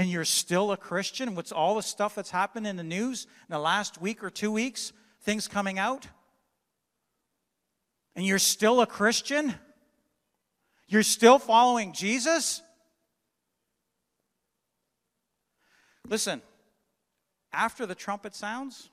and 0.00 0.08
you're 0.08 0.24
still 0.24 0.72
a 0.72 0.78
Christian, 0.78 1.34
what's 1.34 1.52
all 1.52 1.74
the 1.74 1.82
stuff 1.82 2.14
that's 2.14 2.30
happened 2.30 2.66
in 2.66 2.76
the 2.76 2.82
news 2.82 3.24
in 3.24 3.52
the 3.52 3.58
last 3.58 4.00
week 4.00 4.24
or 4.24 4.30
two 4.30 4.50
weeks, 4.50 4.94
things 5.20 5.46
coming 5.46 5.78
out, 5.78 6.06
and 8.16 8.24
you're 8.24 8.38
still 8.38 8.80
a 8.80 8.86
Christian? 8.86 9.54
You're 10.88 11.02
still 11.02 11.38
following 11.38 11.92
Jesus? 11.92 12.62
Listen, 16.08 16.40
after 17.52 17.84
the 17.84 17.94
trumpet 17.94 18.34
sounds, 18.34 18.88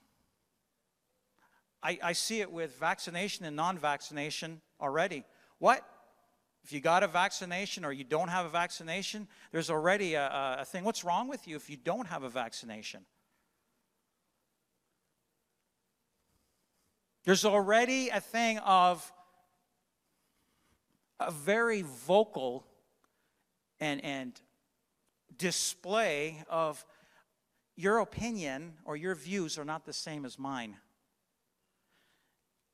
I, 1.83 1.99
I 2.03 2.13
see 2.13 2.41
it 2.41 2.51
with 2.51 2.77
vaccination 2.79 3.45
and 3.45 3.55
non 3.55 3.77
vaccination 3.77 4.61
already. 4.81 5.23
What? 5.59 5.83
If 6.63 6.73
you 6.73 6.81
got 6.81 7.03
a 7.03 7.07
vaccination 7.07 7.85
or 7.85 7.93
you 7.93 8.03
don't 8.03 8.27
have 8.27 8.45
a 8.45 8.49
vaccination, 8.49 9.27
there's 9.51 9.69
already 9.69 10.15
a, 10.15 10.57
a 10.59 10.65
thing. 10.65 10.83
What's 10.83 11.03
wrong 11.03 11.27
with 11.27 11.47
you 11.47 11.55
if 11.55 11.69
you 11.69 11.77
don't 11.77 12.07
have 12.07 12.23
a 12.23 12.29
vaccination? 12.29 13.05
There's 17.23 17.45
already 17.45 18.09
a 18.09 18.19
thing 18.19 18.57
of 18.59 19.11
a 21.19 21.31
very 21.31 21.81
vocal 21.81 22.65
and, 23.79 24.03
and 24.03 24.39
display 25.37 26.43
of 26.49 26.83
your 27.75 27.99
opinion 27.99 28.73
or 28.85 28.95
your 28.95 29.15
views 29.15 29.57
are 29.57 29.65
not 29.65 29.85
the 29.85 29.93
same 29.93 30.25
as 30.25 30.39
mine. 30.39 30.77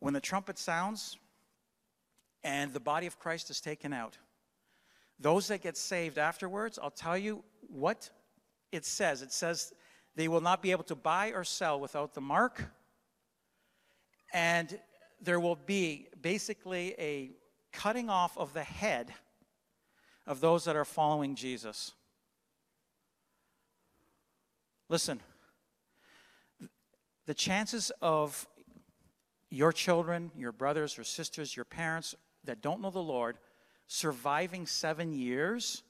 When 0.04 0.14
the 0.14 0.20
trumpet 0.20 0.60
sounds, 0.60 1.18
and 2.44 2.74
the 2.74 2.82
body 2.82 3.08
of 3.08 3.18
Christ 3.20 3.50
is 3.50 3.62
taken 3.62 3.94
out. 3.94 4.18
Those 5.18 5.48
that 5.48 5.62
get 5.62 5.78
saved 5.78 6.18
afterwards, 6.18 6.78
I'll 6.78 6.92
tell 6.92 7.18
you 7.18 7.42
what 7.70 8.10
it 8.74 8.84
says. 8.84 9.22
It 9.22 9.32
says 9.32 9.72
they 10.18 10.28
will 10.28 10.42
not 10.42 10.62
be 10.62 10.72
able 10.72 10.84
to 10.84 10.96
buy 10.96 11.32
or 11.32 11.46
sell 11.46 11.80
without 11.80 12.16
the 12.16 12.20
mark, 12.20 12.66
and 14.34 14.78
there 15.22 15.40
will 15.40 15.56
be 15.56 16.10
basically 16.22 16.96
a 17.00 17.32
cutting 17.72 18.10
off 18.10 18.38
of 18.38 18.54
the 18.54 18.64
head 18.64 19.14
of 20.28 20.42
those 20.42 20.66
that 20.66 20.76
are 20.76 20.84
following 20.84 21.34
Jesus. 21.34 21.94
Listen, 24.90 25.22
the 27.26 27.34
chances 27.34 27.90
of 28.02 28.46
your 29.54 29.72
children, 29.72 30.32
your 30.36 30.52
brothers 30.52 30.98
or 30.98 31.04
sisters, 31.04 31.56
your 31.56 31.64
parents 31.64 32.16
that 32.44 32.62
don't 32.62 32.82
know 32.82 32.90
the 32.90 33.00
Lord 33.00 33.38
surviving 33.86 34.66
seven 34.66 35.14
years 35.14 35.84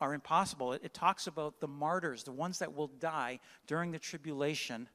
are 0.00 0.12
impossible. 0.12 0.72
It, 0.72 0.82
it, 0.84 0.92
talks 0.92 1.28
about 1.28 1.60
the 1.60 1.68
martyrs, 1.68 2.24
the 2.24 2.32
ones 2.32 2.58
that 2.58 2.74
will 2.74 2.88
die 2.88 3.38
during 3.68 3.92
the 3.92 3.98
tribulation. 4.00 4.88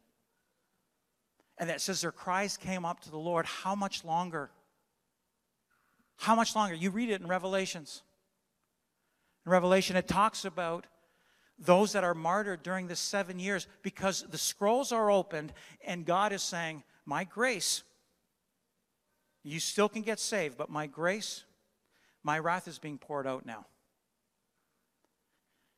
And 1.58 1.70
that 1.70 1.80
says 1.80 2.02
their 2.02 2.12
cries 2.12 2.58
came 2.58 2.84
up 2.84 3.00
to 3.02 3.10
the 3.10 3.18
Lord. 3.18 3.46
How 3.46 3.74
much 3.74 4.04
longer? 4.04 4.52
How 6.18 6.36
much 6.36 6.54
longer? 6.54 6.76
You 6.76 6.90
read 6.92 7.10
it 7.10 7.22
in 7.22 7.28
Revelations. 7.28 8.04
In 9.46 9.52
Revelation, 9.54 9.96
it 9.96 10.08
talks 10.08 10.44
about 10.44 10.86
those 11.64 11.94
that 11.94 12.04
are 12.04 12.14
martyred 12.14 12.64
during 12.64 12.88
the 12.88 12.96
seven 12.96 13.40
years 13.40 13.68
because 13.82 14.26
the 14.30 14.38
scrolls 14.38 14.92
are 14.92 15.12
opened 15.12 15.54
and 15.86 16.06
God 16.06 16.34
is 16.34 16.42
saying, 16.42 16.84
My 17.06 17.24
grace 17.24 17.84
you 19.44 19.60
still 19.60 19.90
can 19.90 20.04
get 20.04 20.20
saved, 20.20 20.58
but 20.58 20.70
my 20.70 20.88
grace, 20.88 21.44
my 22.24 22.38
wrath 22.38 22.68
is 22.68 22.78
being 22.78 22.98
poured 22.98 23.26
out 23.26 23.46
now. 23.46 23.66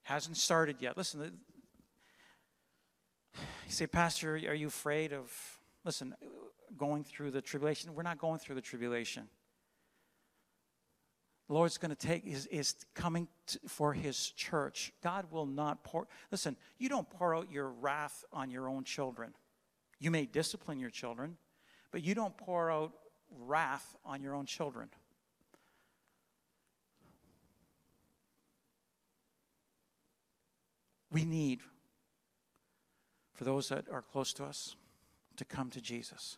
Hasn't 0.04 0.36
started 0.36 0.78
yet. 0.82 0.98
Listen, 0.98 1.40
you 3.36 3.42
say, 3.70 3.88
Pastor, 3.88 4.36
are 4.36 4.54
you 4.54 4.68
afraid 4.68 5.14
of, 5.14 5.32
listen, 5.86 6.14
going 6.78 7.06
through 7.06 7.32
the 7.32 7.42
tribulation? 7.42 7.96
We're 7.96 8.04
not 8.04 8.18
going 8.18 8.40
through 8.40 8.56
the 8.56 8.62
tribulation. 8.62 9.30
The 11.48 11.54
Lord's 11.54 11.78
going 11.78 11.94
to 11.94 12.08
take, 12.08 12.26
is, 12.26 12.46
is 12.48 12.76
coming 12.94 13.28
to, 13.48 13.60
for 13.68 13.94
his 13.94 14.30
church. 14.30 14.94
God 15.04 15.26
will 15.30 15.46
not 15.46 15.84
pour, 15.84 16.08
listen, 16.32 16.56
you 16.78 16.88
don't 16.88 17.10
pour 17.10 17.36
out 17.36 17.52
your 17.52 17.70
wrath 17.70 18.24
on 18.32 18.50
your 18.50 18.70
own 18.70 18.86
children. 18.86 19.34
You 20.00 20.10
may 20.10 20.26
discipline 20.26 20.80
your 20.80 20.90
children, 20.90 21.38
but 21.92 22.04
you 22.04 22.16
don't 22.16 22.36
pour 22.38 22.72
out 22.72 22.94
wrath 23.40 23.96
on 24.06 24.22
your 24.22 24.36
own 24.36 24.46
children. 24.46 24.90
We 31.12 31.26
need, 31.26 31.60
for 33.34 33.44
those 33.44 33.70
that 33.70 33.86
are 33.92 34.02
close 34.02 34.34
to 34.34 34.46
us, 34.46 34.76
to 35.38 35.46
come 35.46 35.70
to 35.72 35.82
Jesus. 35.82 36.38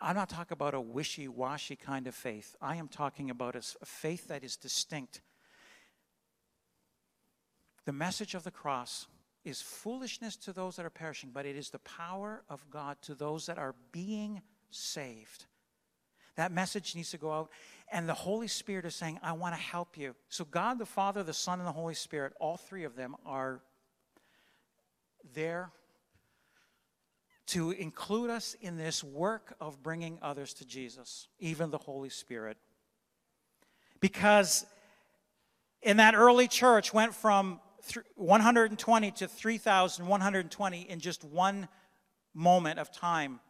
I'm 0.00 0.16
not 0.16 0.30
talking 0.30 0.54
about 0.54 0.74
a 0.74 0.80
wishy 0.80 1.28
washy 1.28 1.76
kind 1.76 2.06
of 2.06 2.14
faith. 2.14 2.56
I 2.60 2.76
am 2.76 2.88
talking 2.88 3.30
about 3.30 3.54
a 3.54 3.62
faith 3.84 4.28
that 4.28 4.42
is 4.42 4.56
distinct. 4.56 5.20
The 7.84 7.92
message 7.92 8.34
of 8.34 8.44
the 8.44 8.50
cross 8.50 9.06
is 9.44 9.60
foolishness 9.60 10.36
to 10.36 10.52
those 10.52 10.76
that 10.76 10.86
are 10.86 10.90
perishing, 10.90 11.30
but 11.32 11.46
it 11.46 11.56
is 11.56 11.70
the 11.70 11.78
power 11.80 12.42
of 12.48 12.64
God 12.70 12.96
to 13.02 13.14
those 13.14 13.46
that 13.46 13.58
are 13.58 13.74
being 13.92 14.42
saved. 14.70 15.46
That 16.36 16.52
message 16.52 16.94
needs 16.94 17.10
to 17.10 17.18
go 17.18 17.32
out. 17.32 17.50
And 17.92 18.08
the 18.08 18.14
Holy 18.14 18.48
Spirit 18.48 18.84
is 18.84 18.94
saying, 18.94 19.18
I 19.22 19.32
want 19.32 19.54
to 19.54 19.60
help 19.60 19.98
you. 19.98 20.14
So, 20.28 20.44
God 20.44 20.78
the 20.78 20.86
Father, 20.86 21.22
the 21.22 21.34
Son, 21.34 21.58
and 21.58 21.66
the 21.66 21.72
Holy 21.72 21.94
Spirit, 21.94 22.32
all 22.40 22.56
three 22.56 22.84
of 22.84 22.96
them 22.96 23.16
are 23.26 23.60
there 25.34 25.72
to 27.50 27.72
include 27.72 28.30
us 28.30 28.56
in 28.60 28.76
this 28.76 29.02
work 29.02 29.54
of 29.60 29.82
bringing 29.82 30.18
others 30.22 30.54
to 30.54 30.64
Jesus, 30.64 31.28
even 31.38 31.70
the 31.70 31.78
Holy 31.78 32.08
Spirit. 32.08 32.56
Because 34.00 34.64
in 35.82 35.96
that 35.96 36.14
early 36.14 36.46
church 36.46 36.94
went 36.94 37.14
from 37.14 37.60
120 38.14 39.10
to 39.10 39.26
3,120 39.26 40.80
in 40.80 41.00
just 41.00 41.24
one 41.24 41.68
moment 42.34 42.78
of 42.78 42.92
time. 42.92 43.40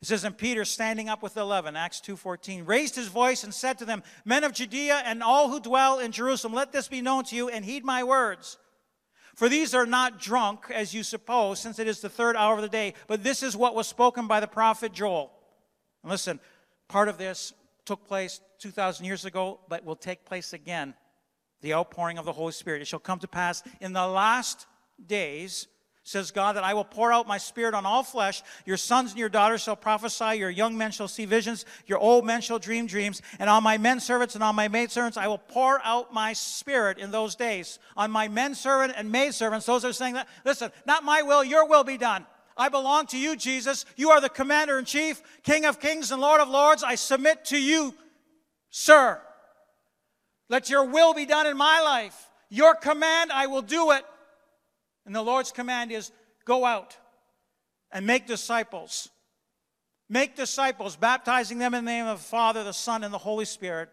It 0.00 0.08
says, 0.08 0.24
And 0.24 0.36
Peter, 0.36 0.64
standing 0.64 1.08
up 1.08 1.22
with 1.22 1.36
eleven, 1.36 1.76
Acts 1.76 2.00
2.14, 2.00 2.66
raised 2.66 2.96
his 2.96 3.08
voice 3.08 3.44
and 3.44 3.52
said 3.52 3.78
to 3.78 3.84
them, 3.84 4.02
Men 4.24 4.44
of 4.44 4.52
Judea 4.52 5.02
and 5.04 5.22
all 5.22 5.50
who 5.50 5.60
dwell 5.60 5.98
in 5.98 6.12
Jerusalem, 6.12 6.54
let 6.54 6.72
this 6.72 6.88
be 6.88 7.02
known 7.02 7.24
to 7.24 7.36
you 7.36 7.48
and 7.48 7.64
heed 7.64 7.84
my 7.84 8.02
words. 8.02 8.56
For 9.36 9.50
these 9.50 9.74
are 9.74 9.84
not 9.84 10.18
drunk, 10.18 10.70
as 10.72 10.94
you 10.94 11.02
suppose, 11.02 11.60
since 11.60 11.78
it 11.78 11.86
is 11.86 12.00
the 12.00 12.08
third 12.08 12.36
hour 12.36 12.56
of 12.56 12.62
the 12.62 12.68
day, 12.68 12.94
but 13.06 13.22
this 13.22 13.42
is 13.42 13.54
what 13.54 13.74
was 13.74 13.86
spoken 13.86 14.26
by 14.26 14.40
the 14.40 14.46
prophet 14.46 14.92
Joel. 14.92 15.30
And 16.02 16.10
listen, 16.10 16.40
part 16.88 17.08
of 17.08 17.18
this 17.18 17.52
took 17.84 18.06
place 18.08 18.40
2,000 18.60 19.04
years 19.04 19.26
ago, 19.26 19.60
but 19.68 19.84
will 19.84 19.94
take 19.94 20.24
place 20.24 20.54
again. 20.54 20.94
The 21.60 21.74
outpouring 21.74 22.16
of 22.16 22.24
the 22.24 22.32
Holy 22.32 22.52
Spirit. 22.52 22.80
It 22.80 22.86
shall 22.86 22.98
come 22.98 23.18
to 23.18 23.28
pass 23.28 23.62
in 23.80 23.92
the 23.92 24.06
last 24.06 24.66
days 25.06 25.68
says 26.06 26.30
God, 26.30 26.54
that 26.54 26.62
I 26.62 26.72
will 26.72 26.84
pour 26.84 27.12
out 27.12 27.26
my 27.26 27.36
spirit 27.36 27.74
on 27.74 27.84
all 27.84 28.04
flesh. 28.04 28.40
Your 28.64 28.76
sons 28.76 29.10
and 29.10 29.18
your 29.18 29.28
daughters 29.28 29.62
shall 29.62 29.74
prophesy, 29.74 30.38
your 30.38 30.50
young 30.50 30.78
men 30.78 30.92
shall 30.92 31.08
see 31.08 31.24
visions, 31.24 31.64
your 31.86 31.98
old 31.98 32.24
men 32.24 32.40
shall 32.40 32.60
dream 32.60 32.86
dreams, 32.86 33.22
and 33.40 33.50
on 33.50 33.64
my 33.64 33.76
men 33.76 33.98
servants 33.98 34.36
and 34.36 34.44
on 34.44 34.54
my 34.54 34.68
maid 34.68 34.92
servants 34.92 35.18
I 35.18 35.26
will 35.26 35.38
pour 35.38 35.80
out 35.84 36.14
my 36.14 36.32
spirit 36.32 36.98
in 36.98 37.10
those 37.10 37.34
days. 37.34 37.80
On 37.96 38.12
my 38.12 38.28
men 38.28 38.54
servant 38.54 38.94
and 38.96 39.10
maid 39.10 39.34
servants, 39.34 39.66
those 39.66 39.84
are 39.84 39.92
saying 39.92 40.14
that, 40.14 40.28
listen, 40.44 40.70
not 40.86 41.02
my 41.02 41.22
will, 41.22 41.42
your 41.42 41.68
will 41.68 41.82
be 41.82 41.98
done. 41.98 42.24
I 42.56 42.68
belong 42.68 43.06
to 43.08 43.18
you, 43.18 43.34
Jesus. 43.34 43.84
You 43.96 44.10
are 44.10 44.20
the 44.20 44.28
commander 44.28 44.78
in 44.78 44.84
chief, 44.84 45.20
King 45.42 45.64
of 45.64 45.80
kings 45.80 46.12
and 46.12 46.22
Lord 46.22 46.40
of 46.40 46.48
lords. 46.48 46.84
I 46.84 46.94
submit 46.94 47.46
to 47.46 47.58
you, 47.60 47.92
sir. 48.70 49.20
Let 50.48 50.70
your 50.70 50.84
will 50.84 51.14
be 51.14 51.26
done 51.26 51.48
in 51.48 51.56
my 51.56 51.80
life. 51.80 52.30
Your 52.48 52.76
command, 52.76 53.32
I 53.32 53.48
will 53.48 53.62
do 53.62 53.90
it. 53.90 54.04
And 55.06 55.14
the 55.14 55.22
Lord's 55.22 55.52
command 55.52 55.92
is 55.92 56.10
go 56.44 56.64
out 56.64 56.96
and 57.92 58.06
make 58.06 58.26
disciples. 58.26 59.08
Make 60.08 60.36
disciples, 60.36 60.96
baptizing 60.96 61.58
them 61.58 61.74
in 61.74 61.84
the 61.84 61.90
name 61.90 62.06
of 62.06 62.18
the 62.18 62.24
Father, 62.24 62.62
the 62.62 62.72
Son, 62.72 63.02
and 63.02 63.14
the 63.14 63.18
Holy 63.18 63.44
Spirit, 63.44 63.88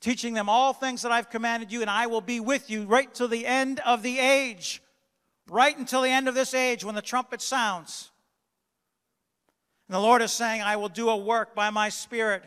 teaching 0.00 0.34
them 0.34 0.48
all 0.48 0.72
things 0.72 1.02
that 1.02 1.12
I've 1.12 1.30
commanded 1.30 1.72
you, 1.72 1.80
and 1.80 1.88
I 1.88 2.06
will 2.06 2.20
be 2.20 2.40
with 2.40 2.68
you 2.68 2.84
right 2.84 3.12
till 3.14 3.28
the 3.28 3.46
end 3.46 3.80
of 3.80 4.02
the 4.02 4.18
age. 4.18 4.82
Right 5.48 5.76
until 5.76 6.02
the 6.02 6.10
end 6.10 6.28
of 6.28 6.34
this 6.34 6.54
age 6.54 6.84
when 6.84 6.94
the 6.94 7.02
trumpet 7.02 7.40
sounds. 7.42 8.10
And 9.88 9.94
the 9.94 10.00
Lord 10.00 10.22
is 10.22 10.32
saying, 10.32 10.62
I 10.62 10.76
will 10.76 10.88
do 10.88 11.08
a 11.08 11.16
work 11.16 11.54
by 11.54 11.70
my 11.70 11.88
Spirit. 11.88 12.44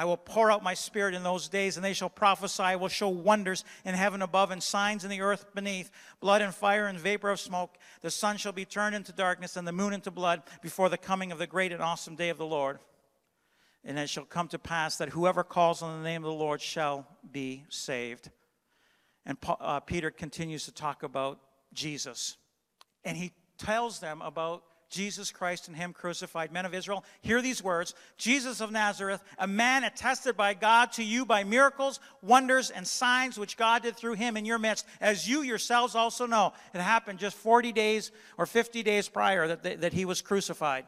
I 0.00 0.06
will 0.06 0.16
pour 0.16 0.50
out 0.50 0.62
my 0.62 0.72
spirit 0.72 1.14
in 1.14 1.22
those 1.24 1.46
days, 1.50 1.76
and 1.76 1.84
they 1.84 1.92
shall 1.92 2.08
prophesy. 2.08 2.62
I 2.62 2.76
will 2.76 2.88
show 2.88 3.10
wonders 3.10 3.66
in 3.84 3.94
heaven 3.94 4.22
above 4.22 4.50
and 4.50 4.62
signs 4.62 5.04
in 5.04 5.10
the 5.10 5.20
earth 5.20 5.44
beneath 5.54 5.90
blood 6.20 6.40
and 6.40 6.54
fire 6.54 6.86
and 6.86 6.98
vapor 6.98 7.28
of 7.28 7.38
smoke. 7.38 7.76
The 8.00 8.10
sun 8.10 8.38
shall 8.38 8.52
be 8.52 8.64
turned 8.64 8.94
into 8.94 9.12
darkness 9.12 9.58
and 9.58 9.68
the 9.68 9.72
moon 9.72 9.92
into 9.92 10.10
blood 10.10 10.42
before 10.62 10.88
the 10.88 10.96
coming 10.96 11.32
of 11.32 11.38
the 11.38 11.46
great 11.46 11.70
and 11.70 11.82
awesome 11.82 12.16
day 12.16 12.30
of 12.30 12.38
the 12.38 12.46
Lord. 12.46 12.78
And 13.84 13.98
it 13.98 14.08
shall 14.08 14.24
come 14.24 14.48
to 14.48 14.58
pass 14.58 14.96
that 14.96 15.10
whoever 15.10 15.44
calls 15.44 15.82
on 15.82 16.02
the 16.02 16.08
name 16.08 16.24
of 16.24 16.30
the 16.30 16.44
Lord 16.44 16.62
shall 16.62 17.06
be 17.30 17.64
saved. 17.68 18.30
And 19.26 19.36
uh, 19.46 19.80
Peter 19.80 20.10
continues 20.10 20.64
to 20.64 20.72
talk 20.72 21.02
about 21.02 21.40
Jesus. 21.74 22.38
And 23.04 23.18
he 23.18 23.32
tells 23.58 24.00
them 24.00 24.22
about 24.22 24.62
Jesus 24.90 25.30
Christ 25.30 25.68
and 25.68 25.76
Him 25.76 25.92
crucified. 25.92 26.52
Men 26.52 26.66
of 26.66 26.74
Israel, 26.74 27.04
hear 27.22 27.40
these 27.40 27.62
words 27.62 27.94
Jesus 28.18 28.60
of 28.60 28.70
Nazareth, 28.72 29.22
a 29.38 29.46
man 29.46 29.84
attested 29.84 30.36
by 30.36 30.52
God 30.54 30.92
to 30.92 31.04
you 31.04 31.24
by 31.24 31.44
miracles, 31.44 32.00
wonders, 32.22 32.70
and 32.70 32.86
signs 32.86 33.38
which 33.38 33.56
God 33.56 33.82
did 33.82 33.96
through 33.96 34.14
Him 34.14 34.36
in 34.36 34.44
your 34.44 34.58
midst, 34.58 34.86
as 35.00 35.28
you 35.28 35.42
yourselves 35.42 35.94
also 35.94 36.26
know. 36.26 36.52
It 36.74 36.80
happened 36.80 37.18
just 37.20 37.36
40 37.36 37.72
days 37.72 38.10
or 38.36 38.46
50 38.46 38.82
days 38.82 39.08
prior 39.08 39.46
that, 39.48 39.80
that 39.80 39.92
He 39.92 40.04
was 40.04 40.20
crucified. 40.20 40.86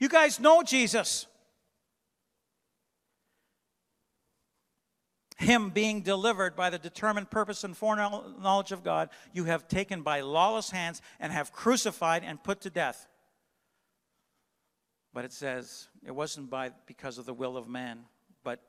You 0.00 0.08
guys 0.08 0.38
know 0.38 0.62
Jesus. 0.62 1.26
Him 5.48 5.70
being 5.70 6.02
delivered 6.02 6.54
by 6.54 6.68
the 6.68 6.78
determined 6.78 7.30
purpose 7.30 7.64
and 7.64 7.74
foreknowledge 7.74 8.70
of 8.70 8.84
God, 8.84 9.08
you 9.32 9.44
have 9.44 9.66
taken 9.66 10.02
by 10.02 10.20
lawless 10.20 10.70
hands 10.70 11.00
and 11.18 11.32
have 11.32 11.52
crucified 11.54 12.22
and 12.22 12.42
put 12.44 12.60
to 12.60 12.70
death. 12.70 13.08
But 15.14 15.24
it 15.24 15.32
says 15.32 15.88
it 16.06 16.14
wasn't 16.14 16.50
by 16.50 16.72
because 16.86 17.16
of 17.16 17.24
the 17.24 17.32
will 17.32 17.56
of 17.56 17.66
man, 17.66 18.00
but 18.44 18.60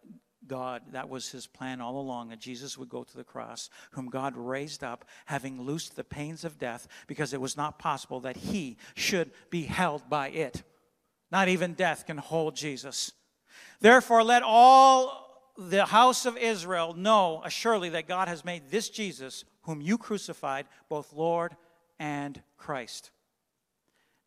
God, 0.48 0.82
that 0.94 1.10
was 1.10 1.30
his 1.30 1.48
plan 1.48 1.82
all 1.82 2.00
along, 2.00 2.30
that 2.30 2.40
Jesus 2.40 2.78
would 2.78 2.88
go 2.88 3.04
to 3.04 3.18
the 3.18 3.26
cross, 3.26 3.70
whom 3.92 4.10
God 4.10 4.38
raised 4.38 4.82
up, 4.82 5.04
having 5.26 5.62
loosed 5.62 5.98
the 5.98 6.04
pains 6.06 6.46
of 6.46 6.58
death, 6.58 6.88
because 7.08 7.34
it 7.34 7.42
was 7.42 7.58
not 7.58 7.78
possible 7.78 8.22
that 8.22 8.38
he 8.38 8.78
should 8.96 9.32
be 9.50 9.64
held 9.64 10.10
by 10.10 10.30
it. 10.30 10.64
Not 11.30 11.50
even 11.50 11.74
death 11.74 12.06
can 12.06 12.18
hold 12.18 12.56
Jesus. 12.56 13.12
Therefore, 13.82 14.24
let 14.24 14.44
all 14.44 15.29
the 15.60 15.86
house 15.86 16.26
of 16.26 16.38
Israel 16.38 16.94
know 16.94 17.42
assuredly 17.44 17.90
that 17.90 18.08
God 18.08 18.30
has 18.30 18.46
made 18.46 18.72
this 18.72 18.90
Jesus, 18.90 19.44
whom 19.64 19.82
you 19.82 19.98
crucified, 19.98 20.68
both 20.88 21.12
Lord 21.12 21.56
and 22.00 22.42
Christ. 22.58 23.12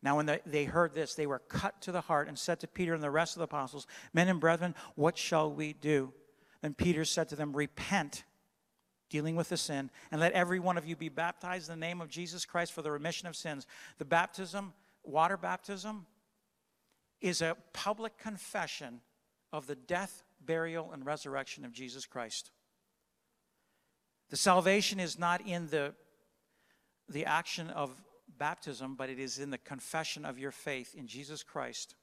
Now, 0.03 0.17
when 0.17 0.39
they 0.45 0.65
heard 0.65 0.93
this, 0.93 1.15
they 1.15 1.25
were 1.25 1.39
cut 1.39 1.81
to 1.81 1.91
the 1.91 2.01
heart 2.01 2.27
and 2.27 2.37
said 2.37 2.59
to 2.59 2.67
Peter 2.67 2.93
and 2.93 3.01
the 3.01 3.09
rest 3.09 3.35
of 3.35 3.39
the 3.39 3.45
apostles, 3.45 3.87
Men 4.13 4.27
and 4.27 4.39
brethren, 4.39 4.75
what 4.95 5.17
shall 5.17 5.51
we 5.51 5.73
do? 5.73 6.13
Then 6.61 6.73
Peter 6.73 7.03
said 7.05 7.29
to 7.29 7.35
them, 7.35 7.55
Repent, 7.55 8.25
dealing 9.09 9.35
with 9.35 9.49
the 9.49 9.57
sin, 9.57 9.89
and 10.11 10.21
let 10.21 10.33
every 10.33 10.59
one 10.59 10.77
of 10.77 10.85
you 10.85 10.95
be 10.95 11.09
baptized 11.09 11.69
in 11.69 11.79
the 11.79 11.85
name 11.85 12.01
of 12.01 12.09
Jesus 12.09 12.45
Christ 12.45 12.73
for 12.73 12.81
the 12.81 12.91
remission 12.91 13.27
of 13.27 13.35
sins. 13.35 13.65
The 13.97 14.05
baptism, 14.05 14.73
water 15.03 15.37
baptism, 15.37 16.05
is 17.21 17.41
a 17.41 17.57
public 17.71 18.17
confession 18.17 18.99
of 19.53 19.67
the 19.67 19.75
death, 19.75 20.23
burial, 20.45 20.91
and 20.91 21.05
resurrection 21.05 21.65
of 21.65 21.73
Jesus 21.73 22.05
Christ. 22.05 22.51
The 24.29 24.37
salvation 24.37 24.99
is 24.99 25.19
not 25.19 25.45
in 25.45 25.67
the, 25.67 25.93
the 27.07 27.25
action 27.25 27.69
of 27.69 27.91
baptism, 28.37 28.95
but 28.95 29.09
it 29.09 29.19
is 29.19 29.39
in 29.39 29.51
the 29.51 29.57
confession 29.57 30.25
of 30.25 30.39
your 30.39 30.51
faith 30.51 30.95
in 30.95 31.07
Jesus 31.07 31.43
Christ 31.43 31.95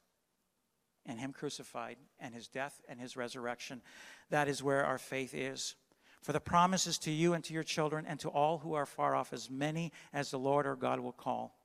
and 1.06 1.18
Him 1.18 1.32
crucified 1.32 1.96
and 2.18 2.34
His 2.34 2.48
death 2.48 2.80
and 2.88 3.00
His 3.00 3.16
resurrection. 3.16 3.82
That 4.30 4.48
is 4.48 4.62
where 4.62 4.84
our 4.84 4.98
faith 4.98 5.34
is. 5.34 5.74
For 6.22 6.32
the 6.32 6.40
promises 6.40 6.98
to 6.98 7.10
you 7.10 7.32
and 7.32 7.42
to 7.44 7.54
your 7.54 7.62
children 7.62 8.04
and 8.06 8.20
to 8.20 8.28
all 8.28 8.58
who 8.58 8.74
are 8.74 8.86
far 8.86 9.14
off, 9.14 9.32
as 9.32 9.50
many 9.50 9.90
as 10.12 10.30
the 10.30 10.38
Lord 10.38 10.66
our 10.66 10.76
God 10.76 11.00
will 11.00 11.12
call. 11.12 11.56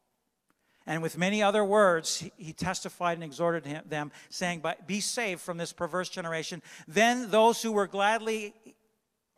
And 0.88 1.01
with 1.01 1.17
many 1.17 1.41
other 1.41 1.65
words, 1.65 2.23
he 2.38 2.53
testified 2.53 3.17
and 3.17 3.23
exhorted 3.23 3.65
him, 3.65 3.83
them, 3.88 4.11
saying, 4.29 4.63
Be 4.86 4.99
saved 4.99 5.41
from 5.41 5.57
this 5.57 5.73
perverse 5.73 6.09
generation. 6.09 6.61
Then 6.88 7.31
those 7.31 7.61
who 7.61 7.71
were 7.71 7.88
gladly, 7.88 8.53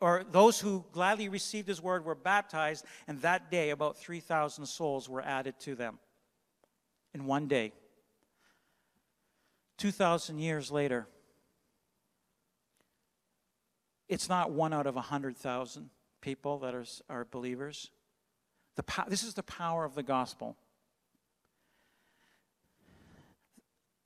or 0.00 0.24
those 0.30 0.60
who 0.60 0.84
gladly 0.92 1.28
received 1.28 1.66
his 1.66 1.80
word 1.80 2.04
were 2.04 2.14
baptized, 2.14 2.84
and 3.06 3.20
that 3.22 3.50
day 3.50 3.70
about 3.70 3.96
3,000 3.96 4.66
souls 4.66 5.08
were 5.08 5.22
added 5.22 5.58
to 5.60 5.74
them. 5.74 5.98
In 7.14 7.24
one 7.24 7.48
day. 7.48 7.72
2,000 9.78 10.38
years 10.38 10.70
later, 10.70 11.06
it's 14.08 14.28
not 14.28 14.50
one 14.50 14.74
out 14.74 14.86
of 14.86 14.96
100,000 14.96 15.90
people 16.20 16.58
that 16.58 16.74
are, 16.74 16.84
are 17.08 17.24
believers. 17.30 17.90
The, 18.76 18.84
this 19.08 19.22
is 19.22 19.34
the 19.34 19.42
power 19.42 19.84
of 19.84 19.94
the 19.94 20.02
gospel. 20.02 20.56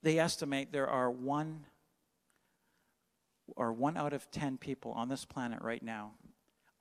They 0.02 0.18
estimate 0.18 0.72
there 0.72 0.88
are 0.88 1.10
one 1.10 1.64
or 3.56 3.72
one 3.72 3.96
out 3.96 4.12
of 4.12 4.30
10 4.30 4.58
people 4.58 4.92
on 4.92 5.08
this 5.08 5.24
planet 5.24 5.60
right 5.62 5.82
now 5.82 6.12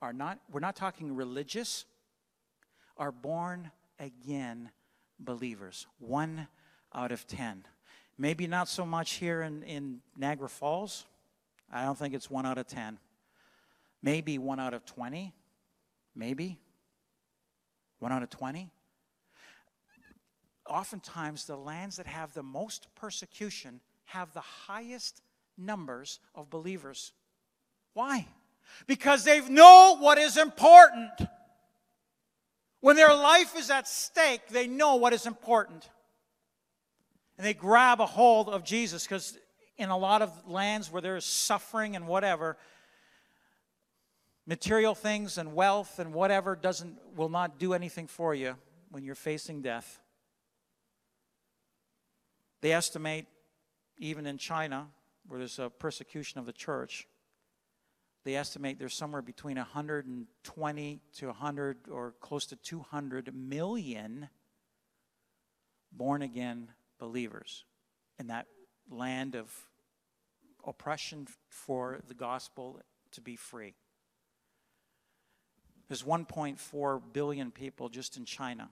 are 0.00 0.12
not, 0.12 0.38
we're 0.50 0.60
not 0.60 0.74
talking 0.74 1.14
religious, 1.14 1.84
are 2.96 3.12
born 3.12 3.70
again 4.00 4.70
believers. 5.18 5.86
One 5.98 6.48
out 6.94 7.12
of 7.12 7.26
10. 7.26 7.64
Maybe 8.18 8.46
not 8.46 8.68
so 8.68 8.84
much 8.84 9.12
here 9.12 9.42
in, 9.42 9.62
in 9.62 10.00
Niagara 10.16 10.48
Falls. 10.48 11.06
I 11.72 11.84
don't 11.84 11.96
think 11.96 12.14
it's 12.14 12.30
one 12.30 12.44
out 12.44 12.58
of 12.58 12.66
10. 12.66 12.98
Maybe 14.02 14.38
one 14.38 14.58
out 14.58 14.74
of 14.74 14.84
20. 14.84 15.32
Maybe. 16.14 16.58
One 18.00 18.12
out 18.12 18.22
of 18.22 18.30
20 18.30 18.70
oftentimes 20.72 21.46
the 21.46 21.56
lands 21.56 21.96
that 21.96 22.06
have 22.06 22.32
the 22.34 22.42
most 22.42 22.88
persecution 22.94 23.80
have 24.06 24.32
the 24.32 24.40
highest 24.40 25.20
numbers 25.58 26.18
of 26.34 26.50
believers. 26.50 27.12
Why? 27.94 28.26
Because 28.86 29.24
they 29.24 29.40
know 29.48 29.96
what 29.98 30.18
is 30.18 30.36
important. 30.36 31.10
When 32.80 32.96
their 32.96 33.14
life 33.14 33.56
is 33.56 33.70
at 33.70 33.86
stake, 33.86 34.48
they 34.48 34.66
know 34.66 34.96
what 34.96 35.12
is 35.12 35.26
important. 35.26 35.88
And 37.36 37.46
they 37.46 37.54
grab 37.54 38.00
a 38.00 38.06
hold 38.06 38.48
of 38.48 38.64
Jesus 38.64 39.04
because 39.04 39.38
in 39.76 39.88
a 39.88 39.96
lot 39.96 40.22
of 40.22 40.30
lands 40.48 40.90
where 40.90 41.02
there 41.02 41.16
is 41.16 41.24
suffering 41.24 41.96
and 41.96 42.06
whatever, 42.06 42.56
material 44.46 44.94
things 44.94 45.38
and 45.38 45.54
wealth 45.54 45.98
and 45.98 46.12
whatever 46.12 46.56
doesn't 46.56 46.98
will 47.16 47.28
not 47.28 47.58
do 47.58 47.72
anything 47.74 48.06
for 48.06 48.34
you 48.34 48.56
when 48.90 49.04
you're 49.04 49.14
facing 49.14 49.62
death. 49.62 50.01
They 52.62 52.72
estimate, 52.72 53.26
even 53.98 54.26
in 54.26 54.38
China, 54.38 54.86
where 55.26 55.38
there's 55.38 55.58
a 55.58 55.68
persecution 55.68 56.40
of 56.40 56.46
the 56.46 56.52
church, 56.52 57.06
they 58.24 58.36
estimate 58.36 58.78
there's 58.78 58.94
somewhere 58.94 59.20
between 59.20 59.56
120 59.56 61.00
to 61.14 61.26
100 61.26 61.76
or 61.90 62.14
close 62.20 62.46
to 62.46 62.56
200 62.56 63.34
million 63.34 64.28
born 65.90 66.22
again 66.22 66.68
believers 66.98 67.64
in 68.18 68.28
that 68.28 68.46
land 68.88 69.34
of 69.34 69.52
oppression 70.64 71.26
for 71.48 71.98
the 72.06 72.14
gospel 72.14 72.80
to 73.10 73.20
be 73.20 73.34
free. 73.34 73.74
There's 75.88 76.04
1.4 76.04 77.02
billion 77.12 77.50
people 77.50 77.88
just 77.88 78.16
in 78.16 78.24
China. 78.24 78.70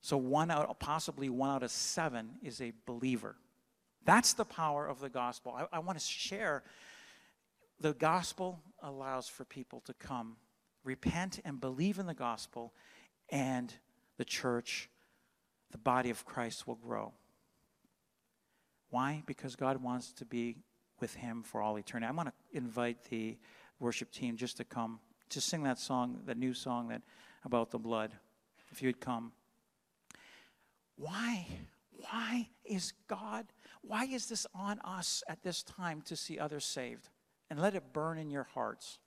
So 0.00 0.16
one 0.16 0.50
out, 0.50 0.78
possibly 0.78 1.28
one 1.28 1.50
out 1.50 1.62
of 1.62 1.70
seven 1.70 2.30
is 2.42 2.60
a 2.60 2.72
believer. 2.86 3.36
That's 4.04 4.34
the 4.34 4.44
power 4.44 4.86
of 4.86 5.00
the 5.00 5.08
gospel. 5.08 5.52
I, 5.56 5.76
I 5.76 5.78
want 5.80 5.98
to 5.98 6.04
share 6.04 6.62
the 7.80 7.92
gospel 7.92 8.60
allows 8.82 9.28
for 9.28 9.44
people 9.44 9.80
to 9.80 9.92
come, 9.94 10.36
repent, 10.84 11.40
and 11.44 11.60
believe 11.60 11.98
in 11.98 12.06
the 12.06 12.14
gospel, 12.14 12.72
and 13.30 13.72
the 14.16 14.24
church, 14.24 14.88
the 15.72 15.78
body 15.78 16.10
of 16.10 16.24
Christ, 16.24 16.66
will 16.66 16.76
grow. 16.76 17.12
Why? 18.90 19.22
Because 19.26 19.56
God 19.56 19.82
wants 19.82 20.12
to 20.12 20.24
be 20.24 20.56
with 21.00 21.14
Him 21.14 21.42
for 21.42 21.60
all 21.60 21.76
eternity. 21.76 22.08
I 22.08 22.14
want 22.14 22.28
to 22.28 22.56
invite 22.56 23.04
the 23.10 23.36
worship 23.78 24.10
team 24.10 24.36
just 24.36 24.56
to 24.58 24.64
come 24.64 25.00
to 25.30 25.40
sing 25.40 25.64
that 25.64 25.78
song, 25.78 26.20
that 26.26 26.38
new 26.38 26.54
song 26.54 26.88
that 26.88 27.02
about 27.44 27.70
the 27.70 27.78
blood. 27.78 28.12
If 28.70 28.82
you'd 28.82 29.00
come. 29.00 29.32
Why? 30.96 31.46
Why 31.92 32.48
is 32.64 32.92
God, 33.08 33.46
why 33.82 34.04
is 34.04 34.28
this 34.28 34.46
on 34.54 34.80
us 34.80 35.22
at 35.28 35.42
this 35.42 35.62
time 35.62 36.02
to 36.02 36.16
see 36.16 36.38
others 36.38 36.64
saved? 36.64 37.08
And 37.48 37.60
let 37.60 37.74
it 37.74 37.92
burn 37.92 38.18
in 38.18 38.30
your 38.30 38.44
hearts. 38.54 38.98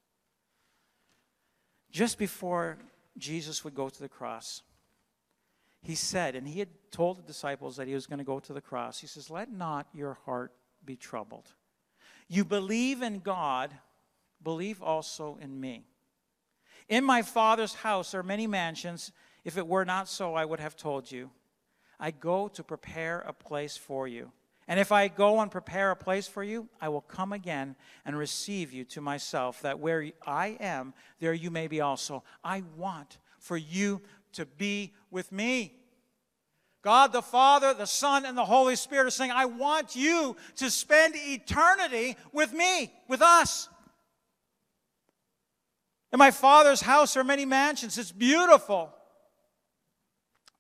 Just 1.92 2.18
before 2.18 2.78
Jesus 3.18 3.64
would 3.64 3.76
go 3.76 3.90
to 3.90 4.00
the 4.00 4.10
cross, 4.10 4.64
he 5.82 5.96
said, 5.96 6.36
and 6.36 6.48
he 6.48 6.60
had 6.60 6.70
told 6.92 7.18
the 7.18 7.24
disciples 7.24 7.78
that 7.78 7.88
he 7.88 7.94
was 7.94 8.06
going 8.06 8.20
to 8.20 8.26
go 8.26 8.40
to 8.40 8.54
the 8.54 8.62
cross, 8.62 9.00
he 9.00 9.08
says, 9.08 9.30
Let 9.30 9.52
not 9.52 9.88
your 9.94 10.18
heart 10.26 10.54
be 10.86 10.96
troubled. 10.96 11.54
You 12.28 12.46
believe 12.46 13.02
in 13.02 13.20
God, 13.20 13.74
believe 14.44 14.82
also 14.82 15.38
in 15.42 15.60
me. 15.60 15.86
In 16.88 17.04
my 17.04 17.22
Father's 17.22 17.76
house 17.76 18.14
are 18.14 18.24
many 18.24 18.48
mansions. 18.48 19.12
If 19.44 19.58
it 19.58 19.68
were 19.68 19.86
not 19.86 20.08
so, 20.08 20.36
I 20.36 20.46
would 20.46 20.60
have 20.60 20.76
told 20.76 21.12
you. 21.12 21.32
I 22.00 22.12
go 22.12 22.48
to 22.50 22.64
prepare 22.64 23.20
a 23.22 23.34
place 23.34 23.76
for 23.76 24.08
you. 24.08 24.32
And 24.68 24.80
if 24.80 24.92
I 24.92 25.08
go 25.08 25.42
and 25.42 25.50
prepare 25.50 25.90
a 25.90 25.96
place 25.96 26.28
for 26.28 26.44
you, 26.44 26.70
I 26.80 26.90
will 26.90 27.02
come 27.02 27.34
again 27.34 27.76
and 28.06 28.16
receive 28.16 28.72
you 28.72 28.86
to 28.86 29.02
myself, 29.02 29.64
that 29.64 29.80
where 29.80 30.12
I 30.26 30.58
am, 30.60 30.94
there 31.20 31.34
you 31.34 31.50
may 31.50 31.68
be 31.68 31.82
also. 31.82 32.24
I 32.44 32.64
want 32.78 33.18
for 33.40 33.58
you 33.58 34.02
to 34.34 34.46
be 34.46 34.94
with 35.10 35.32
me. 35.32 35.74
God 36.84 37.12
the 37.12 37.24
Father, 37.24 37.74
the 37.74 37.88
Son, 37.88 38.26
and 38.26 38.38
the 38.38 38.46
Holy 38.46 38.76
Spirit 38.76 39.08
are 39.08 39.12
saying, 39.12 39.32
I 39.32 39.46
want 39.46 39.96
you 39.96 40.38
to 40.58 40.70
spend 40.70 41.16
eternity 41.18 42.16
with 42.32 42.54
me, 42.54 42.94
with 43.08 43.24
us. 43.24 43.68
In 46.14 46.20
my 46.20 46.32
Father's 46.32 46.82
house 46.82 47.18
are 47.18 47.24
many 47.24 47.46
mansions. 47.46 47.98
It's 47.98 48.12
beautiful. 48.12 48.94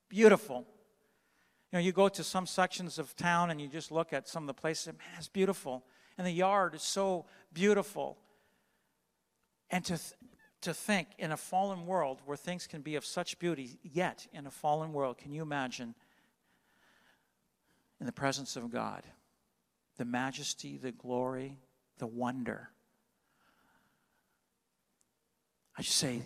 Beautiful. 0.10 0.66
You 1.72 1.78
know, 1.78 1.84
you 1.84 1.92
go 1.92 2.10
to 2.10 2.24
some 2.24 2.48
sections 2.48 2.98
of 2.98 3.16
town 3.16 3.52
and 3.52 3.62
you 3.62 3.68
just 3.68 3.92
look 3.92 4.12
at 4.12 4.28
some 4.28 4.44
of 4.44 4.48
the 4.48 4.60
places, 4.60 4.88
man, 4.88 4.96
it's 5.18 5.28
beautiful. 5.28 5.84
And 6.18 6.26
the 6.26 6.32
yard 6.32 6.74
is 6.74 6.82
so 6.82 7.26
beautiful. 7.54 8.18
And 9.70 9.86
to, 9.86 9.98
th- 9.98 10.14
to 10.62 10.74
think 10.74 11.10
in 11.20 11.32
a 11.32 11.38
fallen 11.38 11.86
world 11.86 12.22
where 12.26 12.38
things 12.38 12.66
can 12.66 12.82
be 12.82 12.96
of 12.96 13.06
such 13.06 13.38
beauty, 13.38 13.78
yet 13.84 14.26
in 14.34 14.48
a 14.48 14.52
fallen 14.52 14.94
world, 14.94 15.20
can 15.20 15.32
you 15.32 15.44
imagine 15.44 15.94
in 18.00 18.08
the 18.08 18.12
presence 18.12 18.56
of 18.56 18.72
God 18.72 19.04
the 19.98 20.06
majesty, 20.06 20.78
the 20.78 20.92
glory, 20.92 21.60
the 22.00 22.08
wonder? 22.08 22.70
I 25.78 25.84
just 25.84 25.98
say, 25.98 26.24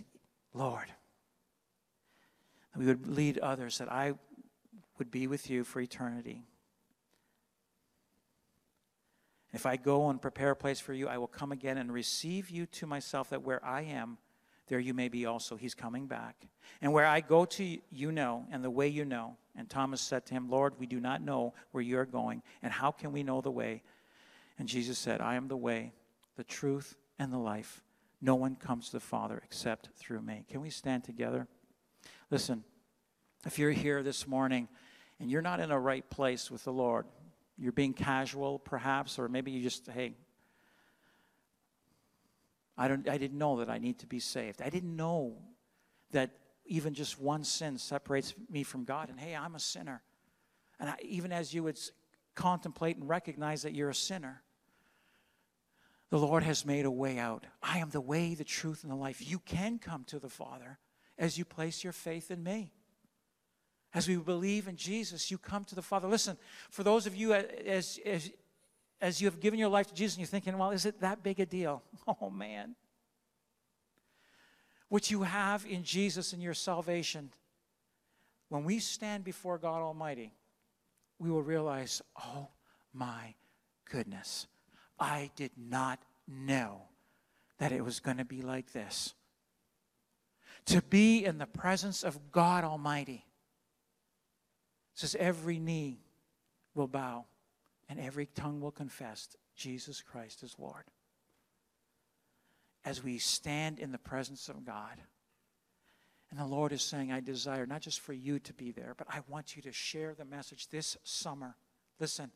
Lord, 0.54 0.86
we 2.76 2.86
would 2.86 3.06
lead 3.06 3.38
others 3.38 3.78
that 3.78 3.92
I 3.92 4.14
would 4.98 5.10
be 5.10 5.26
with 5.26 5.50
you 5.50 5.64
for 5.64 5.80
eternity. 5.80 6.44
If 9.52 9.66
I 9.66 9.76
go 9.76 10.10
and 10.10 10.20
prepare 10.20 10.50
a 10.50 10.56
place 10.56 10.80
for 10.80 10.92
you, 10.92 11.06
I 11.06 11.18
will 11.18 11.28
come 11.28 11.52
again 11.52 11.78
and 11.78 11.92
receive 11.92 12.50
you 12.50 12.66
to 12.66 12.86
myself, 12.86 13.30
that 13.30 13.42
where 13.42 13.64
I 13.64 13.82
am, 13.82 14.18
there 14.66 14.80
you 14.80 14.94
may 14.94 15.08
be 15.08 15.26
also. 15.26 15.56
He's 15.56 15.74
coming 15.74 16.06
back. 16.06 16.48
And 16.82 16.92
where 16.92 17.06
I 17.06 17.20
go 17.20 17.44
to, 17.44 17.78
you 17.90 18.10
know, 18.10 18.46
and 18.50 18.64
the 18.64 18.70
way 18.70 18.88
you 18.88 19.04
know. 19.04 19.36
And 19.56 19.70
Thomas 19.70 20.00
said 20.00 20.26
to 20.26 20.34
him, 20.34 20.50
Lord, 20.50 20.74
we 20.78 20.86
do 20.86 20.98
not 20.98 21.22
know 21.22 21.54
where 21.70 21.82
you 21.82 21.98
are 21.98 22.06
going, 22.06 22.42
and 22.62 22.72
how 22.72 22.90
can 22.90 23.12
we 23.12 23.22
know 23.22 23.40
the 23.40 23.50
way? 23.50 23.82
And 24.58 24.68
Jesus 24.68 24.98
said, 24.98 25.20
I 25.20 25.36
am 25.36 25.46
the 25.46 25.56
way, 25.56 25.92
the 26.36 26.44
truth, 26.44 26.96
and 27.18 27.32
the 27.32 27.38
life. 27.38 27.82
No 28.20 28.34
one 28.34 28.56
comes 28.56 28.86
to 28.86 28.92
the 28.92 29.00
Father 29.00 29.40
except 29.44 29.90
through 29.96 30.22
me. 30.22 30.44
Can 30.48 30.62
we 30.62 30.70
stand 30.70 31.04
together? 31.04 31.46
Listen, 32.30 32.64
if 33.46 33.58
you're 33.58 33.70
here 33.70 34.02
this 34.02 34.26
morning 34.26 34.68
and 35.20 35.30
you're 35.30 35.42
not 35.42 35.60
in 35.60 35.70
a 35.70 35.78
right 35.78 36.08
place 36.10 36.50
with 36.50 36.64
the 36.64 36.72
Lord, 36.72 37.06
you're 37.58 37.72
being 37.72 37.92
casual 37.92 38.58
perhaps, 38.58 39.18
or 39.18 39.28
maybe 39.28 39.50
you 39.50 39.62
just, 39.62 39.86
hey, 39.88 40.14
I, 42.76 42.88
don't, 42.88 43.08
I 43.08 43.18
didn't 43.18 43.38
know 43.38 43.58
that 43.58 43.70
I 43.70 43.78
need 43.78 43.98
to 44.00 44.06
be 44.06 44.18
saved. 44.18 44.60
I 44.60 44.70
didn't 44.70 44.96
know 44.96 45.36
that 46.10 46.30
even 46.66 46.94
just 46.94 47.20
one 47.20 47.44
sin 47.44 47.78
separates 47.78 48.34
me 48.50 48.62
from 48.62 48.84
God. 48.84 49.10
And 49.10 49.20
hey, 49.20 49.36
I'm 49.36 49.54
a 49.54 49.60
sinner. 49.60 50.02
And 50.80 50.90
I, 50.90 50.96
even 51.02 51.32
as 51.32 51.54
you 51.54 51.62
would 51.62 51.78
contemplate 52.34 52.96
and 52.96 53.08
recognize 53.08 53.62
that 53.62 53.74
you're 53.74 53.90
a 53.90 53.94
sinner, 53.94 54.42
the 56.10 56.18
Lord 56.18 56.42
has 56.42 56.64
made 56.64 56.84
a 56.84 56.90
way 56.90 57.18
out. 57.18 57.44
I 57.62 57.78
am 57.78 57.90
the 57.90 58.00
way, 58.00 58.34
the 58.34 58.44
truth, 58.44 58.82
and 58.82 58.90
the 58.90 58.96
life. 58.96 59.18
You 59.20 59.38
can 59.38 59.78
come 59.78 60.04
to 60.04 60.18
the 60.18 60.28
Father 60.28 60.78
as 61.18 61.38
you 61.38 61.44
place 61.44 61.84
your 61.84 61.92
faith 61.92 62.30
in 62.30 62.42
me. 62.42 62.72
As 63.94 64.08
we 64.08 64.16
believe 64.16 64.66
in 64.66 64.76
Jesus, 64.76 65.30
you 65.30 65.38
come 65.38 65.64
to 65.66 65.76
the 65.76 65.82
Father. 65.82 66.08
Listen, 66.08 66.36
for 66.68 66.82
those 66.82 67.06
of 67.06 67.14
you 67.14 67.32
as, 67.32 68.00
as, 68.04 68.30
as 69.00 69.20
you 69.20 69.28
have 69.28 69.38
given 69.38 69.58
your 69.58 69.68
life 69.68 69.86
to 69.86 69.94
Jesus 69.94 70.16
and 70.16 70.22
you're 70.22 70.26
thinking, 70.26 70.58
well, 70.58 70.72
is 70.72 70.84
it 70.84 71.00
that 71.00 71.22
big 71.22 71.38
a 71.40 71.46
deal? 71.46 71.82
Oh, 72.20 72.28
man. 72.28 72.74
What 74.88 75.10
you 75.10 75.22
have 75.22 75.64
in 75.64 75.84
Jesus 75.84 76.32
and 76.32 76.42
your 76.42 76.54
salvation, 76.54 77.30
when 78.48 78.64
we 78.64 78.78
stand 78.80 79.24
before 79.24 79.58
God 79.58 79.80
Almighty, 79.80 80.32
we 81.18 81.30
will 81.30 81.42
realize, 81.42 82.02
oh 82.22 82.48
my 82.92 83.34
goodness, 83.90 84.46
I 84.98 85.30
did 85.36 85.52
not 85.56 86.00
know 86.28 86.82
that 87.58 87.72
it 87.72 87.84
was 87.84 88.00
going 88.00 88.18
to 88.18 88.24
be 88.24 88.42
like 88.42 88.72
this. 88.72 89.14
To 90.66 90.82
be 90.82 91.24
in 91.24 91.38
the 91.38 91.46
presence 91.46 92.02
of 92.02 92.32
God 92.32 92.64
Almighty 92.64 93.24
says 94.94 95.16
every 95.18 95.58
knee 95.58 95.98
will 96.74 96.88
bow 96.88 97.24
and 97.88 98.00
every 98.00 98.26
tongue 98.26 98.60
will 98.60 98.70
confess 98.70 99.28
Jesus 99.56 100.02
Christ 100.02 100.42
is 100.42 100.56
Lord. 100.58 100.84
As 102.84 103.02
we 103.02 103.18
stand 103.18 103.78
in 103.78 103.92
the 103.92 103.98
presence 103.98 104.48
of 104.48 104.64
God, 104.64 105.00
and 106.30 106.38
the 106.38 106.46
Lord 106.46 106.72
is 106.72 106.82
saying, 106.82 107.12
I 107.12 107.20
desire 107.20 107.66
not 107.66 107.80
just 107.80 108.00
for 108.00 108.12
you 108.12 108.38
to 108.40 108.52
be 108.52 108.72
there, 108.72 108.94
but 108.96 109.06
I 109.08 109.20
want 109.28 109.56
you 109.56 109.62
to 109.62 109.72
share 109.72 110.14
the 110.14 110.24
message 110.24 110.68
this 110.68 110.96
summer. 111.04 111.56
Listen, 112.00 112.30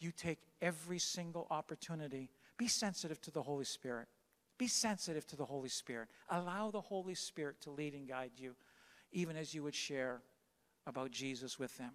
you 0.00 0.10
take 0.10 0.40
every 0.60 0.98
single 0.98 1.46
opportunity. 1.50 2.30
Be 2.58 2.66
sensitive 2.66 3.20
to 3.22 3.30
the 3.30 3.42
Holy 3.42 3.64
Spirit. 3.64 4.08
Be 4.58 4.66
sensitive 4.66 5.26
to 5.28 5.36
the 5.36 5.44
Holy 5.44 5.68
Spirit. 5.68 6.08
Allow 6.30 6.70
the 6.70 6.80
Holy 6.80 7.14
Spirit 7.14 7.60
to 7.62 7.70
lead 7.70 7.94
and 7.94 8.08
guide 8.08 8.32
you, 8.36 8.56
even 9.12 9.36
as 9.36 9.54
you 9.54 9.62
would 9.62 9.74
share 9.74 10.20
about 10.86 11.10
Jesus 11.12 11.58
with 11.58 11.76
them 11.78 11.92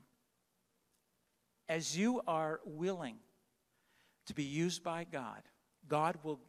as 1.69 1.95
you 1.95 2.21
are 2.27 2.59
willing 2.65 3.17
to 4.25 4.33
be 4.33 4.43
used 4.43 4.83
by 4.83 5.05
God, 5.09 5.43
God 5.87 6.17
will 6.23 6.39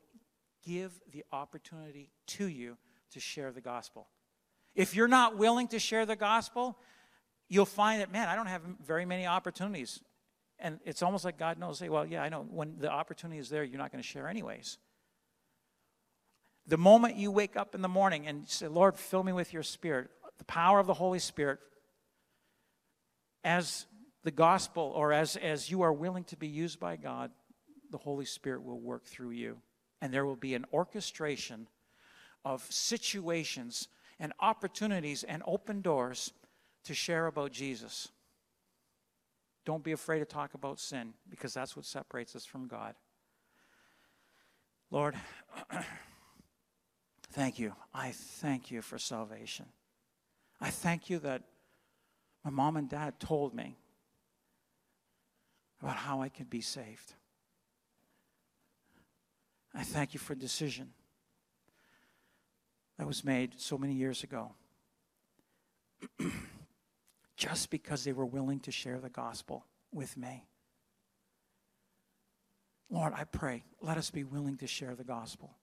give 0.67 0.99
the 1.13 1.25
opportunity 1.31 2.11
to 2.27 2.47
you 2.47 2.77
to 3.13 3.21
share 3.21 3.53
the 3.53 3.61
gospel. 3.61 4.09
If 4.75 4.95
you're 4.95 5.09
not 5.09 5.37
willing 5.37 5.69
to 5.69 5.79
share 5.79 6.07
the 6.07 6.17
gospel, 6.17 6.79
you'll 7.49 7.67
find 7.67 8.01
that, 8.01 8.11
man, 8.11 8.29
I 8.29 8.35
don't 8.35 8.47
have 8.47 8.63
very 8.85 9.05
many 9.05 9.27
opportunities. 9.27 10.01
And 10.59 10.79
it's 10.85 11.03
almost 11.03 11.25
like 11.25 11.39
God 11.39 11.59
knows, 11.59 11.79
say, 11.79 11.89
well, 11.89 12.07
yeah, 12.07 12.23
I 12.23 12.29
know. 12.29 12.47
When 12.49 12.77
the 12.79 12.91
opportunity 12.91 13.41
is 13.41 13.49
there, 13.49 13.65
you're 13.65 13.79
not 13.79 13.93
going 13.93 14.03
to 14.03 14.09
share 14.09 14.29
anyways. 14.29 14.79
The 16.67 16.79
moment 16.79 17.17
you 17.17 17.31
wake 17.31 17.57
up 17.57 17.75
in 17.75 17.83
the 17.83 17.89
morning 17.89 18.27
and 18.27 18.49
say, 18.49 18.69
Lord, 18.69 18.97
fill 18.97 19.23
me 19.23 19.33
with 19.33 19.53
your 19.53 19.63
spirit, 19.63 20.09
the 20.39 20.45
power 20.45 20.79
of 20.79 20.87
the 20.87 20.95
Holy 20.95 21.19
Spirit, 21.19 21.59
as 23.43 23.87
the 24.25 24.31
gospel 24.31 24.93
or 24.95 25.13
as, 25.13 25.37
as 25.37 25.71
you 25.71 25.83
are 25.83 25.93
willing 25.93 26.25
to 26.25 26.37
be 26.37 26.47
used 26.47 26.79
by 26.79 26.97
God, 26.97 27.31
the 27.91 27.99
Holy 27.99 28.25
Spirit 28.25 28.63
will 28.63 28.81
work 28.81 29.05
through 29.05 29.31
you. 29.31 29.59
And 30.01 30.13
there 30.13 30.25
will 30.25 30.37
be 30.37 30.55
an 30.55 30.65
orchestration 30.73 31.67
of 32.45 32.63
situations 32.71 33.89
and 34.19 34.33
opportunities 34.41 35.25
and 35.25 35.43
open 35.47 35.81
doors 35.81 36.33
to 36.85 36.95
share 36.95 37.27
about 37.27 37.53
Jesus. 37.53 38.09
Don't 39.67 39.85
be 39.85 39.93
afraid 39.93 40.21
to 40.21 40.25
talk 40.25 40.55
about 40.55 40.81
sin 40.81 41.13
because 41.29 41.53
that's 41.53 41.77
what 41.77 41.85
separates 41.85 42.35
us 42.35 42.45
from 42.45 42.67
God. 42.67 42.95
Lord, 44.91 45.15
thank 47.33 47.59
you. 47.59 47.75
I 47.95 48.13
thank 48.13 48.71
you 48.71 48.83
for 48.83 48.99
salvation. 48.99 49.67
I 50.61 50.71
thank 50.71 51.09
you 51.09 51.19
that 51.21 51.43
my 52.45 52.51
mom 52.51 52.77
and 52.77 52.89
dad 52.89 53.21
told 53.21 53.55
me 53.55 53.77
about 55.81 55.97
how 55.97 56.21
I 56.23 56.29
could 56.29 56.51
be 56.51 56.61
saved. 56.61 57.15
I 59.75 59.83
thank 59.83 60.15
you 60.15 60.21
for 60.21 60.33
a 60.33 60.39
decision 60.39 60.91
that 62.99 63.07
was 63.07 63.25
made 63.25 63.59
so 63.59 63.79
many 63.79 63.95
years 63.95 64.23
ago. 64.25 64.53
Just 67.37 67.71
because 67.71 68.05
they 68.05 68.13
were 68.13 68.27
willing 68.27 68.61
to 68.61 68.71
share 68.71 68.99
the 68.99 69.09
gospel 69.09 69.65
with 69.93 70.17
me. 70.17 70.45
Lord, 72.91 73.13
I 73.15 73.25
pray, 73.25 73.63
let 73.81 73.97
us 73.97 74.11
be 74.11 74.25
willing 74.25 74.57
to 74.59 74.67
share 74.67 74.95
the 74.95 75.05
gospel. 75.05 75.57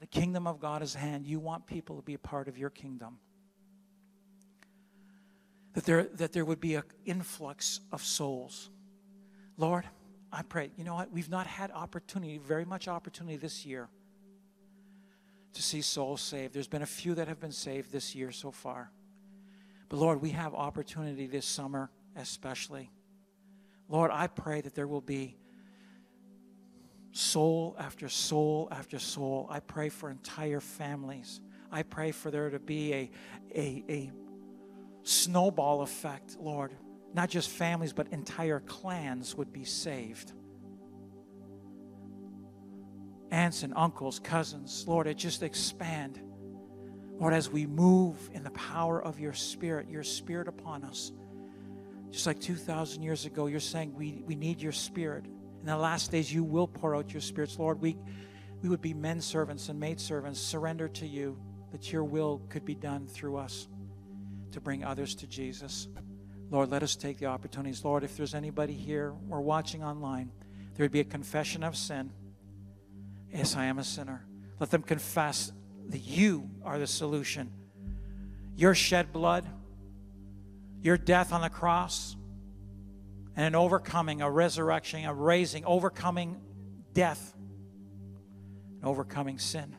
The 0.00 0.06
kingdom 0.06 0.46
of 0.46 0.60
God 0.60 0.82
is 0.82 0.94
hand. 0.94 1.26
You 1.26 1.40
want 1.40 1.66
people 1.66 1.96
to 1.96 2.02
be 2.02 2.14
a 2.14 2.18
part 2.18 2.48
of 2.48 2.56
your 2.56 2.70
kingdom. 2.70 3.18
That 5.74 5.84
there, 5.84 6.04
that 6.04 6.32
there 6.32 6.44
would 6.44 6.60
be 6.60 6.76
an 6.76 6.84
influx 7.04 7.80
of 7.92 8.02
souls 8.02 8.70
Lord, 9.58 9.84
I 10.32 10.42
pray, 10.42 10.70
you 10.76 10.84
know 10.84 10.94
what? 10.94 11.12
We've 11.12 11.28
not 11.28 11.46
had 11.46 11.72
opportunity, 11.72 12.38
very 12.38 12.64
much 12.64 12.86
opportunity 12.86 13.36
this 13.36 13.66
year 13.66 13.88
to 15.54 15.62
see 15.62 15.82
souls 15.82 16.20
saved. 16.20 16.54
There's 16.54 16.68
been 16.68 16.82
a 16.82 16.86
few 16.86 17.14
that 17.16 17.26
have 17.26 17.40
been 17.40 17.52
saved 17.52 17.90
this 17.90 18.14
year 18.14 18.30
so 18.30 18.52
far. 18.52 18.92
But 19.88 19.98
Lord, 19.98 20.22
we 20.22 20.30
have 20.30 20.54
opportunity 20.54 21.26
this 21.26 21.44
summer, 21.44 21.90
especially. 22.14 22.90
Lord, 23.88 24.10
I 24.12 24.28
pray 24.28 24.60
that 24.60 24.74
there 24.74 24.86
will 24.86 25.00
be 25.00 25.36
soul 27.10 27.74
after 27.78 28.08
soul 28.08 28.68
after 28.70 29.00
soul. 29.00 29.48
I 29.50 29.58
pray 29.58 29.88
for 29.88 30.10
entire 30.10 30.60
families. 30.60 31.40
I 31.72 31.82
pray 31.82 32.12
for 32.12 32.30
there 32.30 32.50
to 32.50 32.60
be 32.60 32.92
a, 32.92 33.10
a, 33.54 33.84
a 33.88 34.12
snowball 35.02 35.82
effect, 35.82 36.36
Lord. 36.38 36.72
Not 37.14 37.30
just 37.30 37.48
families, 37.50 37.92
but 37.92 38.08
entire 38.12 38.60
clans 38.60 39.34
would 39.34 39.52
be 39.52 39.64
saved. 39.64 40.32
Aunts 43.30 43.62
and 43.62 43.72
uncles, 43.76 44.18
cousins, 44.18 44.84
Lord, 44.86 45.06
it 45.06 45.16
just 45.16 45.42
expand. 45.42 46.20
Lord, 47.18 47.34
as 47.34 47.50
we 47.50 47.66
move 47.66 48.16
in 48.32 48.44
the 48.44 48.50
power 48.50 49.02
of 49.02 49.18
your 49.18 49.32
Spirit, 49.32 49.88
your 49.88 50.04
Spirit 50.04 50.48
upon 50.48 50.84
us. 50.84 51.12
Just 52.10 52.26
like 52.26 52.40
2,000 52.40 53.02
years 53.02 53.26
ago, 53.26 53.46
you're 53.46 53.60
saying 53.60 53.94
we, 53.94 54.22
we 54.26 54.34
need 54.34 54.62
your 54.62 54.72
Spirit. 54.72 55.26
In 55.26 55.66
the 55.66 55.76
last 55.76 56.10
days, 56.10 56.32
you 56.32 56.44
will 56.44 56.68
pour 56.68 56.94
out 56.94 57.12
your 57.12 57.20
spirits. 57.20 57.58
Lord, 57.58 57.80
we, 57.80 57.98
we 58.62 58.68
would 58.68 58.80
be 58.80 58.94
men 58.94 59.20
servants 59.20 59.68
and 59.68 59.78
maid 59.78 60.00
servants, 60.00 60.40
surrender 60.40 60.88
to 60.88 61.06
you 61.06 61.36
that 61.72 61.92
your 61.92 62.04
will 62.04 62.40
could 62.48 62.64
be 62.64 62.74
done 62.74 63.06
through 63.06 63.36
us 63.36 63.68
to 64.52 64.60
bring 64.60 64.84
others 64.84 65.14
to 65.16 65.26
Jesus. 65.26 65.88
Lord, 66.50 66.70
let 66.70 66.82
us 66.82 66.96
take 66.96 67.18
the 67.18 67.26
opportunities. 67.26 67.84
Lord, 67.84 68.04
if 68.04 68.16
there's 68.16 68.34
anybody 68.34 68.72
here 68.72 69.14
or 69.30 69.40
watching 69.40 69.84
online, 69.84 70.30
there 70.74 70.84
would 70.84 70.92
be 70.92 71.00
a 71.00 71.04
confession 71.04 71.62
of 71.62 71.76
sin. 71.76 72.10
Yes, 73.32 73.56
I 73.56 73.66
am 73.66 73.78
a 73.78 73.84
sinner. 73.84 74.24
Let 74.58 74.70
them 74.70 74.82
confess 74.82 75.52
that 75.88 75.98
you 75.98 76.48
are 76.64 76.78
the 76.78 76.86
solution. 76.86 77.52
Your 78.56 78.74
shed 78.74 79.12
blood, 79.12 79.46
your 80.82 80.96
death 80.96 81.32
on 81.32 81.42
the 81.42 81.50
cross, 81.50 82.16
and 83.36 83.46
an 83.46 83.54
overcoming, 83.54 84.22
a 84.22 84.30
resurrection, 84.30 85.04
a 85.04 85.14
raising, 85.14 85.64
overcoming 85.64 86.40
death, 86.92 87.34
and 88.76 88.84
overcoming 88.84 89.38
sin, 89.38 89.76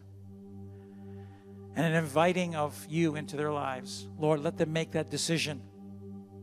and 1.76 1.86
an 1.86 1.94
inviting 1.94 2.56
of 2.56 2.86
you 2.90 3.16
into 3.16 3.36
their 3.36 3.52
lives. 3.52 4.08
Lord, 4.18 4.42
let 4.42 4.58
them 4.58 4.72
make 4.72 4.92
that 4.92 5.10
decision. 5.10 5.62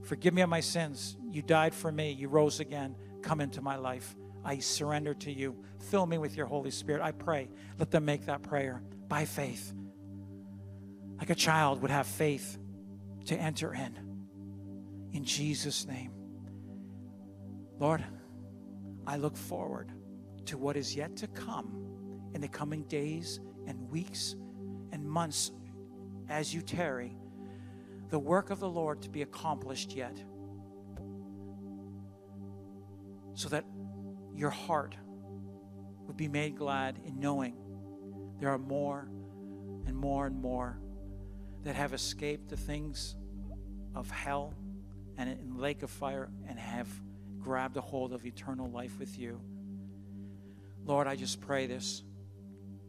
Forgive 0.07 0.33
me 0.33 0.43
of 0.43 0.49
my 0.49 0.61
sins. 0.61 1.17
You 1.31 1.43
died 1.43 1.75
for 1.75 1.91
me. 1.91 2.13
You 2.13 2.29
rose 2.29 2.61
again. 2.61 2.95
Come 3.23 3.41
into 3.41 3.61
my 3.61 3.77
life. 3.77 4.15
I 4.45 4.59
surrender 4.59 5.15
to 5.15 5.33
you. 5.33 5.57
Fill 5.91 6.07
me 6.07 6.17
with 6.17 6.37
your 6.37 6.47
Holy 6.47 6.71
Spirit. 6.71 7.03
I 7.03 7.11
pray. 7.11 7.49
Let 7.79 7.91
them 7.91 8.05
make 8.05 8.27
that 8.27 8.43
prayer 8.43 8.83
by 9.09 9.25
faith. 9.25 9.75
Like 11.19 11.31
a 11.31 11.35
child 11.35 11.83
would 11.83 11.91
have 11.91 12.07
faith 12.07 12.57
to 13.27 13.37
enter 13.37 13.75
in. 13.75 13.99
In 15.13 15.25
Jesus' 15.25 15.87
name. 15.87 16.13
Lord, 17.79 18.05
I 19.07 19.17
look 19.17 19.37
forward 19.37 19.91
to 20.47 20.57
what 20.57 20.77
is 20.77 20.95
yet 20.95 21.17
to 21.17 21.27
come 21.27 22.31
in 22.33 22.41
the 22.41 22.49
coming 22.49 22.85
days 22.85 23.41
and 23.67 23.91
weeks 23.91 24.37
and 24.93 25.05
months 25.05 25.51
as 26.29 26.55
you 26.55 26.63
tarry, 26.63 27.17
the 28.09 28.19
work 28.19 28.51
of 28.51 28.61
the 28.61 28.69
Lord 28.69 29.03
to 29.03 29.09
be 29.09 29.23
accomplished 29.23 29.95
yet. 29.95 30.17
So 33.35 33.49
that 33.49 33.65
your 34.35 34.51
heart 34.51 34.97
would 36.07 36.17
be 36.17 36.29
made 36.29 36.57
glad 36.57 36.99
in 37.05 37.19
knowing 37.19 37.57
there 38.39 38.51
are 38.51 38.59
more 38.59 39.09
and 39.87 39.97
more 39.97 40.27
and 40.27 40.41
more 40.41 40.79
that 41.65 41.75
have 41.75 41.93
escaped 41.93 42.49
the 42.49 42.57
things 42.57 43.17
of 43.95 44.11
hell 44.11 44.55
and 45.19 45.29
in 45.29 45.59
lake 45.59 45.83
of 45.83 45.91
fire 45.91 46.31
and 46.49 46.59
have 46.59 46.89
grabbed 47.41 47.77
a 47.77 47.81
hold 47.81 48.13
of 48.13 48.25
eternal 48.25 48.71
life 48.71 48.99
with 48.99 49.19
you. 49.19 49.41
Lord, 50.85 51.07
I 51.07 51.17
just 51.17 51.41
pray 51.41 51.67
this. 51.67 52.03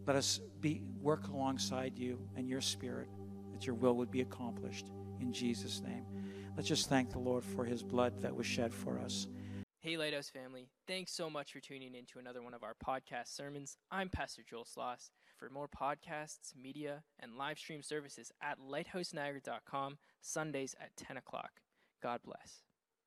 Let 0.06 0.16
us 0.16 0.40
be 0.62 0.84
work 1.02 1.28
alongside 1.28 1.98
you 1.98 2.20
and 2.36 2.48
your 2.48 2.62
spirit 2.62 3.10
that 3.54 3.66
your 3.66 3.76
will 3.76 3.96
would 3.96 4.12
be 4.12 4.22
accomplished 4.22 4.88
in 5.22 5.34
Jesus' 5.34 5.82
name. 5.82 6.06
Let's 6.56 6.68
just 6.68 6.90
thank 6.90 7.12
the 7.12 7.20
Lord 7.20 7.44
for 7.44 7.66
his 7.66 7.84
blood 7.84 8.22
that 8.22 8.36
was 8.36 8.46
shed 8.46 8.74
for 8.74 9.00
us. 9.00 9.28
Hey, 9.80 9.96
Lighthouse 9.96 10.30
family. 10.30 10.68
Thanks 10.88 11.14
so 11.14 11.30
much 11.30 11.54
for 11.54 11.60
tuning 11.60 11.96
in 11.96 12.06
to 12.08 12.20
another 12.20 12.42
one 12.42 12.54
of 12.54 12.64
our 12.64 12.74
podcast 12.86 13.36
sermons. 13.36 13.78
I'm 13.92 14.10
Pastor 14.10 14.42
Joel 14.48 14.66
Sloss. 14.66 15.12
For 15.38 15.50
more 15.50 15.68
podcasts, 15.68 16.56
media, 16.60 17.04
and 17.20 17.38
live 17.38 17.60
stream 17.60 17.84
services 17.84 18.32
at 18.42 18.58
lighthouseniagara.com, 18.60 19.98
Sundays 20.20 20.76
at 20.82 20.98
10 20.98 21.18
o'clock. 21.18 21.52
God 22.02 22.22
bless. 22.26 22.64